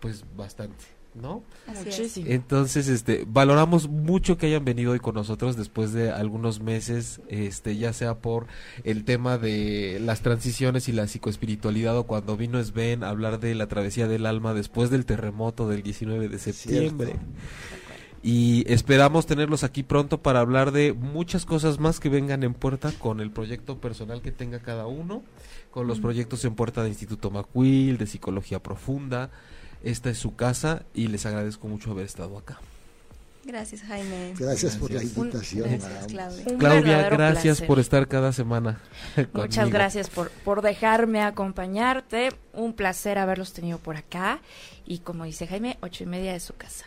pues 0.00 0.24
bastante, 0.36 0.84
¿no? 1.14 1.42
Así 1.66 2.02
es. 2.02 2.16
Entonces, 2.18 2.88
este, 2.88 3.24
valoramos 3.26 3.88
mucho 3.88 4.36
que 4.36 4.46
hayan 4.46 4.64
venido 4.64 4.92
hoy 4.92 5.00
con 5.00 5.14
nosotros 5.14 5.56
después 5.56 5.92
de 5.92 6.10
algunos 6.10 6.60
meses, 6.60 7.20
este, 7.28 7.76
ya 7.76 7.92
sea 7.92 8.18
por 8.18 8.46
el 8.84 9.04
tema 9.04 9.38
de 9.38 9.98
las 10.00 10.22
transiciones 10.22 10.88
y 10.88 10.92
la 10.92 11.06
psicoespiritualidad 11.06 11.96
o 11.96 12.04
cuando 12.04 12.36
vino 12.36 12.62
Sven 12.62 13.04
a 13.04 13.08
hablar 13.08 13.40
de 13.40 13.54
la 13.54 13.68
travesía 13.68 14.08
del 14.08 14.26
alma 14.26 14.54
después 14.54 14.90
del 14.90 15.06
terremoto 15.06 15.68
del 15.68 15.82
19 15.82 16.28
de 16.28 16.38
septiembre. 16.38 17.06
Cierto. 17.06 17.24
Y 18.26 18.64
esperamos 18.72 19.26
tenerlos 19.26 19.64
aquí 19.64 19.82
pronto 19.82 20.22
para 20.22 20.40
hablar 20.40 20.72
de 20.72 20.94
muchas 20.94 21.44
cosas 21.44 21.78
más 21.78 22.00
que 22.00 22.08
vengan 22.08 22.42
en 22.42 22.54
puerta 22.54 22.90
con 22.98 23.20
el 23.20 23.30
proyecto 23.30 23.82
personal 23.82 24.22
que 24.22 24.32
tenga 24.32 24.60
cada 24.60 24.86
uno, 24.86 25.22
con 25.70 25.86
los 25.86 26.00
proyectos 26.00 26.42
en 26.46 26.54
puerta 26.54 26.82
de 26.82 26.88
Instituto 26.88 27.30
Macuil, 27.30 27.98
de 27.98 28.06
Psicología 28.06 28.62
Profunda. 28.62 29.30
Esta 29.84 30.10
es 30.10 30.18
su 30.18 30.34
casa 30.34 30.82
y 30.94 31.08
les 31.08 31.26
agradezco 31.26 31.68
mucho 31.68 31.90
haber 31.90 32.06
estado 32.06 32.38
acá. 32.38 32.58
Gracias, 33.44 33.82
Jaime. 33.82 34.32
Gracias 34.38 34.76
por 34.76 34.90
la 34.90 35.02
invitación. 35.02 35.68
Gracias. 35.68 36.06
Claudia. 36.06 36.44
Un 36.48 36.58
Claudia, 36.58 37.08
gracias 37.10 37.58
placer. 37.58 37.66
por 37.66 37.78
estar 37.78 38.08
cada 38.08 38.32
semana. 38.32 38.80
Muchas 39.34 39.56
conmigo. 39.56 39.70
gracias 39.70 40.08
por, 40.08 40.30
por 40.30 40.62
dejarme 40.62 41.20
acompañarte. 41.22 42.30
Un 42.54 42.72
placer 42.72 43.18
haberlos 43.18 43.52
tenido 43.52 43.78
por 43.78 43.96
acá. 43.96 44.40
Y 44.86 45.00
como 45.00 45.24
dice 45.24 45.46
Jaime, 45.46 45.76
ocho 45.82 46.04
y 46.04 46.06
media 46.06 46.32
de 46.32 46.40
su 46.40 46.54
casa. 46.54 46.86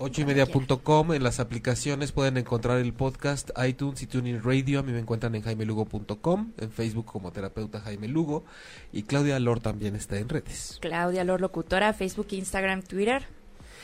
Ocho 0.00 0.20
y 0.20 0.24
media.com 0.24 1.12
en 1.12 1.24
las 1.24 1.40
aplicaciones 1.40 2.12
pueden 2.12 2.36
encontrar 2.36 2.78
el 2.78 2.92
podcast 2.92 3.50
iTunes 3.66 4.00
y 4.00 4.06
Tuning 4.06 4.40
Radio. 4.44 4.78
A 4.78 4.82
mí 4.84 4.92
me 4.92 5.00
encuentran 5.00 5.34
en 5.34 5.42
jaimelugo.com, 5.42 6.52
en 6.56 6.70
Facebook 6.70 7.06
como 7.06 7.32
terapeuta 7.32 7.80
Jaime 7.80 8.06
Lugo 8.06 8.44
y 8.92 9.02
Claudia 9.02 9.40
Lor 9.40 9.58
también 9.58 9.96
está 9.96 10.16
en 10.18 10.28
redes. 10.28 10.78
Claudia 10.80 11.24
Lor 11.24 11.40
Locutora, 11.40 11.92
Facebook, 11.94 12.28
Instagram, 12.30 12.82
Twitter. 12.82 13.24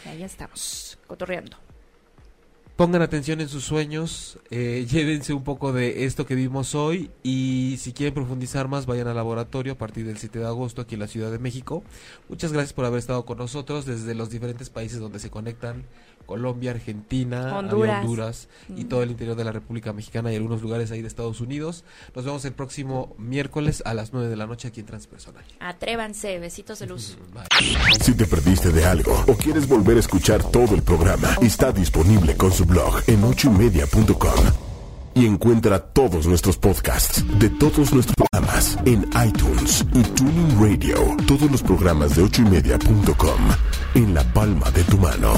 Ahí 0.07 0.23
estamos, 0.23 0.99
cotorreando. 1.09 1.64
Pongan 2.77 3.03
atención 3.03 3.41
en 3.41 3.49
sus 3.49 3.63
sueños, 3.63 4.41
eh, 4.51 4.85
llévense 4.91 5.33
un 5.33 5.45
poco 5.45 5.73
de 5.73 6.07
esto 6.07 6.27
que 6.27 6.35
vimos 6.35 6.75
hoy 6.75 7.13
y 7.23 7.77
si 7.79 7.93
quieren 7.93 8.15
profundizar 8.15 8.67
más 8.67 8.87
vayan 8.87 9.07
al 9.07 9.15
laboratorio 9.15 9.75
a 9.75 9.79
partir 9.79 10.05
del 10.05 10.19
7 10.19 10.41
de 10.41 10.47
agosto 10.47 10.83
aquí 10.83 10.95
en 10.95 11.01
la 11.01 11.07
Ciudad 11.07 11.31
de 11.31 11.39
México. 11.39 11.85
Muchas 12.29 12.53
gracias 12.53 12.73
por 12.73 12.85
haber 12.85 12.99
estado 12.99 13.25
con 13.25 13.39
nosotros 13.39 13.87
desde 13.87 14.17
los 14.17 14.29
diferentes 14.29 14.71
países 14.71 14.99
donde 14.99 15.21
se 15.21 15.31
conectan 15.31 15.85
Colombia, 16.27 16.73
Argentina, 16.73 17.57
Honduras, 17.57 18.01
Honduras 18.05 18.49
y 18.69 18.85
Mm. 18.85 18.89
todo 18.89 19.03
el 19.03 19.11
interior 19.11 19.37
de 19.37 19.45
la 19.45 19.53
República 19.53 19.93
Mexicana 19.93 20.33
y 20.33 20.37
algunos 20.37 20.63
lugares 20.63 20.91
ahí 20.91 21.03
de 21.03 21.09
Estados 21.09 21.41
Unidos. 21.41 21.85
Nos 22.15 22.25
vemos 22.25 22.45
el 22.45 22.53
próximo 22.53 23.15
miércoles 23.19 23.83
a 23.87 23.95
las 23.95 24.13
9 24.13 24.29
de 24.29 24.37
la 24.37 24.47
noche 24.47 24.69
aquí 24.69 24.81
en 24.81 24.87
Transpersonal. 24.87 25.45
Atrévanse, 25.61 26.39
besitos 26.39 26.79
de 26.79 26.87
luz. 26.87 27.17
Bye. 27.35 27.45
Si 28.01 28.15
te 28.15 28.27
perdiste 28.27 28.71
de 28.71 28.85
algo 28.85 29.25
o 29.27 29.35
quieres 29.35 29.69
volver 29.69 29.97
a 29.97 30.01
escuchar 30.01 30.43
todo 30.51 30.75
el 30.75 30.83
programa, 30.83 31.29
está 31.43 31.73
disponible 31.73 32.37
con 32.37 32.53
su 32.53 32.65
blog 32.65 33.01
en 33.07 33.23
ochoymedia.com. 33.25 34.45
Y 35.17 35.27
encuentra 35.27 35.79
todos 35.79 36.27
nuestros 36.27 36.57
podcasts 36.57 37.25
de 37.39 37.49
todos 37.49 37.93
nuestros 37.95 38.17
programas 38.17 38.77
en 38.85 39.09
iTunes 39.25 39.85
y 39.95 40.03
Tuning 40.03 40.61
Radio. 40.61 41.17
Todos 41.29 41.49
los 41.53 41.63
programas 41.63 42.17
de 42.17 42.23
ochoymedia.com 42.25 43.41
en 43.95 44.13
la 44.13 44.25
palma 44.33 44.71
de 44.73 44.83
tu 44.83 44.99
mano. 44.99 45.35